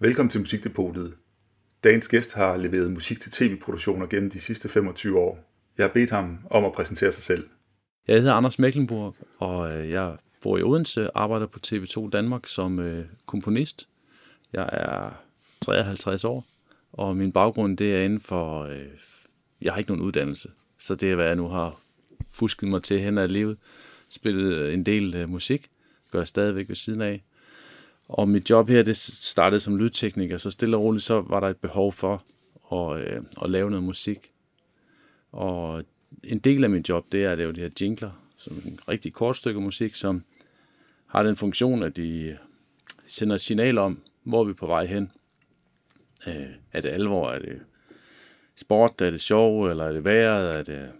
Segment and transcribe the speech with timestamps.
[0.00, 1.14] Velkommen til Musikdepotet.
[1.84, 5.38] Dagens gæst har leveret musik til tv-produktioner gennem de sidste 25 år.
[5.78, 7.48] Jeg har bedt ham om at præsentere sig selv.
[8.08, 12.78] Jeg hedder Anders Mecklenburg, og øh, jeg bor i Odense, arbejder på TV2 Danmark som
[12.78, 13.88] øh, komponist.
[14.52, 15.22] Jeg er
[15.60, 16.46] 53 år,
[16.92, 18.62] og min baggrund det er inden for...
[18.62, 18.86] Øh,
[19.60, 21.80] jeg har ikke nogen uddannelse, så det er, hvad jeg nu har
[22.32, 23.56] fusket mig til hen ad livet.
[24.08, 25.70] Spillet øh, en del øh, musik,
[26.10, 27.22] gør jeg stadigvæk ved siden af.
[28.08, 31.48] Og mit job her, det startede som lydtekniker, så stille og roligt, så var der
[31.48, 32.24] et behov for
[32.72, 34.30] at, øh, at lave noget musik.
[35.32, 35.84] Og
[36.24, 39.12] en del af mit job, det er at lave de her jingler, som en rigtig
[39.12, 40.24] kort stykke musik, som
[41.06, 42.38] har den funktion, at de
[43.06, 45.12] sender et signal om, hvor vi er på vej hen.
[46.26, 47.30] Øh, er det alvor?
[47.30, 47.60] Er det
[48.56, 49.00] sport?
[49.00, 49.66] Er det sjov?
[49.66, 50.54] Eller er det vejret?
[50.54, 50.90] Er det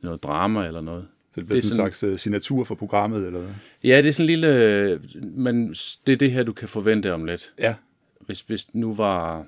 [0.00, 1.08] noget drama eller noget?
[1.34, 3.54] Så det bliver det er sådan en slags uh, signatur for programmet, eller hvad?
[3.84, 5.00] Ja, det er sådan en lille...
[5.22, 5.68] Men
[6.06, 7.52] det er det her, du kan forvente om lidt.
[7.58, 7.74] Ja.
[8.20, 9.46] Hvis, hvis nu var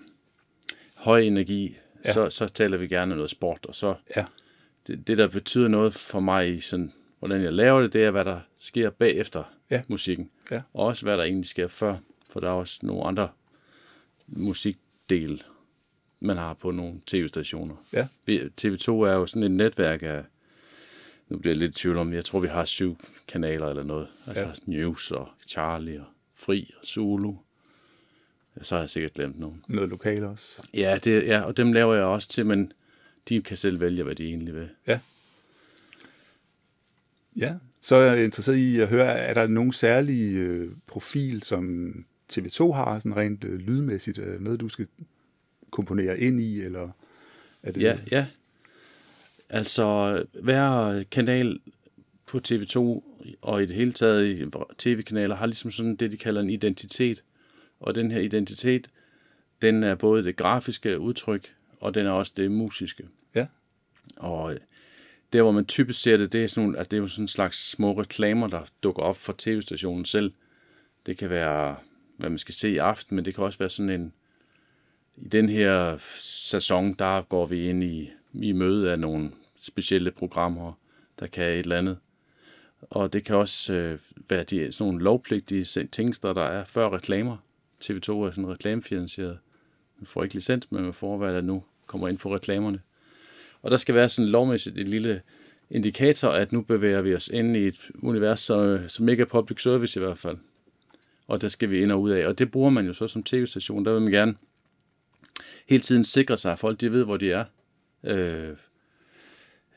[0.94, 2.12] høj energi, ja.
[2.12, 3.94] så, så taler vi gerne noget sport, og så...
[4.16, 4.24] Ja.
[4.86, 8.10] Det, det, der betyder noget for mig i sådan, hvordan jeg laver det, det er,
[8.10, 9.82] hvad der sker bagefter ja.
[9.88, 10.30] musikken.
[10.50, 10.60] Ja.
[10.74, 11.96] Og også, hvad der egentlig sker før,
[12.30, 13.28] for der er også nogle andre
[14.26, 15.42] musikdel,
[16.20, 17.74] man har på nogle tv-stationer.
[17.92, 18.08] Ja.
[18.62, 20.22] TV2 er jo sådan et netværk af
[21.28, 24.08] nu bliver jeg lidt i tvivl om, jeg tror, vi har syv kanaler eller noget.
[24.26, 24.52] Altså ja.
[24.66, 27.34] News og Charlie og Fri og Zulu.
[28.62, 29.64] Så har jeg sikkert glemt nogen.
[29.68, 30.46] Noget lokalt også.
[30.74, 32.72] Ja, det, ja, og dem laver jeg også til, men
[33.28, 34.68] de kan selv vælge, hvad de egentlig vil.
[34.86, 35.00] Ja.
[37.36, 41.94] Ja, så er jeg interesseret i at høre, er der nogen særlig øh, profil, som
[42.32, 44.86] TV2 har, sådan rent øh, lydmæssigt, øh, noget du skal
[45.70, 46.90] komponere ind i, eller
[47.62, 47.82] er det...
[47.82, 48.26] Ja, ja,
[49.50, 51.60] Altså, hver kanal
[52.26, 52.78] på TV2
[53.42, 54.44] og i det hele taget i
[54.78, 57.22] tv-kanaler har ligesom sådan det, de kalder en identitet.
[57.80, 58.90] Og den her identitet,
[59.62, 63.08] den er både det grafiske udtryk, og den er også det musiske.
[63.34, 63.46] Ja.
[64.16, 64.58] Og
[65.32, 67.28] der, hvor man typisk ser det, det er, sådan, at det er jo sådan en
[67.28, 70.32] slags små reklamer, der dukker op for tv-stationen selv.
[71.06, 71.76] Det kan være,
[72.16, 74.12] hvad man skal se i aften, men det kan også være sådan en,
[75.16, 78.10] i den her sæson, der går vi ind i
[78.42, 80.72] i møde af nogle specielle programmer,
[81.20, 81.98] der kan et eller andet.
[82.80, 83.98] Og det kan også øh,
[84.28, 87.36] være de, sådan nogle lovpligtige tingster, der er før reklamer.
[87.84, 89.38] TV2 er sådan reklamefinansieret.
[89.98, 92.80] Man får ikke licens, men man får, hvad der nu kommer ind på reklamerne.
[93.62, 95.22] Og der skal være sådan lovmæssigt et lille
[95.70, 99.62] indikator, at nu bevæger vi os ind i et univers, som, som ikke er public
[99.62, 100.36] service i hvert fald.
[101.26, 102.26] Og der skal vi ind og ud af.
[102.26, 103.84] Og det bruger man jo så som tv-station.
[103.84, 104.34] Der vil man gerne
[105.68, 107.44] hele tiden sikre sig, at folk de ved, hvor de er.
[108.04, 108.48] Øh,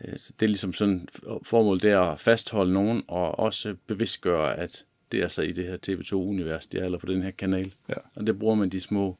[0.01, 1.07] øh, det er ligesom sådan,
[1.43, 5.67] formålet det er at fastholde nogen, og også bevidstgøre, at det er så i det
[5.67, 7.73] her TV2-univers, det er, eller på den her kanal.
[7.89, 7.95] Ja.
[8.15, 9.17] Og det bruger man de små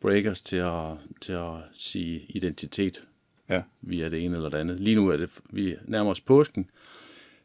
[0.00, 3.04] breakers til at, til at sige identitet
[3.48, 3.62] ja.
[3.80, 4.80] via det ene eller det andet.
[4.80, 6.70] Lige nu er det, vi nærmer os påsken,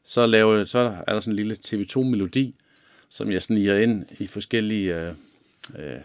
[0.03, 2.55] så, laver, så er der sådan en lille TV2-melodi,
[3.09, 5.13] som jeg sniger ind i forskellige, øh,
[5.77, 5.99] øh,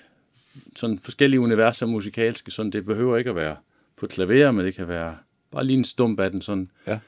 [0.77, 3.57] sådan forskellige universer musikalske, sådan det behøver ikke at være
[4.01, 5.17] på klaver, men det kan være
[5.51, 6.99] bare lige en stump af den, sådan ja.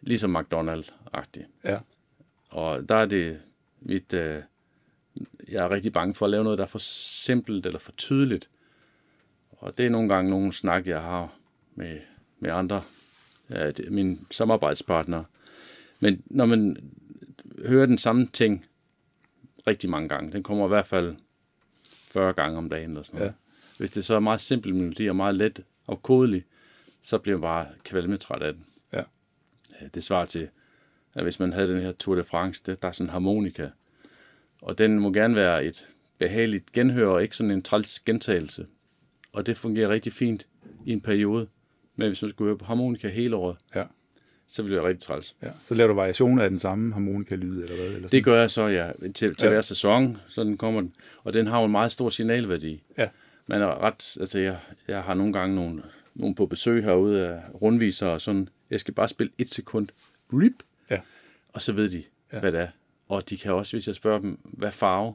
[0.00, 1.44] ligesom McDonald-agtig.
[1.64, 1.78] Ja.
[2.48, 3.40] Og der er det
[3.80, 4.42] mit, øh,
[5.48, 8.48] jeg er rigtig bange for at lave noget, der er for simpelt eller for tydeligt.
[9.50, 11.34] Og det er nogle gange nogle snak, jeg har
[11.74, 11.98] med,
[12.38, 12.82] med andre,
[13.50, 15.24] ja, det, mine samarbejdspartnere.
[16.00, 16.76] Men når man
[17.66, 18.66] hører den samme ting
[19.66, 21.16] rigtig mange gange, den kommer i hvert fald
[21.88, 23.30] 40 gange om dagen eller sådan noget.
[23.30, 23.34] Ja.
[23.78, 26.44] Hvis det så er meget simpel melodi og meget let og kodelig,
[27.02, 28.64] så bliver man bare kvalmetræt af den.
[28.92, 29.02] Ja.
[29.94, 30.48] Det svarer til,
[31.14, 33.68] at hvis man havde den her Tour de France, det, der er sådan en harmonika,
[34.62, 35.88] og den må gerne være et
[36.18, 38.66] behageligt genhør, og ikke sådan en træls gentagelse.
[39.32, 40.46] Og det fungerer rigtig fint
[40.84, 41.48] i en periode.
[41.96, 43.84] Men hvis man skulle høre på harmonika hele året, ja.
[44.46, 45.36] så ville det være rigtig træls.
[45.42, 45.50] Ja.
[45.66, 47.86] Så laver du variationer af den samme harmonika-lyd, eller hvad?
[47.86, 48.10] Eller sådan?
[48.10, 48.92] det gør jeg så, ja.
[49.02, 49.48] Til, til ja.
[49.48, 50.94] hver sæson, sådan kommer den.
[51.24, 52.82] Og den har jo en meget stor signalværdi.
[52.98, 53.08] Ja
[53.48, 54.58] man er ret, altså jeg,
[54.88, 55.82] jeg har nogle gange nogle,
[56.14, 59.88] nogle på besøg herude af rundviser og sådan, jeg skal bare spille et sekund,
[60.32, 61.00] rip, ja.
[61.48, 62.40] og så ved de, ja.
[62.40, 62.68] hvad det er.
[63.08, 65.14] Og de kan også, hvis jeg spørger dem, hvad farve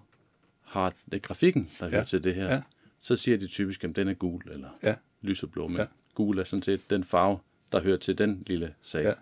[0.61, 2.61] har det grafikken, der hører til det her, ja.
[2.99, 4.95] så siger de typisk, at den er gul, eller ja.
[5.21, 5.85] lyseblå, men ja.
[6.13, 7.39] gul er sådan set den farve,
[7.71, 9.03] der hører til den lille sag.
[9.03, 9.13] Ja.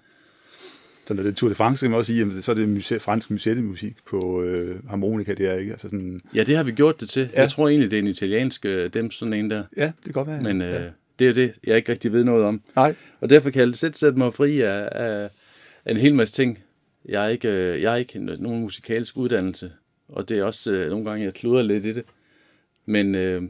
[1.11, 2.69] Så når det er Tour de France, kan man også sige, at så er det
[2.69, 5.71] muse, fransk musettemusik på øh, harmonika, det er ikke?
[5.71, 6.21] Altså sådan...
[6.35, 7.29] Ja, det har vi gjort det til.
[7.33, 7.41] Ja.
[7.41, 9.63] Jeg tror egentlig, det er en italiensk, øh, dem sådan en der.
[9.77, 10.41] Ja, det kan godt være.
[10.41, 10.83] Men øh, ja.
[11.19, 12.61] det er det, jeg ikke rigtig ved noget om.
[12.75, 12.95] Nej.
[13.21, 15.29] Og derfor kan jeg selv sætte mig fri af, af,
[15.85, 16.59] af en hel masse ting.
[17.05, 19.71] Jeg er ikke, øh, jeg er ikke nogen musikalsk uddannelse,
[20.07, 22.03] og det er også øh, nogle gange, jeg kluder lidt i det.
[22.85, 23.43] Men øh,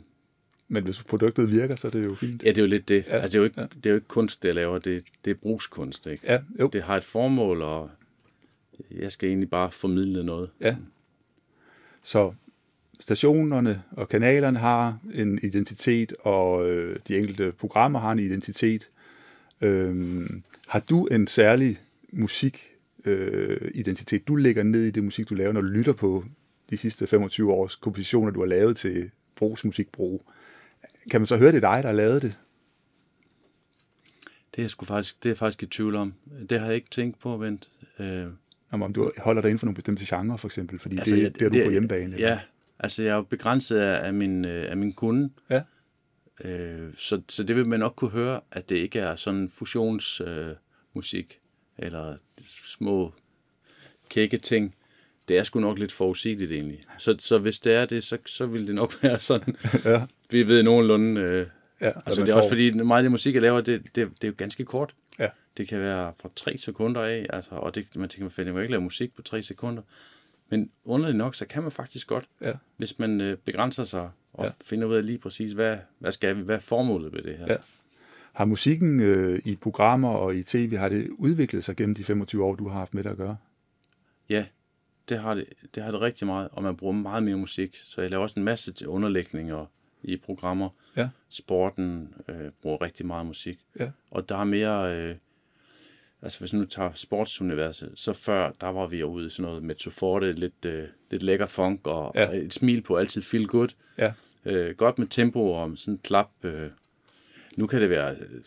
[0.72, 2.44] Men hvis produktet virker, så er det jo fint.
[2.44, 3.06] ja, det er jo lidt det.
[3.08, 3.68] Ja, altså, det, er jo ikke, ja.
[3.76, 4.80] det er jo ikke kunst, det jeg laver.
[4.80, 6.24] Det, det er brugskunst, ikke?
[6.28, 6.70] Ja, jo.
[6.74, 7.90] Det har et formål, og
[8.92, 10.50] jeg skal egentlig bare formidle noget.
[10.62, 10.76] Ja.
[12.04, 12.34] Så
[13.00, 18.90] stationerne og kanalerne har en identitet, og øh, de enkelte programmer har en identitet.
[19.62, 21.80] Øhm, har du en særlig
[22.12, 22.70] musik
[23.06, 26.26] øh, identitet, du lægger ned i det musik, du laver, når du lytter på
[26.70, 30.26] de sidste 25 års kompositioner, du har lavet til brugsmusikbrug?
[31.12, 32.38] Kan man så høre, det er dig, der lavet det?
[34.52, 36.14] Det er, jeg sgu faktisk, det er jeg faktisk i tvivl om.
[36.50, 37.70] Det har jeg ikke tænkt på, vent.
[38.00, 38.26] Øh,
[38.72, 41.26] Om, om du holder dig inden for nogle bestemte genrer, for eksempel, fordi altså, jeg-
[41.34, 42.14] det, det er du på hjemmebane.
[42.16, 42.28] eller?
[42.28, 42.40] Ja,
[42.80, 45.30] altså jeg er jo begrænset af, af, min, øh, af min kunde.
[45.50, 45.62] Ja.
[46.44, 51.40] Øh, så, så det vil man nok kunne høre, at det ikke er sådan fusionsmusik,
[51.80, 52.18] øh, eller
[52.66, 53.14] små
[54.10, 54.76] kække ting.
[55.28, 56.84] Det er sgu nok lidt forudsigeligt egentlig.
[56.98, 59.56] Så, så hvis det er det, så, så vil det nok være sådan.
[59.86, 60.06] ja.
[60.32, 61.22] Vi ved nogenlunde...
[61.22, 61.48] Øh,
[61.82, 63.96] ja altså det er også får- fordi, meget af det musik, jeg laver, det, det,
[63.96, 64.96] det er jo ganske kort.
[65.20, 65.28] Ja.
[65.58, 68.72] Det kan være fra tre sekunder af, altså, og det, man tænker, man kan ikke
[68.72, 69.82] lave musik på tre sekunder.
[70.50, 72.54] Men underligt nok, så kan man faktisk godt, Ja.
[72.78, 74.52] hvis man øh, begrænser sig og Ja.
[74.64, 77.46] finder ud af lige præcis, hvad, hvad skal vi, hvad er formålet ved det her.
[77.50, 77.56] Ja.
[78.34, 82.44] Har musikken øh, i programmer og i tv, har det udviklet sig gennem de 25
[82.44, 83.38] år, du har haft med det at gøre?
[84.30, 84.46] ja
[85.10, 85.46] det, har det,
[85.76, 87.78] det har det rigtig meget, og man bruger meget mere musik.
[87.84, 89.66] Så jeg laver også en masse til underlægninger
[90.04, 90.70] i programmer.
[90.98, 91.10] Ja.
[91.30, 93.60] Sporten øh, bruger rigtig meget musik.
[93.80, 93.90] Ja.
[94.12, 94.96] Og der er mere...
[94.98, 95.16] Øh,
[96.22, 99.92] altså hvis nu tager sportsuniverset, så før, der var vi ude i sådan noget med
[99.92, 102.28] Forte, lidt, øh, lidt lækker funk og, Ja.
[102.28, 103.70] og et smil på, altid feel good.
[103.98, 104.14] Ja.
[104.46, 106.30] Øh, godt med tempo og sådan en klap.
[106.44, 106.70] Øh,
[107.58, 108.42] nu kan det være øh,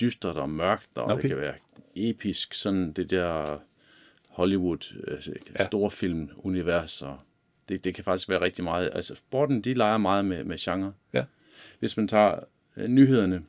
[0.00, 1.22] dystert og mørkt, og Okay.
[1.22, 1.54] det kan være
[1.94, 3.58] episk, sådan det der
[4.28, 5.52] Hollywood altså, Ja.
[5.58, 5.66] ja.
[5.66, 7.18] store filmunivers, og
[7.68, 8.90] det, det kan faktisk være rigtig meget.
[8.92, 10.92] Altså sporten, de leger meget med, med genre.
[11.12, 11.24] Ja.
[11.78, 12.38] Hvis man tager
[12.76, 13.44] øh, nyhederne,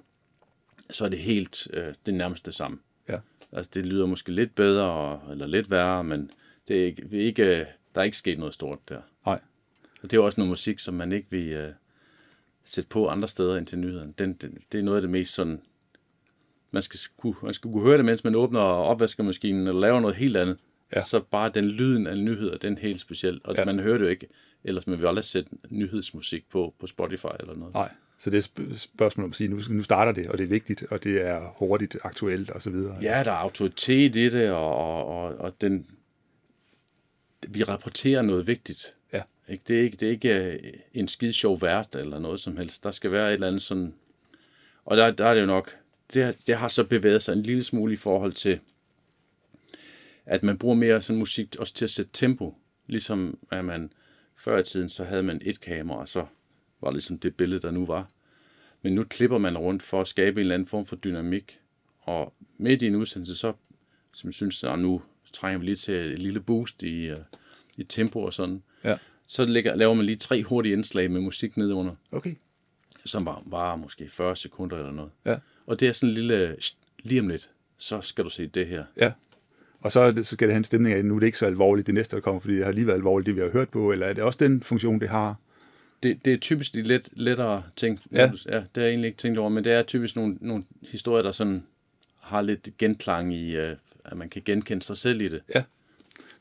[0.90, 2.80] så er det helt øh, det nærmeste det samme.
[3.10, 3.18] Ja.
[3.52, 6.32] Altså det lyder måske lidt bedre, eller lidt værre, men
[6.68, 9.02] det er ikke, vi er ikke, der er ikke sket noget stort der.
[9.26, 9.40] Nej.
[10.04, 11.72] Og det er også noget musik, som man ikke vil øh,
[12.64, 14.14] sætte på andre steder end til nyhederne.
[14.18, 15.62] Den, den, det er noget af det mest sådan...
[16.72, 20.16] Man skal, kunne, man skal kunne høre det, mens man åbner opvaskemaskinen eller laver noget
[20.16, 20.58] helt andet.
[20.96, 21.02] Ja.
[21.02, 23.42] Så bare den lyden af nyheder, den er helt speciel.
[23.44, 23.66] Og Ja.
[23.66, 24.28] man hører det jo ikke.
[24.64, 27.74] Ellers man vil aldrig sætte nyhedsmusik på, på Spotify eller noget.
[27.74, 27.92] Nej.
[28.20, 30.48] Så det er sp- spørgsmål om at sige, nu, nu starter det, og det er
[30.48, 32.98] vigtigt, og det er hurtigt, aktuelt og så videre.
[33.02, 35.88] Ja, der er autoritet i det, og, og, og, og den,
[37.48, 38.94] vi rapporterer noget vigtigt.
[39.14, 39.22] Ja.
[39.50, 39.64] Ikke?
[39.68, 40.60] Det, er ikke, det er ikke øh,
[40.94, 42.84] en skide sjov vært eller noget som helst.
[42.84, 43.94] Der skal være et eller andet sådan...
[44.86, 45.76] Og der, der er det jo nok...
[46.14, 48.60] Det, det har så bevæget sig en lille smule i forhold til,
[50.26, 52.56] at man bruger mere sådan musik også til at sætte tempo.
[52.88, 53.92] Ligesom at man
[54.36, 56.26] før i tiden, så havde man et kamera, og så
[56.82, 58.08] var det ligesom det billede, der nu var.
[58.82, 61.60] Men nu klipper man rundt for at skabe en eller anden form for dynamik.
[62.00, 63.54] Og midt i en udsendelse, så
[64.14, 65.02] som jeg synes, at nu
[65.34, 67.18] trænger vi lige til et lille boost i, uh,
[67.78, 68.64] i tempo og sådan.
[68.84, 68.98] Ja.
[69.28, 72.36] Så lægger, laver man lige tre hurtige indslag med musik nedunder, Okay.
[73.06, 75.12] som var, var måske 40 sekunder eller noget.
[75.26, 75.38] Ja.
[75.66, 76.58] Og det er sådan en lille,
[77.04, 78.86] lige om lidt, så skal du se det her.
[78.98, 79.12] Ja.
[79.84, 81.46] Og så, så skal det have en stemning af, at nu er det ikke så
[81.46, 83.70] alvorligt det næste, der kommer, fordi det har lige været alvorligt, det vi har hørt
[83.70, 85.36] på, eller er det også den funktion, det har?
[86.04, 88.00] Det, det er typisk de lidt lettere ting.
[88.12, 88.22] Ja.
[88.22, 91.24] ja, det har jeg egentlig ikke tænkt over, men det er typisk nogle, nogle historier,
[91.24, 91.64] der sådan
[92.20, 93.72] har lidt genklang i, uh,
[94.06, 95.42] at man kan genkende sig selv i det.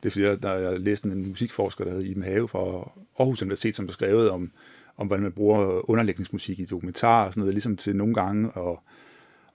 [0.03, 3.43] Det er fordi, jeg, der, jeg læste en musikforsker, der hedder Iben Have fra Aarhus
[3.43, 4.51] Universitet, som har skrevet om,
[4.97, 8.77] om, hvordan man bruger underlægningsmusik i dokumentarer og sådan noget, ligesom til nogle gange at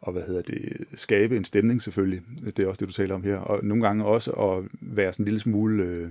[0.01, 2.21] og hvad hedder det, skabe en stemning selvfølgelig.
[2.57, 3.35] Det er også det, du taler om her.
[3.35, 6.07] Og nogle gange også at være sådan en lille smule, øh,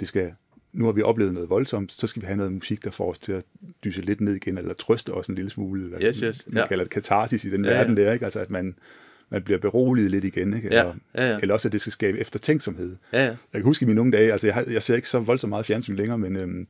[0.00, 0.32] det skal,
[0.72, 3.18] nu har vi oplevet noget voldsomt, så skal vi have noget musik, der får os
[3.18, 3.44] til at
[3.84, 5.84] dyse lidt ned igen, eller trøste os en lille smule.
[5.84, 6.66] Eller, Yes, yes, Man ja.
[6.68, 7.80] kalder det katarsis i den Ja, ja, ja.
[7.80, 8.24] verden der, ikke?
[8.24, 8.74] Altså at man,
[9.30, 10.68] man bliver beroliget lidt igen, ikke?
[10.74, 11.38] Ja, Eller, ja, ja.
[11.42, 12.96] eller også at det skal skabe eftertænksomhed.
[13.12, 13.24] Ja, ja.
[13.24, 15.66] Jeg kan huske i mine unge dage, altså jeg, jeg ser ikke så voldsomt meget
[15.66, 16.60] fjernsyn længere, men øhm,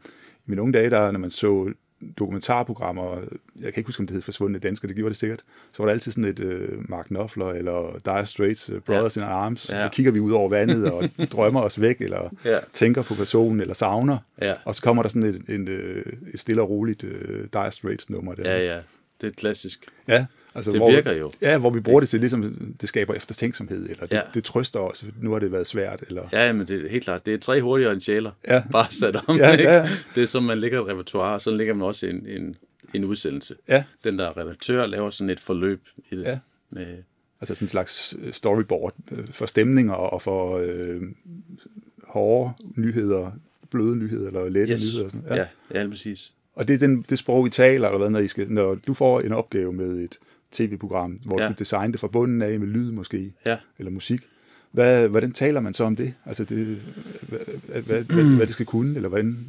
[0.46, 1.72] i mine unge dage, der, når man så
[2.18, 3.14] dokumentarprogrammer,
[3.60, 5.40] jeg kan ikke huske, om det hed Forsvundne Danskere, det gjorde det sikkert,
[5.72, 9.22] så var der altid sådan et øh, Mark Knopfler eller Dire Straits, uh, Brothers ja.
[9.22, 9.78] in Arms, ja.
[9.80, 9.86] Ja.
[9.86, 12.58] så kigger vi ud over vandet og drømmer os væk, eller Ja.
[12.72, 14.54] tænker på personen, eller savner, Ja.
[14.64, 18.10] og så kommer der sådan et, en, øh, et stille og roligt øh, Dire Straits
[18.10, 18.50] nummer der.
[18.50, 18.80] Ja, ja.
[19.20, 19.86] Det er klassisk.
[20.08, 21.32] ja altså, Det hvor, virker jo.
[21.40, 24.20] Ja, hvor vi bruger det til, ligesom det skaber eftertænksomhed, eller det, ja.
[24.34, 26.28] Det trøster os, nu har det været svært, eller...
[26.32, 27.26] Ja, men det er helt klart.
[27.26, 28.30] Det er tre hurtigere end sjæler.
[28.48, 28.62] Ja.
[28.72, 29.36] Bare sat om.
[29.36, 29.64] Ja, ikke?
[29.64, 29.88] ja.
[30.14, 32.56] Det er som, man lægger et repertoire, og så lægger man også en, en,
[32.94, 33.54] en udsendelse.
[33.68, 33.84] Ja.
[34.04, 35.80] Den der redaktør laver sådan et forløb
[36.10, 36.22] i det.
[36.22, 36.38] Ja.
[36.70, 36.86] Med,
[37.40, 41.02] Altså sådan en slags øh, storyboard øh, for stemninger og for øh,
[42.04, 43.30] hårde nyheder,
[43.70, 44.82] bløde nyheder eller lette yes.
[44.84, 45.04] nyheder.
[45.04, 45.26] og Sådan.
[45.28, 45.46] Ja.
[45.74, 46.32] ja, ja, præcis.
[46.54, 48.94] Og det er den, det sprog, I taler, eller hvad, når, I skal, når du
[48.94, 50.18] får en opgave med et
[50.54, 51.46] tv-program, hvor ja.
[51.46, 53.56] Du skal designe det fra bunden af med lyd måske, Ja.
[53.78, 54.20] eller musik.
[54.72, 56.14] Hvad, hvordan taler man så om det?
[56.26, 56.80] Altså, det,
[57.28, 59.46] hvad, hvad, hvad, hvad, hvad det skal kunne, eller hvordan...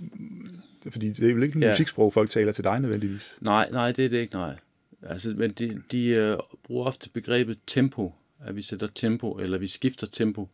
[0.90, 1.70] Fordi det er vel ikke en Ja.
[1.70, 3.38] musiksprog, folk taler til dig nødvendigvis.
[3.42, 4.56] Nej, nej, det er det ikke, nej.
[5.02, 8.14] Altså, men de, de øh, bruger ofte begrebet tempo,
[8.46, 10.50] at vi sætter tempo, eller vi skifter tempo.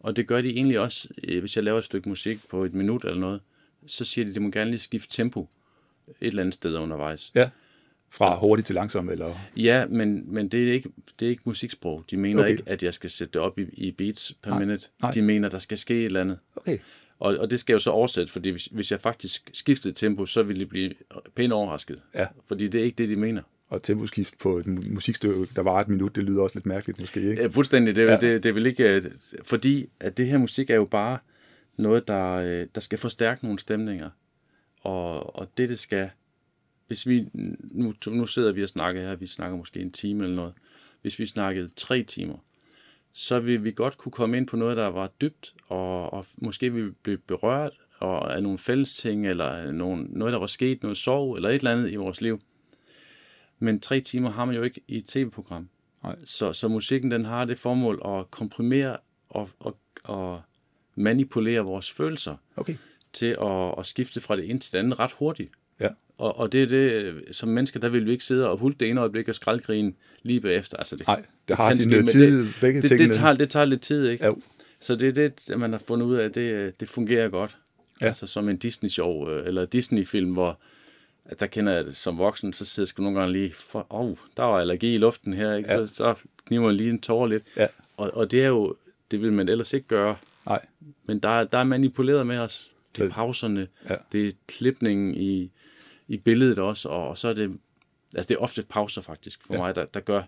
[0.00, 2.74] Og det gør de egentlig også, øh, hvis jeg laver et stykke musik på et
[2.74, 3.40] minut eller noget,
[3.86, 5.48] så siger de, at de må gerne lige skifte tempo
[6.08, 7.32] et eller andet sted undervejs.
[7.34, 7.48] Ja.
[8.12, 9.34] Fra hurtigt til langsom, eller...
[9.56, 10.90] Ja, men, men det, er ikke,
[11.20, 12.04] det er ikke musiksprog.
[12.10, 12.50] De mener Okay.
[12.50, 14.88] ikke, at jeg skal sætte det op i, i beats per Nej, minute.
[15.02, 15.10] nej.
[15.10, 16.38] De mener, der skal ske et eller andet.
[16.56, 16.78] Okay.
[17.18, 20.26] Og, og det skal jeg jo så oversætte, fordi hvis, hvis jeg faktisk skiftede tempo,
[20.26, 20.92] så ville de blive
[21.34, 22.02] pænt overrasket.
[22.14, 22.26] Ja.
[22.48, 23.42] Fordi det er ikke det, de mener.
[23.68, 27.00] Og temposkift på et mu- musikstykke, der var et minut, det lyder også lidt mærkeligt
[27.00, 27.42] måske, ikke?
[27.42, 27.94] Ja, fuldstændig.
[27.96, 28.10] Det, Ja.
[28.12, 28.16] ja.
[28.20, 28.84] det, det vil ikke...
[28.94, 29.04] øh,
[29.42, 31.18] Fordi at det her musik er jo bare
[31.76, 34.10] noget, der, øh, der skal forstærke nogle stemninger.
[34.80, 36.10] Og, og det, det skal...
[36.90, 37.26] Hvis vi...
[37.70, 40.52] Nu, nu sidder vi og snakker her, vi snakker måske en time eller noget.
[41.02, 42.36] Hvis vi snakkede tre timer,
[43.12, 46.72] så vil vi godt kunne komme ind på noget, der var dybt, og, og måske
[46.72, 50.98] vi blive berørt og af nogle fælles ting, eller nogle, noget, der var sket, noget
[50.98, 52.40] sorg, eller et eller andet i vores liv.
[53.58, 55.68] Men tre timer har man jo ikke i et tv-program.
[56.02, 56.16] Nej.
[56.24, 58.96] Så, så musikken den har det formål at komprimere
[59.28, 60.42] og, og, og
[60.94, 62.76] manipulere vores følelser Okay.
[63.12, 65.50] til at, at skifte fra det ene til det andet ret hurtigt.
[65.80, 65.88] Ja.
[66.18, 68.88] Og, og det er det, som mennesker, der vil vi ikke sidde og hulte det
[68.90, 70.76] ene øjeblik og skraldgrine lige bagefter.
[70.76, 74.08] Altså det, Nej, det har sin tid, begge det, det, tager, det tager lidt tid,
[74.08, 74.24] ikke?
[74.26, 74.32] Ja,
[74.80, 77.56] Så det er det, man har fundet ud af, det, det fungerer godt.
[78.00, 78.06] Ja.
[78.06, 80.58] Altså som en Disney-show, øh, eller Disney-film, hvor
[81.24, 83.86] at der kender jeg det som voksen, så sidder jeg sgu nogle gange lige, for,
[83.90, 85.72] oh, der var allergi i luften her, ikke?
[85.72, 85.86] Ja.
[85.86, 86.14] Så, så
[86.46, 87.42] kniver jeg lige en tårer lidt.
[87.56, 87.66] Ja.
[87.96, 88.74] Og, og det er jo,
[89.10, 90.16] det vil man ellers ikke gøre.
[90.46, 90.60] Nej.
[91.06, 92.70] Men der, er- der er manipuleret med os.
[92.96, 93.94] Det er pauserne, Ja.
[94.12, 95.50] det er klipningen i,
[96.10, 97.58] i billedet også, og, og så er det,
[98.14, 99.60] altså det er ofte pauser faktisk for Ja.
[99.60, 100.22] mig, der, der gør,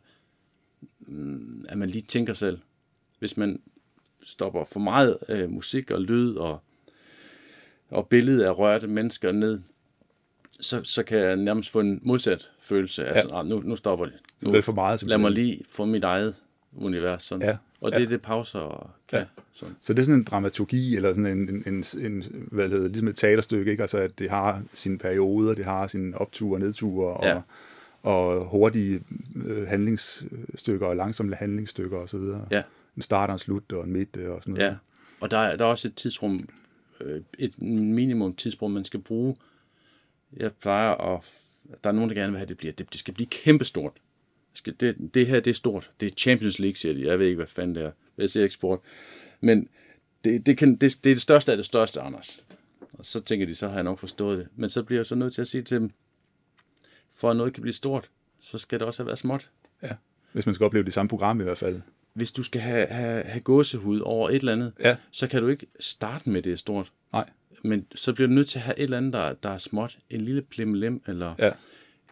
[1.01, 2.59] mm, at man lige tænker selv.
[3.19, 3.61] Hvis man
[4.23, 6.63] stopper for meget øh, musik og lyd og,
[7.91, 9.61] og billede af rørte mennesker ned,
[10.61, 13.05] så, så kan jeg nærmest få en modsat følelse.
[13.05, 13.43] Altså, ja.
[13.43, 14.15] nu, nu stopper det.
[14.41, 14.93] Det Nu, er for meget.
[14.93, 15.21] lad simpelthen.
[15.23, 16.35] mig lige få mit eget
[16.73, 17.23] univers.
[17.23, 17.49] Sådan.
[17.49, 17.57] Ja.
[17.81, 19.19] Og det er det, pauser kan.
[19.19, 19.25] Ja.
[19.53, 19.77] Sådan.
[19.83, 23.09] Så det er sådan en dramaturgi, eller sådan en, en, en, en hvad hedder, ligesom
[23.09, 23.83] et teaterstykke, ikke?
[23.83, 27.41] Altså, at det har sine perioder, det har sine opture og nedture, og, Ja.
[28.03, 29.03] og hurtige
[29.37, 32.47] øh, handlingsstykker og langsomme handlingsstykker og så videre.
[32.51, 32.63] Ja.
[32.97, 34.67] En start og en slut og en midte og sådan noget.
[34.67, 34.77] Ja,
[35.21, 36.49] og der, er- der er også et tidsrum,
[37.01, 39.37] øh, et minimum tidsrum, man skal bruge.
[40.37, 41.21] Jeg plejer at...
[41.85, 42.73] Der er nogen, der gerne vil have, at det bliver.
[42.73, 43.93] Det, det skal blive kæmpestort.
[44.53, 45.91] Det, skal, det, det her, det er stort.
[46.01, 47.07] Det er Champions League, siger de.
[47.07, 47.91] Jeg ved ikke, hvad fanden det er.
[48.19, 48.81] Jeg ser ikke sport.
[49.41, 49.69] Men
[50.25, 52.41] det, det, kan, det, det er det største af det største, Anders.
[52.93, 54.49] Og så tænker de, så har jeg nok forstået det.
[54.57, 55.91] Men så bliver jeg så nødt til at sige til dem,
[57.17, 59.51] for at noget kan blive stort, så skal det også have været småt.
[60.33, 61.81] Hvis man skal opleve det samme program i hvert fald.
[62.13, 64.97] Hvis du skal have, have, have gåsehud over et eller andet, Ja.
[65.11, 66.93] så kan du ikke starte med, det er stort.
[67.13, 67.31] Nej.
[67.65, 69.99] Men så bliver du nødt til at have et eller andet, der, der er småt.
[70.11, 71.51] En lille plimlem, eller Ja.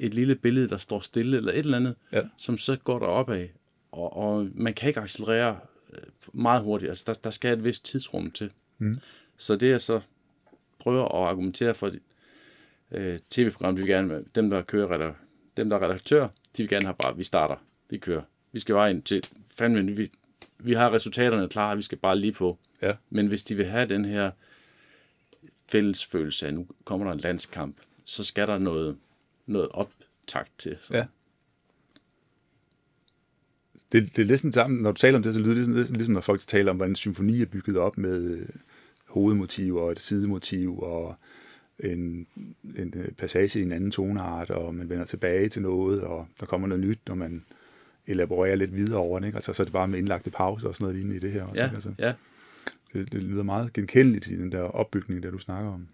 [0.00, 2.23] Et lille billede, der står stille, eller et eller andet, Ja.
[2.37, 3.49] som så går der opad.
[3.92, 5.59] Og, og man kan ikke accelerere
[5.92, 5.99] øh,
[6.33, 6.88] meget hurtigt.
[6.88, 8.50] Altså, der, der skal et vist tidsrum til.
[8.78, 8.99] Mm.
[9.37, 10.00] Så det jeg så
[10.78, 11.90] prøver at argumentere for,
[12.90, 15.16] øh, tv-program, de vil gerne, dem der kører, redak-
[15.57, 16.23] dem der er redaktør,
[16.57, 17.57] de vil gerne have bare, vi starter,
[17.90, 18.23] vi kører.
[18.52, 19.23] Vi skal bare ind til,
[19.57, 20.11] fandme, vi,
[20.59, 22.59] vi har resultaterne klar, vi skal bare lige på.
[22.83, 22.92] Ja.
[23.11, 24.30] Men hvis de vil have den her
[25.69, 28.97] fælles følelse af, nu kommer der en landskamp, så skal der noget,
[29.52, 30.76] noget optakt til.
[30.80, 30.97] Så.
[30.97, 31.04] Ja.
[33.92, 36.14] Det, det er næsten sammen, når du taler om det, så lyder det ligesom, ligesom
[36.14, 38.49] når folk taler om, hvordan en symfoni er bygget op med øh,
[39.07, 41.14] hovedmotiv og et sidemotiv og
[41.78, 42.26] en,
[42.76, 46.47] en øh, passage i en anden toneart, og man vender tilbage til noget, og der
[46.47, 47.45] kommer noget nyt, og man
[48.07, 49.26] elaborerer lidt videre over det.
[49.26, 49.37] Ikke?
[49.37, 51.42] Altså, så er det bare med indlagte pauser og sådan noget lignende i det her.
[51.45, 51.75] Også, Ja, ikke?
[51.75, 52.12] Altså, ja.
[52.92, 55.88] det, det lyder meget genkendeligt i den der opbygning, der du snakker om.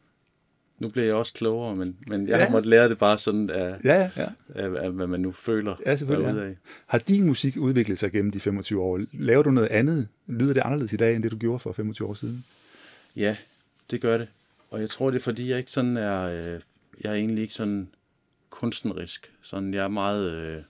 [0.78, 2.44] Nu bliver jeg også klogere, men, men jeg Ja.
[2.44, 4.26] har måttet lære det bare sådan af, Ja, ja, ja.
[4.54, 6.56] af, af hvad man nu føler Ja, selvfølgelig, af.
[6.86, 9.00] Har din musik udviklet sig gennem de 25 år?
[9.12, 10.08] Laver du noget andet?
[10.26, 12.44] Lyder det anderledes i dag, end det du gjorde for 25 år siden?
[13.16, 13.36] Ja,
[13.90, 14.28] det gør det.
[14.70, 16.22] Og jeg tror, det er fordi, jeg ikke sådan er...
[16.22, 16.60] Øh,
[17.00, 17.88] jeg er egentlig ikke sådan
[18.50, 19.32] kunstnerisk.
[19.42, 20.62] Sådan, jeg er meget øh,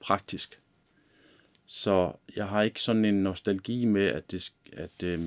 [0.00, 0.58] praktisk.
[1.66, 5.20] Så jeg har ikke sådan en nostalgi med, at det at, øh,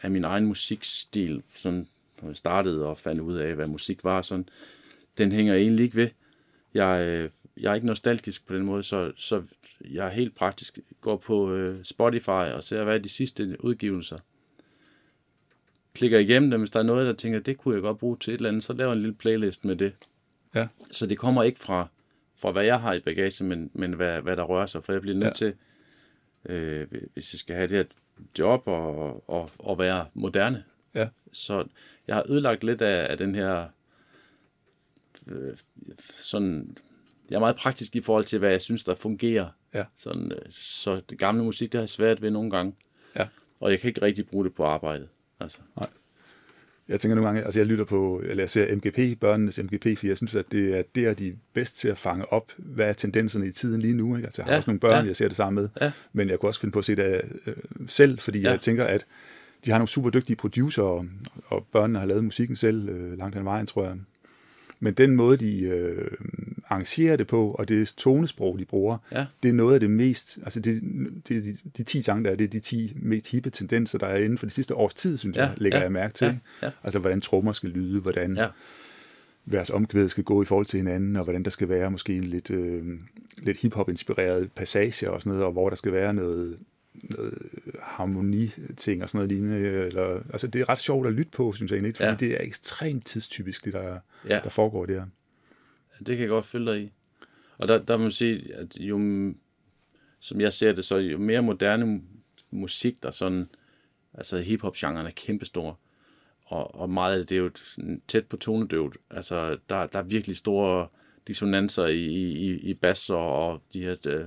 [0.00, 1.86] at min egen musikstil, sådan,
[2.34, 4.48] startede og fandt ud af, hvad musik var, sådan,
[5.18, 6.08] den hænger egentlig ikke ved.
[6.74, 9.42] Jeg, øh, jeg er ikke nostalgisk på den måde, så, så
[9.90, 10.78] jeg er helt praktisk.
[11.00, 14.18] Går på øh, Spotify og ser, hvad er de sidste udgivelser
[15.94, 18.34] klikker igennem dem, hvis der er noget, der tænker, det kunne jeg godt bruge til
[18.34, 19.92] et eller andet, så laver en lille playlist med det.
[20.54, 20.68] Ja.
[20.90, 21.88] Så det kommer ikke fra,
[22.36, 24.84] fra hvad jeg har i bagagen, men, men hvad, hvad der rører sig.
[24.84, 25.32] For jeg bliver nødt Ja.
[25.32, 25.54] til,
[26.46, 27.84] øh, hvis jeg skal have det her
[28.38, 30.64] job og, og, og være moderne.
[30.94, 31.08] Ja.
[31.32, 31.64] Så
[32.10, 33.66] jeg har ødelagt lidt af, af den her
[35.26, 35.56] øh,
[36.18, 36.76] sådan...
[37.30, 39.48] Jeg er meget praktisk i forhold til, hvad jeg synes, der fungerer.
[39.74, 39.84] Ja.
[39.96, 42.74] Sådan, øh, så det gamle musik, det har jeg svært ved nogle gange.
[43.16, 43.26] Ja.
[43.60, 45.08] Og jeg kan ikke rigtig bruge det på arbejdet.
[45.40, 45.58] Altså.
[46.88, 50.08] Jeg tænker nogle gange, altså jeg lytter på, eller jeg ser MGP, børnenes MGP, fordi
[50.08, 52.92] jeg synes, at det er der, de er bedst til at fange op, hvad er
[52.92, 54.16] tendenserne i tiden lige nu.
[54.16, 54.26] Ikke?
[54.26, 55.06] Altså jeg har Ja, også nogle børn, ja.
[55.08, 55.92] jeg ser det sammen med, Ja.
[56.12, 57.54] men jeg kunne også finde på at se det øh,
[57.88, 58.50] selv, fordi Ja.
[58.50, 59.06] jeg tænker, at
[59.64, 61.06] de har nogle super dygtige producer, og,
[61.46, 63.96] og børnene har lavet musikken selv øh, langt hen ad vejen, tror jeg.
[64.82, 66.10] Men den måde, de øh,
[66.68, 69.26] arrangerer det på, og det tonesprog, de bruger, Ja.
[69.42, 70.82] det er noget af det mest, altså det,
[71.28, 74.06] det, de, de 10 sange, der er, det er de 10 mest hippe tendenser, der
[74.06, 76.24] er inden for de sidste års tid, synes Ja, jeg, lægger ja, jeg mærke til.
[76.26, 76.36] ja,
[76.66, 76.70] ja.
[76.84, 78.46] Altså, hvordan trommer skal lyde, hvordan Ja.
[79.44, 82.24] vers omkvæd skal gå i forhold til hinanden, og hvordan der skal være måske en
[82.24, 82.84] lidt, øh,
[83.42, 86.58] lidt hip-hop-inspireret passage og sådan noget, og hvor der skal være noget,
[86.94, 87.48] noget
[87.82, 89.86] harmoni-ting og sådan noget lignende.
[89.86, 92.16] Eller, altså, det er ret sjovt at lytte på, synes jeg egentlig, fordi Ja.
[92.16, 94.38] det er ekstremt tidstypisk, det der, Ja.
[94.44, 95.06] der foregår der.
[95.98, 96.92] Det kan jeg godt følge dig i.
[97.58, 98.98] Og der, der må man sige, at jo,
[100.20, 103.48] som jeg ser det, så jo mere moderne mu- musik, der sådan,
[104.14, 105.78] altså hiphop-genren er kæmpestor,
[106.44, 107.50] og, og meget af det, er jo
[108.08, 108.96] tæt på tonedøvt.
[109.10, 110.88] Altså, der, der er virkelig store
[111.28, 114.24] dissonanser i, i, i bass og, og de her øh,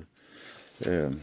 [1.06, 1.14] øh,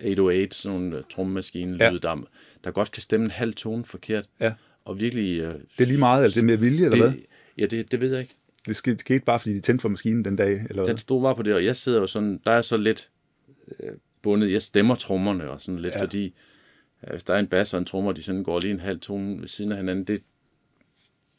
[0.00, 1.92] 808, sådan nogle trommemaskine-lyde, Ja.
[1.92, 1.98] ja.
[1.98, 2.16] der,
[2.64, 4.26] der godt kan stemme en halv tone forkert.
[4.40, 4.52] Ja.
[4.84, 5.40] Og virkelig...
[5.40, 7.10] Øh, Det er lige meget, eller det er med vilje, eller hvad?
[7.10, 7.26] det,
[7.58, 8.34] ja, det, det ved jeg ikke.
[8.66, 10.86] Det skete, skete bare, fordi de tændte for maskinen den dag, eller hvad?
[10.86, 13.10] Den stod bare på det, og jeg sidder jo sådan, der er så lidt
[13.80, 13.90] øh,
[14.22, 15.98] bundet, jeg stemmer trommerne og sådan lidt, Ja.
[15.98, 16.04] ja.
[16.04, 16.34] fordi
[17.04, 19.00] øh, hvis der er en bass og en trommer, de sådan går lige en halv
[19.00, 20.22] tone ved siden af hinanden, det,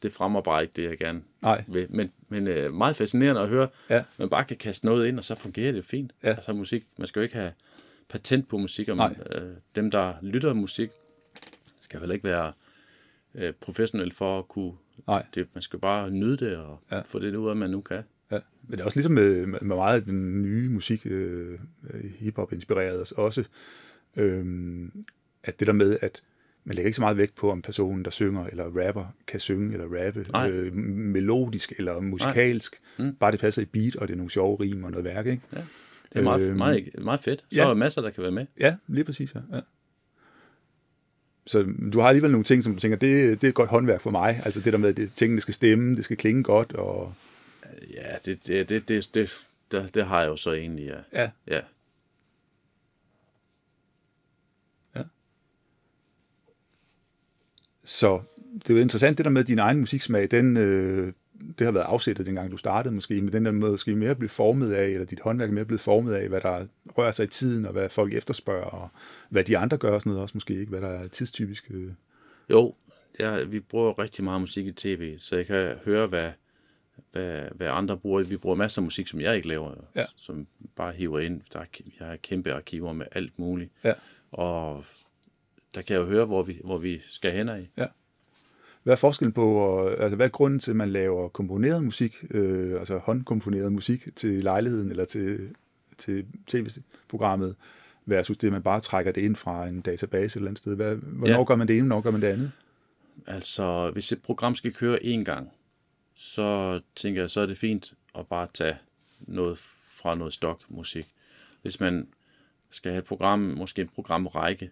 [0.04, 1.88] det fremmer bare ikke det, jeg gerne Nej, vil.
[1.90, 4.04] Men, men øh, meget fascinerende at høre, Ja.
[4.20, 6.12] man bare kan kaste noget ind, og så fungerer det fint.
[6.24, 6.30] Ja.
[6.30, 7.52] Altså musik, man skal jo ikke have
[8.10, 10.90] patent på musik, og man, øh, dem, der lytter musik,
[11.82, 12.54] skal heller ikke være
[13.36, 14.74] øh, professionel for at kunne,
[15.08, 15.26] Nej.
[15.36, 16.96] det, man skal bare nyde det og Ja.
[16.96, 17.02] ja.
[17.02, 18.02] få det ud af, man nu kan.
[18.32, 21.60] Ja, men det er også ligesom med, med meget af den nye musik, øh,
[22.20, 23.44] hiphop inspireret os også,
[24.16, 24.46] øh,
[25.44, 26.24] at det der med, at
[26.64, 29.74] man lægger ikke så meget vægt på, om personen, der synger eller rapper, kan synge
[29.74, 30.50] eller rappe Nej.
[30.52, 32.80] øh, melodisk eller musikalsk.
[33.00, 33.16] Mm.
[33.16, 35.42] Bare det passer i beat, og det er nogle sjove rim og noget værk, ikke?
[36.14, 37.40] Det er meget, øhm, meget, meget fedt.
[37.40, 37.64] Så ja.
[37.64, 38.46] er der masser, der kan være med.
[38.60, 39.40] Ja, lige præcis, ja.
[39.56, 39.62] ja.
[41.48, 44.02] Så du har alligevel nogle ting, som du tænker, det, det er et godt håndværk
[44.02, 44.42] for mig.
[44.46, 47.14] Altså det der med, at det, tingene skal stemme, det skal klinge godt, og
[47.94, 51.22] Ja, det, det, det, det, det, det, det har jeg jo så egentlig, ja.
[51.22, 51.62] ja, ja.
[57.84, 58.22] Så
[58.54, 61.14] det er jo interessant, det der med din egen musiksmag, den, øh,
[61.60, 64.72] det har været afsættet dengang du startede måske, men den er måske mere blevet formet
[64.72, 66.66] af, eller dit håndværk er mere blevet formet af, hvad der
[66.98, 68.90] rører sig i tiden, og hvad folk efterspørger, og
[69.30, 70.70] hvad de andre gør og sådan noget også måske, ikke?
[70.70, 71.72] Hvad der er tidstypisk.
[71.72, 71.92] Øh.
[72.50, 72.76] Jo,
[73.20, 76.32] ja, vi bruger rigtig meget musik i tv, så jeg kan høre, hvad,
[77.12, 78.24] hvad, hvad andre bruger.
[78.24, 80.06] Vi bruger masser af musik, som jeg ikke laver, Ja.
[80.16, 81.42] som bare hiver ind.
[81.54, 81.66] Der er,
[82.00, 83.72] jeg har kæmpe arkiver med alt muligt.
[83.84, 83.94] Ja.
[84.32, 84.86] Og
[85.76, 87.70] der kan jeg jo høre, hvor vi, hvor vi skal hen af.
[88.90, 92.26] Hvad er forskellen på, og, altså hvad er grunden til, at man laver komponeret musik,
[92.32, 95.56] øh, altså håndkomponeret musik til lejligheden eller til,
[95.98, 97.56] til tv-programmet,
[98.06, 100.76] versus det, at man bare trækker det ind fra en database et eller andet sted?
[100.76, 101.44] Hvad, hvornår Ja.
[101.44, 102.52] gør man det ene, hvornår gør man det andet?
[103.28, 105.52] Altså, hvis et program skal køre én gang,
[106.16, 108.78] så tænker jeg, så er det fint at bare tage
[109.20, 111.08] noget fra noget stokmusik.
[111.62, 112.08] Hvis man
[112.70, 114.72] skal have et program, måske en programrække,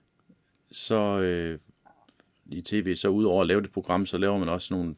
[0.72, 1.60] så øh,
[2.50, 4.96] i tv, så udover at lave det program, så laver man også nogle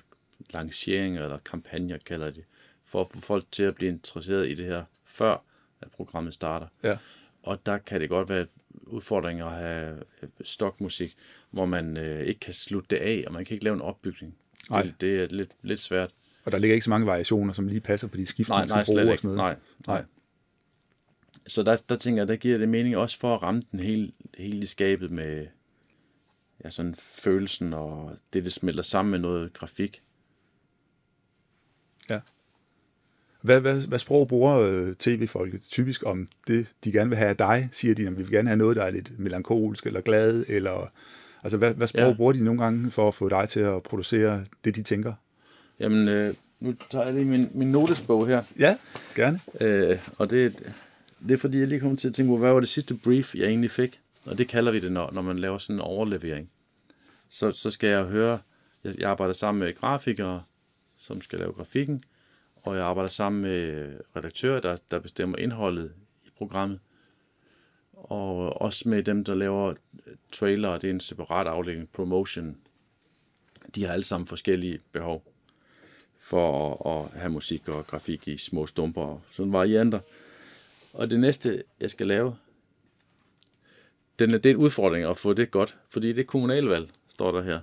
[0.54, 2.44] lanceringer eller kampagner, kalder de,
[2.86, 5.44] for at få folk til at blive interesseret i det her, før
[5.82, 6.68] at programmet starter.
[6.84, 6.98] Ja.
[7.44, 8.46] Og der kan det godt være
[8.84, 11.16] udfordringer at have øh, stokmusik,
[11.52, 14.36] hvor man øh, ikke kan slutte det af, og man kan ikke lave en opbygning.
[14.70, 14.84] Nej.
[14.84, 16.12] Det, det er lidt, lidt svært.
[16.46, 18.68] Og der ligger ikke så mange variationer, som lige passer på de skift, Nej, man
[18.68, 19.58] nej, bruge slet og sådan noget.
[19.88, 20.04] Nej, nej.
[21.48, 24.12] Så der, der tænker jeg, der giver det mening også for at ramme den hele,
[24.38, 25.48] hele skabet med
[26.64, 30.02] ja, sådan følelsen og det, det smelter sammen med noget grafik.
[33.42, 37.38] Hvad, hvad, hvad sprog bruger øh, tv-folket typisk om det, de gerne vil have af
[37.38, 37.70] dig?
[37.72, 40.46] Siger de, at vi vil gerne have noget, der er lidt melankolsk eller glad?
[40.48, 40.92] Eller,
[41.44, 42.08] altså, hvad, hvad sprog ja.
[42.08, 42.16] Ja.
[42.16, 45.14] bruger de nogle gange for at få dig til at producere det, de tænker?
[45.80, 48.44] Jamen, øh, nu tager jeg lige min, min notesbog her.
[48.60, 48.78] Ja,
[49.16, 49.40] gerne.
[49.62, 50.74] Øh, og det,
[51.28, 53.36] det er fordi, jeg lige kom til at tænke på, hvad var det sidste brief,
[53.36, 54.00] jeg egentlig fik?
[54.26, 56.52] Og det kalder vi det, når, når man laver sådan en overlevering.
[57.30, 58.40] Så, så skal jeg høre,
[58.84, 60.44] jeg, jeg arbejder sammen med grafikere,
[60.98, 62.04] som skal lave grafikken,
[62.56, 65.94] og jeg arbejder sammen med redaktører, der, der bestemmer indholdet
[66.26, 66.80] i programmet.
[67.94, 69.74] Og også med dem, der laver
[70.32, 72.58] trailer, det er en separat afdeling, promotion.
[73.76, 75.34] De har alle sammen forskellige behov
[76.20, 80.00] for at, at have musik og grafik i små stumper og sådan varianter.
[80.94, 82.36] Og det næste, jeg skal lave,
[84.20, 87.32] den er, det er en udfordring at få det godt, fordi det er kommunalvalg, står
[87.32, 87.60] der her.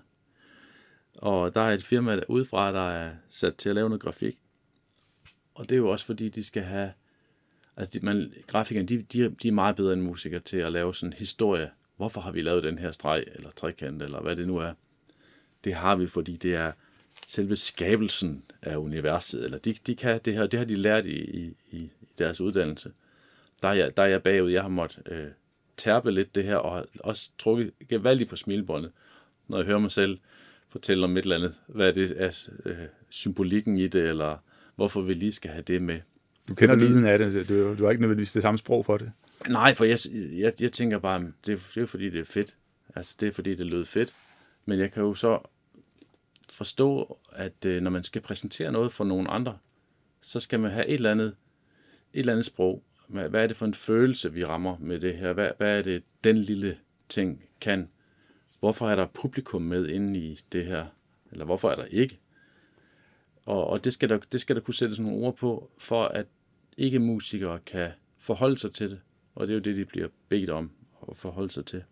[1.19, 4.38] Og der er et firma der udefra, der er sat til at lave noget grafik.
[5.55, 6.92] Og det er jo også fordi, de skal have...
[7.77, 10.95] Altså, de, man, grafikerne, de, de, de er meget bedre end musikere til at lave
[10.95, 11.71] sådan en historie.
[11.97, 14.73] Hvorfor har vi lavet den her streg, eller trekant, eller hvad det nu er?
[15.64, 16.73] Det har vi, fordi det er
[17.27, 19.45] selve skabelsen af universet.
[19.45, 22.92] Eller de, de kan det her, det har de lært i, i, i deres uddannelse.
[23.62, 24.51] Der er jeg, der er jeg bagud.
[24.51, 25.27] Jeg har måttet øh,
[25.77, 28.93] tærpe lidt det her, og også trukket gevaldigt på smilbåndet,
[29.49, 30.19] når jeg hører mig selv
[30.69, 31.55] fortælle om et eller andet.
[31.67, 32.77] Hvad det er øh,
[33.11, 34.37] symbolikken i det, eller
[34.77, 36.01] hvorfor vi lige skal have det med.
[36.49, 37.49] Du kender Fordi- lyden af det.
[37.49, 39.12] Du, du har ikke nødvendigvis det samme sprog for det.
[39.49, 39.99] Nej, for jeg,
[40.39, 42.57] jeg, jeg tænker bare, det, er- det er fordi, det er fedt.
[42.95, 44.12] Altså, det er fordi, det lød fedt.
[44.65, 45.39] Men jeg kan jo så
[46.51, 49.59] forstå, at øh, når man skal præsentere noget for nogle andre,
[50.21, 51.27] så skal man have et eller andet,
[52.12, 52.83] et eller andet sprog.
[53.09, 55.33] Hvad, er det for en følelse, vi rammer med det her?
[55.33, 57.88] Hvad, hvad er det, den lille ting kan?
[58.61, 60.87] Hvorfor er der publikum med inde i det her?
[61.33, 62.19] Eller hvorfor er der ikke?
[63.47, 66.27] Og, og det, skal der, det skal der kunne sættes nogle ord på, for at
[66.77, 69.01] ikke musikere kan forholde sig til det.
[69.35, 70.71] Og det er jo det, de bliver bedt om
[71.11, 71.83] at forholde sig til.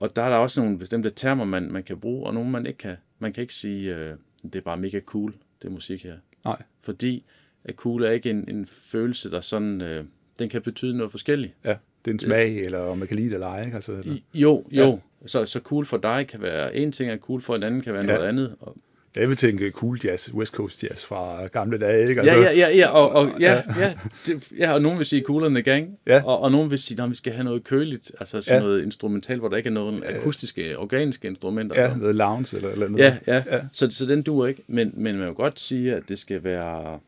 [0.00, 2.66] Og der er der også nogle bestemte termer, man, man kan bruge, og nogle man
[2.66, 2.96] ikke kan.
[3.18, 6.18] Man kan ikke sige, øh, det er bare mega cool, det musik her.
[6.44, 6.62] Nej.
[6.80, 7.24] Fordi
[7.68, 10.04] at cool er ikke en, en følelse, der sådan, øh,
[10.38, 11.52] den kan betyde noget forskelligt.
[11.64, 13.64] Ja, det er en smag, eller om man kan lide det eller ej.
[13.64, 13.74] Ikke?
[13.74, 14.16] Altså, eller.
[14.34, 14.84] Jo, jo.
[15.22, 15.26] Ja.
[15.26, 17.92] Så, så cool for dig kan være en ting, og cool for en anden kan
[17.94, 18.12] være Ja.
[18.14, 18.56] noget andet.
[18.60, 18.76] Og,
[19.16, 22.08] Jeg vil tænke cool jazz, West Coast jazz fra gamle dage.
[22.08, 22.24] Ikke?
[22.24, 23.94] ja, Altså, ja, ja, ja, og, og, ja, ja,
[24.26, 26.22] det, ja, og nogen vil sige cooler than the gang, Ja.
[26.24, 28.66] og, og nogen vil sige, at vi skal have noget køligt, altså sådan Ja.
[28.66, 31.82] noget instrumentalt, hvor der ikke er nogen akustiske, organiske instrumenter.
[31.82, 33.04] ja, noget lounge eller, eller noget.
[33.04, 33.34] Ja, ja.
[33.34, 33.56] Ja.
[33.56, 33.60] ja.
[33.72, 34.62] Så, så den duer ikke.
[34.66, 36.98] Men, men man vil godt sige, at det skal være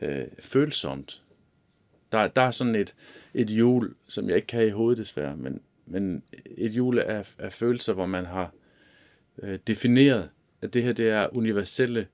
[0.00, 1.22] øh, følsomt.
[2.12, 2.94] Der, der er sådan et,
[3.34, 6.22] et hjul, som jeg ikke kan i hovedet desværre, men, men
[6.56, 8.52] et hjul af, af følelser, hvor man har
[9.42, 10.28] øh, defineret,
[10.62, 12.06] at det her det er universelle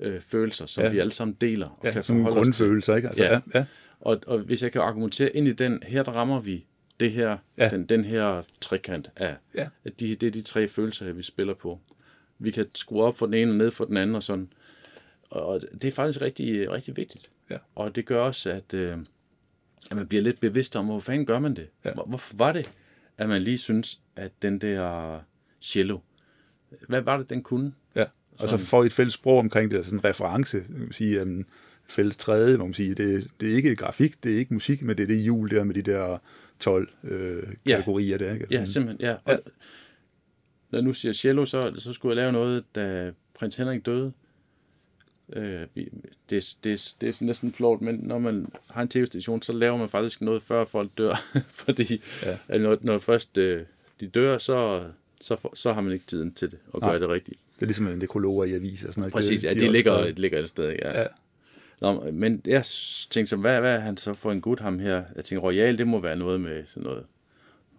[0.00, 0.90] øh, følelser, som Ja.
[0.90, 2.58] vi alle sammen deler og Ja, kan nogle forholde til.
[2.58, 3.08] grundfølelser, ikke?
[3.08, 3.32] Altså, ja.
[3.32, 3.40] Ja.
[3.54, 3.64] Ja.
[4.00, 6.66] Og, og hvis jeg kan argumentere ind i den, her der rammer vi
[7.00, 7.68] det her, ja.
[7.68, 9.68] den, den her trekant af, Ja.
[9.84, 11.80] at de, det er de tre følelser, vi spiller på.
[12.38, 14.52] Vi kan skrue op for den ene og ned for den anden og sådan.
[15.30, 17.30] Og det er faktisk rigtig, rigtig vigtigt.
[17.50, 17.56] Ja.
[17.74, 18.98] Og det gør også, at, øh,
[19.90, 21.68] at man bliver lidt bevidst om, hvor fanden gør man det?
[21.84, 21.92] Ja.
[21.92, 22.70] Hvor, hvorfor var det,
[23.18, 25.20] at man lige synes, at den der
[25.60, 25.98] cello,
[26.88, 27.72] hvad var det, den kunne?
[27.94, 28.04] ja.
[28.38, 31.22] Og så får I et fælles sprog omkring det, altså sådan en reference, man sige,
[31.22, 31.46] um,
[31.88, 34.96] fælles træde, hvor man siger, det, det er ikke grafik, det er ikke musik, men
[34.96, 36.18] det er det hjul der med de der
[36.60, 37.70] 12 øh, Ja.
[37.70, 38.46] kategorier der, ikke?
[38.50, 39.16] Ja, simpelthen, ja.
[39.24, 39.40] Og,
[40.70, 44.12] Når jeg nu siger cello, så, så skulle jeg lave noget, da prins Henrik døde.
[45.32, 45.66] Øh,
[46.30, 49.76] det, er- det, det er næsten flot, men når man har en tv-station, så laver
[49.76, 51.14] man faktisk noget, før folk dør.
[51.64, 52.38] Fordi Ja.
[52.48, 53.62] at når, når først øh,
[54.00, 54.84] de dør, så,
[55.20, 57.38] så, så har man ikke tiden til det, og gøre det rigtigt.
[57.56, 59.12] Det er ligesom en nekrologer i aviser og sådan noget.
[59.12, 60.18] Præcis, Det- ja, de også ligger, skrevet.
[60.18, 61.00] ligger et sted, ja.
[61.00, 61.06] Ja.
[61.80, 62.64] Nå, men jeg
[63.10, 65.04] tænkte så, hvad, hvad er han så for en gut, ham her?
[65.16, 67.04] Jeg tænkte, Royal, det må være noget med sådan noget,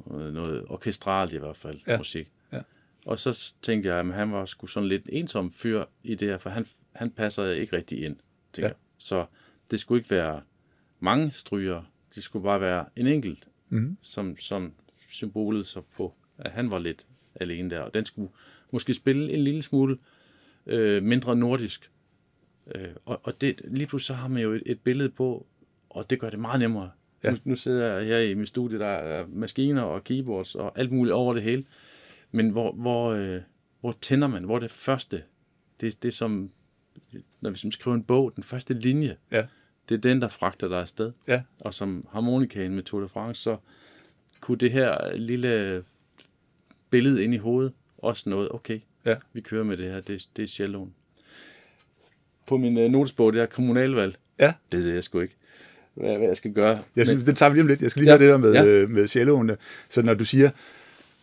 [0.05, 1.97] noget, noget orkestralt i hvert fald, ja.
[1.97, 2.27] musik.
[2.53, 2.59] Ja.
[3.05, 6.37] Og så tænkte jeg, at han var sgu sådan lidt ensom fyr i det her,
[6.37, 8.15] for han, han passer ikke rigtig ind.
[8.15, 8.61] Ja.
[8.61, 8.75] tænker.
[8.97, 9.25] Så
[9.71, 10.41] det skulle ikke være
[10.99, 11.81] mange stryger,
[12.15, 13.97] det skulle bare være en enkelt, Mhm.
[14.01, 14.73] som, som
[15.09, 17.79] symbolet så på, at han var lidt alene der.
[17.79, 18.29] Og den skulle
[18.71, 19.97] måske spille en lille smule
[20.65, 21.91] øh, mindre nordisk.
[22.75, 25.45] Øh, og og det, lige pludselig så har man jo et, et billede på,
[25.89, 26.91] og det gør det meget nemmere.
[27.23, 27.29] Ja.
[27.31, 30.91] Nu, nu sidder jeg her i mit studie, der er maskiner og keyboards og alt
[30.91, 31.65] muligt over det hele.
[32.31, 33.41] Men hvor, hvor, øh,
[33.79, 34.43] hvor tænder man?
[34.43, 35.23] Hvor er det første?
[35.81, 36.51] Det, det som,
[37.41, 39.43] når vi som skriver en bog, den første linje, Ja.
[39.89, 41.11] det er den, der fragter dig afsted.
[41.27, 41.41] Ja.
[41.61, 43.57] Og som harmonikaen med Tour de France, så
[44.41, 45.83] kunne det her lille
[46.89, 49.15] billede ind i hovedet også noget, okay, Ja.
[49.33, 50.93] vi kører med det her, det, det er celloen.
[52.47, 54.15] På min øh, notesbog, det er kommunalvalg.
[54.39, 54.53] Ja.
[54.71, 55.35] Det ved jeg sgu ikke,
[55.93, 56.83] hvad, hvad jeg skal gøre.
[56.95, 57.81] Jeg skal, Men, den tager vi lige om lidt.
[57.81, 58.79] Jeg skal lige Ja, høre det der med, ja.
[58.79, 58.87] ja.
[58.87, 59.51] med celloen.
[59.89, 60.49] Så når du siger,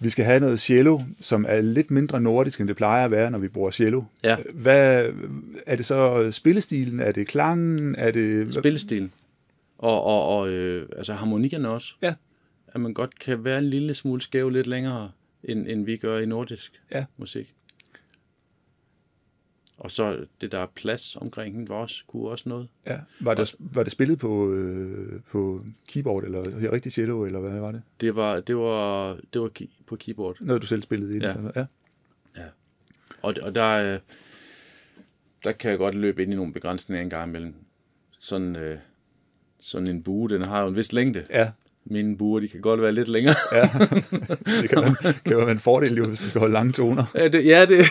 [0.00, 3.30] vi skal have noget cello, som er lidt mindre nordisk, end det plejer at være,
[3.30, 4.02] når vi bruger cello.
[4.24, 4.36] Ja.
[4.54, 5.10] Hvad,
[5.66, 7.00] er det så spillestilen?
[7.00, 7.94] Er det klangen?
[7.98, 8.54] Er det...
[8.54, 9.12] spillestilen.
[9.78, 11.94] Og, og, og øh, altså harmonierne også.
[12.02, 12.14] Ja.
[12.74, 15.10] At man godt kan være en lille smule skæv lidt længere,
[15.44, 17.04] end, end vi gør i nordisk Ja.
[17.16, 17.54] musik.
[19.78, 22.68] Og så det der plads omkring hende var også, kunne også noget.
[22.86, 22.98] Ja.
[23.20, 27.72] Var, det, var det spillet på, øh, på keyboard, eller rigtig cello, eller hvad var
[27.72, 27.82] det?
[28.00, 29.50] Det var, det var, det var
[29.86, 30.36] på keyboard.
[30.40, 31.20] Noget, du selv spillede i?
[31.20, 31.32] Ja.
[31.32, 31.66] Så, ja.
[33.22, 34.00] Og, og der, øh,
[35.44, 37.54] der kan jeg godt løbe ind i nogle begrænsninger en gang imellem.
[38.18, 38.78] Sådan, øh,
[39.60, 41.26] sådan en bue, den har jo en vis længde.
[41.30, 41.50] Ja,
[41.84, 43.34] Mine buer, de kan godt være lidt længere.
[43.52, 43.70] ja.
[44.62, 47.04] det kan, man, kan være en fordel, jo, hvis man skal holde lange toner.
[47.14, 47.86] Ja, det, ja, det,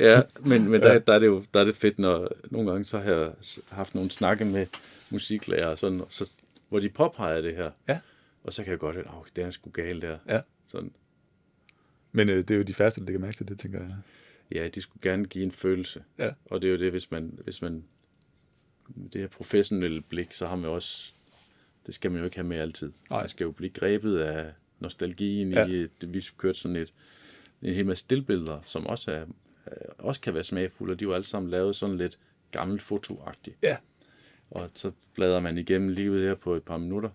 [0.00, 2.84] ja men, men der, der, er det jo der er det fedt, når nogle gange
[2.84, 3.30] så har jeg
[3.68, 4.66] haft nogle snakke med
[5.10, 6.30] musiklærer, og sådan, så,
[6.68, 7.70] hvor de påpeger det her.
[7.88, 7.98] Ja.
[8.44, 10.18] Og så kan jeg godt høre, at det er sgu galt der.
[10.28, 10.40] Ja.
[10.66, 10.92] Sådan,
[12.12, 13.96] Men øh, det er jo de færreste, der lægger mærke til det, tænker jeg.
[14.54, 16.02] ja, de skulle gerne give en følelse.
[16.18, 16.30] Ja.
[16.44, 17.84] Og det er jo det, hvis man, hvis man
[19.12, 21.14] det her professionelle blik, så har man også,
[21.88, 22.92] det skal man jo ikke have med altid.
[23.10, 23.20] Nej.
[23.20, 25.66] Man skal jo blive grebet af nostalgien Ja.
[25.66, 26.92] i, det, vi kørt sådan et,
[27.62, 29.22] en hel masse stillbilleder, som også, er,
[29.66, 32.18] øh, også kan være smagfulde, og de er jo alle sammen lavet sådan lidt
[32.50, 33.56] gammelt fotoagtigt.
[33.62, 33.76] Ja.
[34.50, 37.10] Og så bladrer man igennem livet her på et par minutter.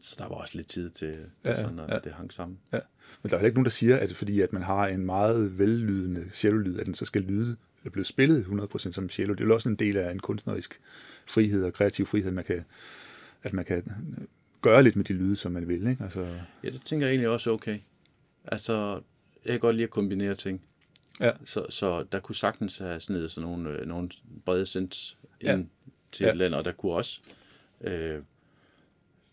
[0.00, 1.98] Så der var også lidt tid til, til Ja, sådan, at ja.
[1.98, 2.58] det hang sammen.
[2.72, 2.78] Ja.
[3.22, 6.30] Men der er ikke nogen, der siger, at fordi at man har en meget vellydende
[6.34, 9.34] cello-lyd, at den så skal lyde, eller blive spillet 100% som cello.
[9.34, 10.80] Det er jo også en del af en kunstnerisk
[11.26, 12.64] frihed og kreativ frihed, man kan,
[13.42, 13.92] at man kan
[14.62, 15.86] gøre lidt med de lyde, som man vil.
[15.88, 16.04] Ikke?
[16.04, 16.20] Altså,
[16.64, 17.78] Ja, det tænker jeg egentlig også okay.
[18.44, 19.00] Altså,
[19.44, 20.62] jeg kan godt lide at kombinere ting.
[21.20, 21.30] Ja.
[21.44, 24.10] Så, så der kunne sagtens have snedet sådan nogle, øh, nogle
[24.44, 25.54] brede sinds Ja.
[25.56, 25.68] ind
[26.12, 26.30] til Ja.
[26.30, 27.20] et land, og der kunne også
[27.80, 28.22] øh,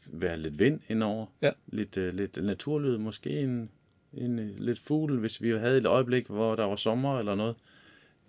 [0.05, 1.25] være lidt vind indover.
[1.41, 1.51] Ja.
[1.67, 3.69] Lidt, øh, lidt naturlyd, måske en,
[4.13, 7.55] en øh, lidt fugl, hvis vi havde et øjeblik, hvor der var sommer eller noget.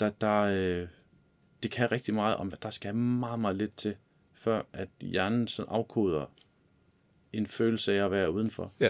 [0.01, 0.89] Der, der, øh,
[1.63, 3.95] det kan rigtig meget, om der skal meget, meget lidt til,
[4.41, 6.25] før at hjernen sådan afkoder
[7.33, 8.73] en følelse af at være udenfor.
[8.81, 8.89] Ja.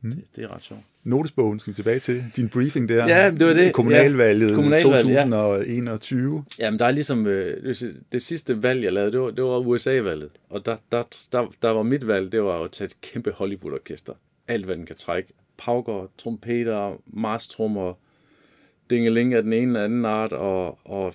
[0.00, 0.10] Mm.
[0.12, 0.80] Det, det er ret sjovt.
[1.04, 2.24] notesbogen skal vi tilbage til.
[2.36, 3.06] Din briefing der.
[3.08, 3.72] Ja, det var det.
[3.74, 5.22] Kommunalvalget, Ja, kommunalvalget, ja.
[5.24, 6.44] 2021.
[6.58, 9.58] Jamen, der er ligesom, øh, det- det sidste valg, jeg lavede, det var, det var
[9.58, 10.30] USA-valget.
[10.50, 14.12] Og der, der, der, der var mit valg, det var at tage et kæmpe Hollywood-orkester.
[14.48, 15.32] Alt, hvad den kan trække.
[15.58, 17.94] Pauker, trompeter, marstrummer,
[18.90, 21.14] dingeling af den ene eller anden art, og, og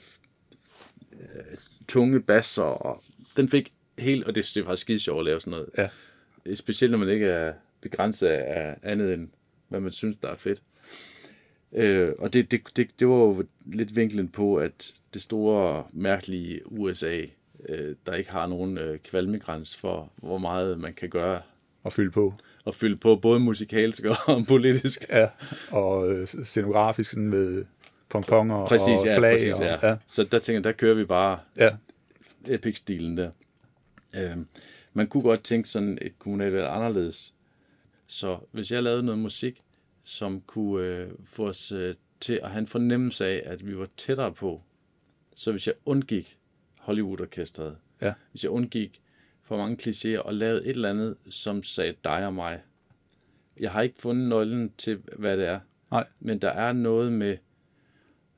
[1.19, 2.63] øh, tunge basser.
[2.63, 3.03] Og
[3.37, 5.69] den fik helt, og det, det var faktisk skide sjovt at lave sådan noget.
[5.77, 6.55] Ja.
[6.55, 9.29] Specielt når man ikke er begrænset af andet end,
[9.67, 10.61] hvad man synes, der er fedt.
[11.73, 16.71] Øh, og det, det, det, det var jo lidt vinklen på, at det store, mærkelige
[16.71, 17.21] USA,
[17.69, 21.41] øh, der ikke har nogen øh, kvalmegræns for, hvor meget man kan gøre
[21.83, 22.33] Og fylde på.
[22.65, 25.05] og fylde på, både musikalsk og politisk.
[25.09, 25.27] Ja,
[25.71, 27.65] og øh, scenografisk sådan med
[28.09, 29.33] pomponger Præcis, og ja, flag.
[29.33, 29.87] præcis, og, ja.
[29.89, 29.95] ja.
[30.07, 31.69] Så der tænker jeg, der kører vi bare ja.
[32.47, 33.31] epic-stilen der.
[34.15, 34.37] Øh,
[34.93, 37.33] man kunne godt tænke sådan et kommunalvalg anderledes.
[38.07, 39.61] Så hvis jeg lavede noget musik,
[40.03, 43.87] som kunne øh, få os øh, til at have en fornemmelse af, at vi var
[43.97, 44.61] tættere på,
[45.35, 46.37] så hvis jeg undgik
[46.79, 48.13] Hollywood-orkestret, Ja.
[48.31, 49.01] hvis jeg undgik
[49.43, 52.61] for mange klichéer og lavede et eller andet, som sagde dig og mig.
[53.59, 55.59] Jeg har ikke fundet nøglen til, hvad det er,
[55.91, 56.07] Nej.
[56.19, 57.37] men der er noget med,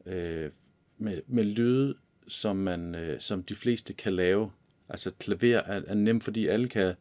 [0.06, 0.50] øh,
[0.98, 1.96] med, med lyde,
[2.28, 4.52] som, man, øh, som de fleste kan lave.
[4.90, 6.94] Altså klaver er, er nemt, fordi alle kan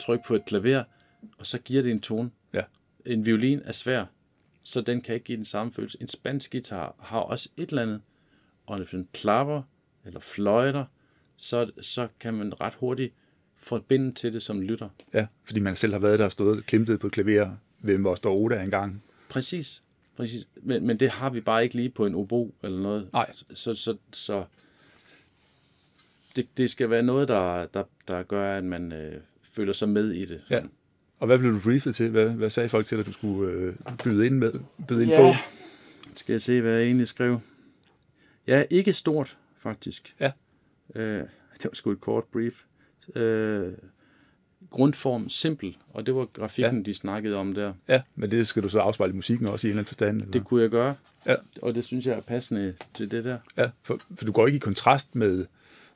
[0.00, 0.84] trykke på et klaver,
[1.38, 2.30] og så giver det en tone.
[2.52, 2.62] Ja.
[3.06, 4.04] En violin er svær,
[4.62, 5.98] så den kan ikke give den samme følelse.
[6.00, 8.00] En spansk guitar har også et eller andet,
[8.66, 9.62] og hvis man klapper
[10.04, 10.84] eller fløjter,
[11.36, 13.14] så, så kan man ret hurtigt
[13.56, 14.88] forbinde til det som lytter.
[15.14, 17.98] ja, fordi man selv har været der og stået og klimtet på et klaver ved
[17.98, 19.02] Moster Oda engang.
[19.28, 19.82] Præcis.
[20.16, 20.48] Præcis.
[20.62, 23.08] Men, men det har vi bare ikke lige på en obo eller noget.
[23.12, 23.32] Nej.
[23.54, 24.44] Så, så, så
[26.36, 30.12] det, det skal være noget, der, der, der gør, at man øh, føler sig med
[30.12, 30.42] i det.
[30.50, 30.60] Ja.
[31.18, 32.10] Og hvad blev du briefet til?
[32.10, 33.74] Hvad, hvad sagde folk til dig, du skulle øh,
[34.04, 34.52] byde ind med?
[34.88, 35.20] Byde ind Ja.
[35.32, 35.36] på?
[36.16, 37.40] Skal jeg se, hvad jeg egentlig skrev?
[38.46, 40.16] Ja, ikke stort, faktisk.
[40.20, 40.32] Ja.
[40.94, 41.18] Øh,
[41.54, 42.62] det var sgu et kort brief.
[43.14, 43.72] Øh,
[44.70, 46.82] grundform simpel, og det var grafikken, ja.
[46.82, 47.72] de snakkede om der.
[47.88, 50.20] Ja, men det skal du så afspejle i musikken også i en eller anden forstand?
[50.20, 50.32] Eller?
[50.32, 50.94] Det kunne jeg gøre,
[51.26, 51.34] Ja.
[51.62, 53.38] og det synes jeg er passende til det der.
[53.56, 55.46] Ja, for, for du går ikke i kontrast med,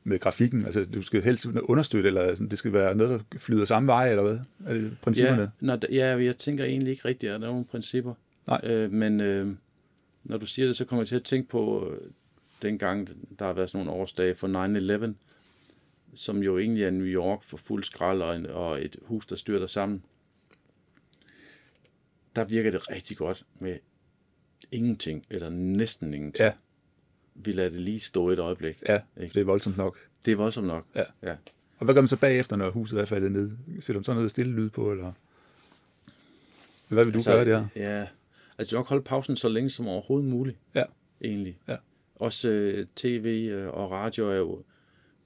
[0.05, 0.65] med grafikken.
[0.65, 4.23] Altså, du skal helst understøtte, eller det skal være noget, der flyder samme vej, eller
[4.23, 4.39] hvad?
[4.67, 5.43] Er det principperne?
[5.43, 8.15] Ja, når, ja, jeg tænker egentlig ikke rigtigt, at der er nogle principper.
[8.47, 8.61] Nej.
[8.65, 9.49] Øh, men øh,
[10.25, 12.11] når du siger det, så kommer jeg til at tænke på øh,
[12.63, 15.13] dengang, der har været sådan nogle årsdage for 9-11,
[16.15, 19.37] som jo egentlig er New York for fuld skrald og, en, og et hus, der
[19.37, 20.05] styrter sammen.
[22.37, 23.79] Der virker det rigtig godt med
[24.73, 26.45] ingenting, eller næsten ingenting.
[26.45, 26.53] Ja.
[27.35, 28.83] Vi lader det lige stå et øjeblik.
[28.89, 29.35] Ja, Ikke?
[29.35, 29.99] det er voldsomt nok.
[30.25, 30.87] Det er voldsomt nok.
[30.95, 31.05] Ja.
[31.23, 31.37] ja.
[31.79, 33.51] Og hvad gør man så bagefter, når huset er faldet ned?
[33.81, 35.13] Sætter du sådan noget stille lyd på, eller?
[36.89, 37.67] Hvad vil du altså, gøre der?
[37.77, 38.07] Ja,
[38.59, 40.59] altså nok holde pausen så længe som overhovedet muligt.
[40.75, 40.85] Ja.
[41.25, 41.59] Egentlig.
[41.69, 41.77] Ja.
[42.15, 44.63] også øh, tv øh, og radio er jo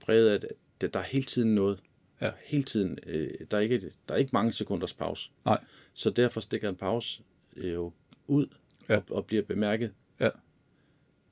[0.01, 0.49] præget af,
[0.85, 1.81] at der, er hele tiden noget.
[2.21, 2.31] Ja.
[2.45, 2.99] Hele tiden.
[3.07, 5.31] Øh, der, er ikke, der er ikke mange sekunders pause.
[5.45, 5.65] Nej.
[5.95, 7.23] Så derfor stikker en pause
[7.57, 7.93] øh, jo
[8.27, 8.47] ud
[8.89, 8.97] Ja.
[8.97, 9.93] og, og bliver bemærket.
[10.21, 10.29] Ja.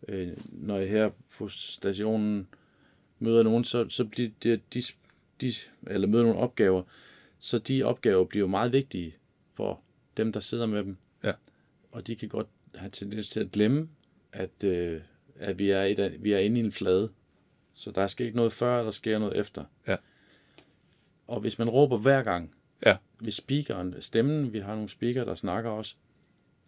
[0.09, 2.49] Øh, når jeg her på stationen
[3.19, 4.83] møder nogen, så, så bliver de, de,
[5.41, 5.53] de,
[5.87, 6.83] eller møder nogle opgaver,
[7.39, 9.15] så de opgaver bliver jo meget vigtige
[9.55, 9.81] for
[10.17, 10.97] dem, der sidder med dem.
[11.25, 11.33] Ja.
[11.93, 13.89] Og de kan godt have tendens til at glemme,
[14.33, 15.01] at, øh,
[15.37, 17.11] at vi, er i, vi er inde i en flade.
[17.75, 19.65] Så der sker ikke noget før, der sker noget efter.
[19.87, 19.97] Ja.
[21.27, 22.55] Og hvis man råber hver gang,
[22.87, 22.97] Ja.
[23.19, 25.95] hvis speakeren, stemmen, vi har nogle speaker, der snakker også,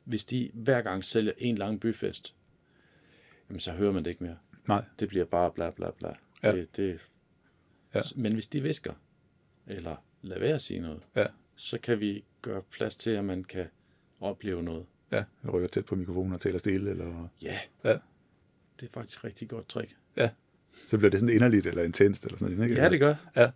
[0.05, 2.35] hvis de hver gang sælger en lang byfest,
[3.49, 4.38] jamen så hører man det ikke mere.
[4.69, 4.85] Nej.
[5.01, 6.14] Det bliver bare bla bla bla.
[6.43, 6.53] Ja.
[6.53, 7.09] Det, det,
[7.95, 8.01] Ja.
[8.17, 8.93] Men hvis de visker,
[9.67, 11.27] eller lader være at sige noget, Ja.
[11.57, 13.67] så kan vi gøre plads til, at man kan
[14.21, 14.87] opleve noget.
[15.11, 17.29] Ja, jeg rykker tæt på mikrofonen og taler stille, eller...
[17.43, 17.99] Ja, Ja.
[18.81, 19.97] det er faktisk et rigtig godt trick.
[20.89, 22.83] Så bliver det sådan inderligt eller intenst, eller sådan noget, ikke?
[22.83, 23.15] Ja, det gør.
[23.37, 23.51] Ja.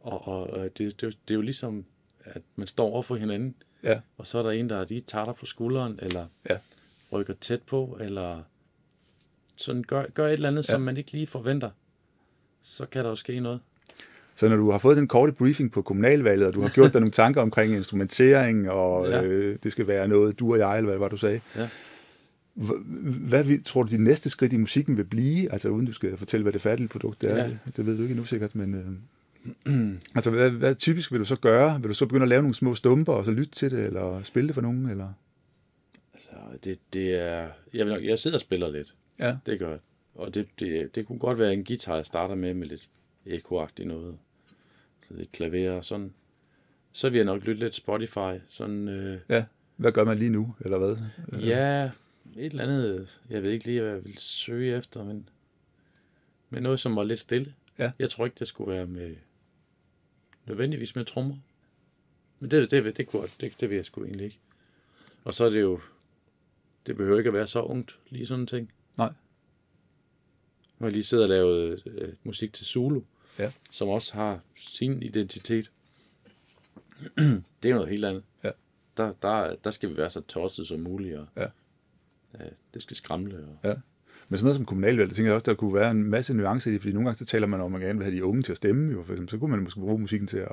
[0.00, 1.84] Og, og, og det, det, det er jo ligesom,
[2.24, 4.00] at man står over for hinanden, Ja.
[4.18, 6.56] og så er der en, der lige tager dig på skulderen, eller Ja.
[7.12, 8.42] rykker tæt på, eller
[9.56, 10.72] sådan gør, gør et eller andet, Ja.
[10.72, 11.70] som man ikke lige forventer.
[12.62, 13.60] Så kan der jo ske noget.
[14.36, 17.00] Så når du har fået den korte briefing på kommunalvalget, og du har gjort dig
[17.00, 19.16] nogle tanker omkring instrumentering, og Ja.
[19.16, 19.24] ja.
[19.24, 21.40] øh, det skal være noget, du og jeg, eller hvad det var, du sagde.
[21.56, 21.68] Ja.
[22.54, 25.52] Hvad vil- tror du, de næste skridt i musikken vil blive?
[25.52, 27.36] Altså uden du skal fortælle, hvad det færdige produkt er.
[27.36, 27.42] Ja.
[27.42, 27.48] Ja.
[27.66, 28.74] Det, det ved du ikke endnu sikkert, men...
[28.74, 31.80] Øh, altså, hvad, hvad typisk vil du så gøre?
[31.80, 34.22] Vil du så begynde at lave nogle små stumper, og så lytte til det, eller
[34.22, 34.88] spille det for nogen?
[34.90, 35.12] Eller?
[36.14, 36.30] Altså,
[36.64, 37.48] det, det er...
[37.74, 38.94] Jeg, vil nok, jeg sidder og spiller lidt.
[39.18, 39.36] Ja.
[39.46, 39.78] Det gør jeg.
[40.14, 42.88] Og det, det, det kunne godt være en guitar, jeg starter med, med lidt
[43.26, 44.16] ekoagtigt noget.
[45.08, 46.12] Så lidt klaver og sådan.
[46.92, 48.38] Så vil jeg nok lytte lidt Spotify.
[48.48, 49.44] Sådan, øh, Ja.
[49.76, 50.96] Hvad gør man lige nu, eller hvad?
[51.40, 51.90] ja,
[52.36, 53.20] et eller andet.
[53.30, 55.28] Jeg ved ikke lige, hvad jeg vil søge efter, men,
[56.50, 57.54] men noget, som var lidt stille.
[57.78, 57.92] Ja.
[57.98, 59.16] Jeg tror ikke, det skulle være med
[60.46, 61.36] nødvendigvis med trommer.
[62.40, 64.38] Men det, det, det, det, kunne, det, det vil jeg sgu egentlig ikke.
[65.24, 65.80] Og så er det jo,
[66.86, 68.72] det behøver ikke at være så ungt, lige sådan en ting.
[68.96, 69.08] Nej.
[70.78, 73.02] Nu har jeg lige siddet og lavet øh, musik til Zulu,
[73.38, 73.52] Ja.
[73.70, 75.70] som også har sin identitet.
[77.62, 78.22] det er noget helt andet.
[78.44, 78.50] Ja.
[78.96, 81.46] Der, der, der skal vi være så tosset som muligt, og Ja.
[82.38, 83.36] Ja, det skal skramle.
[83.62, 83.76] Og,
[84.28, 86.70] Men sådan noget som kommunalvalg, det tænker jeg også, der kunne være en masse nuancer
[86.70, 88.24] i det, fordi nogle gange så taler man om, at man gerne vil have de
[88.24, 89.30] unge til at stemme, jo, for eksempel.
[89.30, 90.48] Så kunne man måske bruge musikken til at,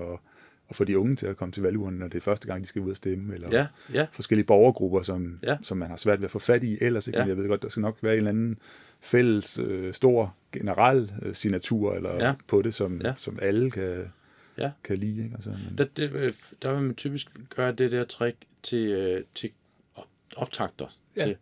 [0.70, 2.68] at få de unge til at komme til valgurnen, når det er første gang, de
[2.68, 5.58] skal ud og stemme, eller ja, ja, forskellige borgergrupper, som, Ja.
[5.62, 7.08] som man har svært ved at få fat i ellers.
[7.08, 7.20] Ikke?
[7.20, 7.26] Ja.
[7.26, 8.58] Men jeg ved godt, der skal nok være en eller anden
[9.02, 12.34] fælles, øh, stor, generel øh, signatur eller Ja.
[12.48, 13.14] på det, som, Ja.
[13.18, 14.12] som alle kan,
[14.58, 14.72] Ja.
[14.84, 15.24] kan lide.
[15.24, 15.36] Ikke?
[15.36, 19.24] Altså, men, der, det, øh, der vil man typisk gøre det der trick til, øh,
[19.36, 19.50] til
[19.96, 20.86] op- optakter.
[21.18, 21.24] Ja.
[21.26, 21.36] Til.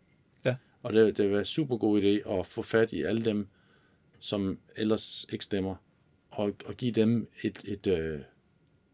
[0.86, 3.46] Og det, det vil være super god idé at få fat i alle dem,
[4.18, 5.74] som ellers ikke stemmer,
[6.30, 8.20] og, og give dem et, et, øh,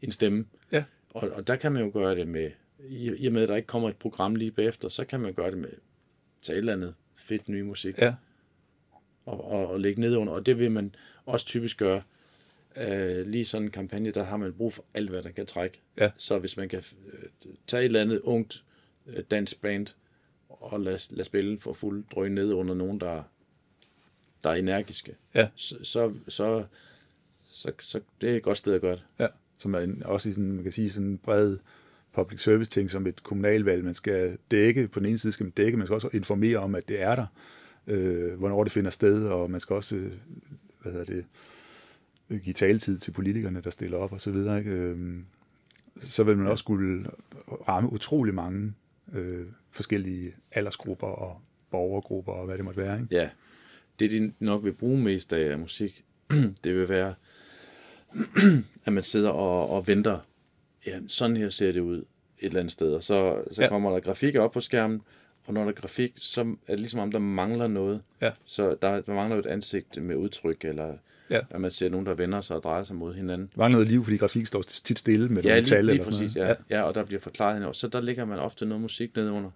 [0.03, 0.47] en stemme.
[0.73, 0.85] Ja.
[1.11, 2.51] Og, og der kan man jo gøre det med,
[2.89, 5.35] i, i og med at der ikke kommer et program lige bagefter, så kan man
[5.35, 5.73] gøre det med
[6.43, 8.15] til et eller andet fedt ny musik ja,
[9.27, 10.33] og, og, og lægge ned under.
[10.33, 10.95] Og det vil man
[11.27, 12.03] også typisk gøre.
[12.77, 15.81] Øh, lige sådan en kampagne, der har man brug for alt, hvad der kan trække.
[15.99, 16.11] Ja.
[16.17, 17.23] Så hvis man kan øh,
[17.67, 18.65] tage et eller andet ungt
[19.07, 19.87] øh, dansk band
[20.61, 23.23] og lade, lade spille for fuld drøg ned under nogen, der,
[24.45, 25.49] der er energiske, Ja.
[25.55, 26.65] så, så, så,
[27.45, 29.05] så, så det er et godt sted at gøre det.
[29.19, 29.27] ja,
[29.59, 31.57] som er en, også i sådan, man kan sige, sådan en bred
[32.13, 34.89] public service ting, som et kommunalvalg, man skal dække.
[34.89, 37.15] På den ene side skal man dække, man skal også informere om, at det er
[37.15, 37.27] der,
[37.87, 40.13] øh, hvornår det finder sted, og man skal også, øh,
[40.83, 41.25] hvad hedder det,
[42.31, 44.59] øh, give taletid til politikerne, der stiller op og så videre.
[44.59, 44.71] Ikke?
[44.71, 45.25] Øhm,
[46.03, 47.07] så vil man også skulle
[47.69, 48.73] ramme utrolig mange
[49.13, 53.01] øh, forskellige aldersgrupper og borgergrupper og hvad det måtte være.
[53.01, 53.15] Ikke?
[53.17, 53.29] Ja,
[53.99, 56.05] det de nok vil bruge mest af musik,
[56.65, 57.15] det vil være,
[58.87, 60.19] at man sidder og, og venter.
[60.87, 62.05] Ja, sådan her ser det ud et
[62.39, 62.93] eller andet sted.
[62.95, 63.65] Og så, så Ja.
[63.65, 63.69] ja.
[63.69, 65.01] kommer der grafik op på skærmen,
[65.47, 68.03] og når der er grafik, så er det ligesom om, der mangler noget.
[68.21, 68.31] Ja.
[68.45, 70.95] Så der, der mangler jo et ansigt med udtryk, eller
[71.31, 71.41] Ja.
[71.51, 73.51] at man ser nogen, der vender sig og drejer sig mod hinanden.
[73.55, 75.93] Der mangler noget liv, fordi grafik står tit stille med Ja, nogle lige, tal lige
[75.93, 76.57] eller sådan præcis, noget.
[76.71, 76.77] ja.
[76.77, 76.83] ja.
[76.83, 77.73] og der bliver forklaret henover.
[77.73, 79.51] Så der ligger man ofte noget musik nedenunder.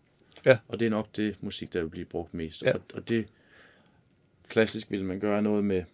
[0.47, 0.59] Ja.
[0.69, 2.63] Og det er nok det musik, der vil blive brugt mest.
[2.63, 2.73] Ja.
[2.75, 3.27] Og, og det
[4.49, 5.85] klassisk vil man gøre noget med,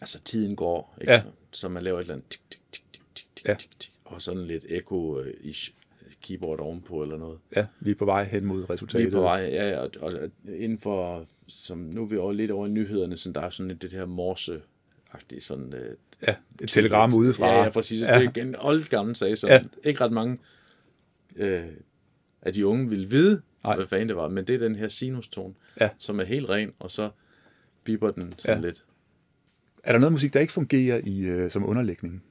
[0.00, 1.12] altså tiden går, ikke?
[1.12, 1.22] Ja.
[1.52, 3.54] Så, man laver et eller andet tik, tik, tik, tik, tik, tik, Ja.
[3.54, 5.72] tik, tik, og sådan lidt echo-ish
[6.22, 7.38] keyboard ovenpå eller noget.
[7.56, 9.04] Ja, vi er på vej hen mod resultatet.
[9.04, 12.50] Lige på vej, ja, og, og, og inden for, som nu er vi over lidt
[12.50, 14.60] over nyhederne, så der er sådan lidt det her morse
[15.12, 15.74] agtigt sådan...
[15.74, 15.96] Øh,
[16.26, 17.46] Ja, et telegram udefra.
[17.48, 18.02] Ja, ja, præcis.
[18.02, 18.20] Ja.
[18.20, 19.54] Det er en old gammel sag, som Ja.
[19.56, 19.62] ja.
[19.88, 20.38] ikke ret mange
[21.36, 21.64] øh,
[22.42, 23.76] af de unge vil vide, Nej.
[23.76, 25.88] hvad fanden det var, men det er den her sinustone, Ja.
[25.98, 27.10] som er helt ren, og så
[27.84, 28.66] biber den sådan Ja.
[28.68, 28.84] lidt.
[29.84, 32.22] Er der noget musik, der ikke fungerer i, øh, som underlægning?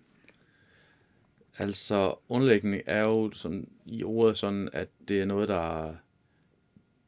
[1.58, 5.96] Altså, underlægning er jo sådan, i ordet sådan, at det er noget, der,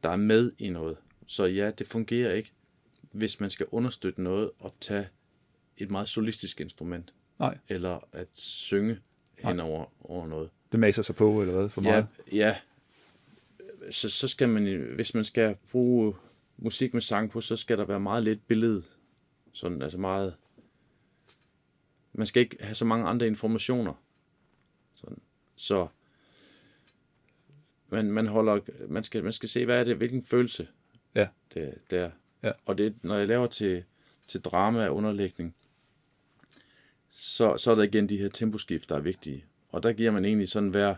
[0.03, 0.97] der er med i noget.
[1.27, 2.51] Så ja, det fungerer ikke,
[3.11, 5.07] hvis man skal understøtte noget og tage
[5.77, 8.97] et meget solistisk instrument, Nej, eller at synge
[9.37, 10.49] hen over, over noget.
[10.71, 12.07] det maser sig på, eller hvad, for Ja, meget?
[12.31, 12.55] ja.
[13.91, 16.15] Så, så skal man, hvis man skal bruge
[16.57, 18.83] musik med sang på, så skal der være meget lidt billede.
[19.51, 20.35] Sådan, altså meget...
[22.13, 23.93] Man skal ikke have så mange andre informationer.
[24.95, 25.17] Sådan.
[25.55, 25.87] Så
[27.89, 30.67] man, man holder, man skal, man skal se, hvad er det, hvilken følelse
[31.15, 31.27] Ja.
[31.53, 32.11] det, det er.
[32.43, 32.51] Ja.
[32.65, 33.83] Og det, når jeg laver til,
[34.27, 35.55] til drama og underlægning,
[37.09, 39.45] så, så er der igen de her temposkift, der er vigtige.
[39.69, 40.95] Og der giver man egentlig sådan hver,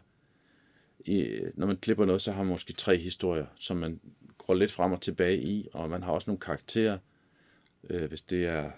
[1.05, 3.99] i, når man klipper noget, så har man måske tre historier, som man
[4.37, 6.97] går lidt frem og tilbage i, og man har også nogle karakterer.
[7.89, 8.71] Øh, hvis det er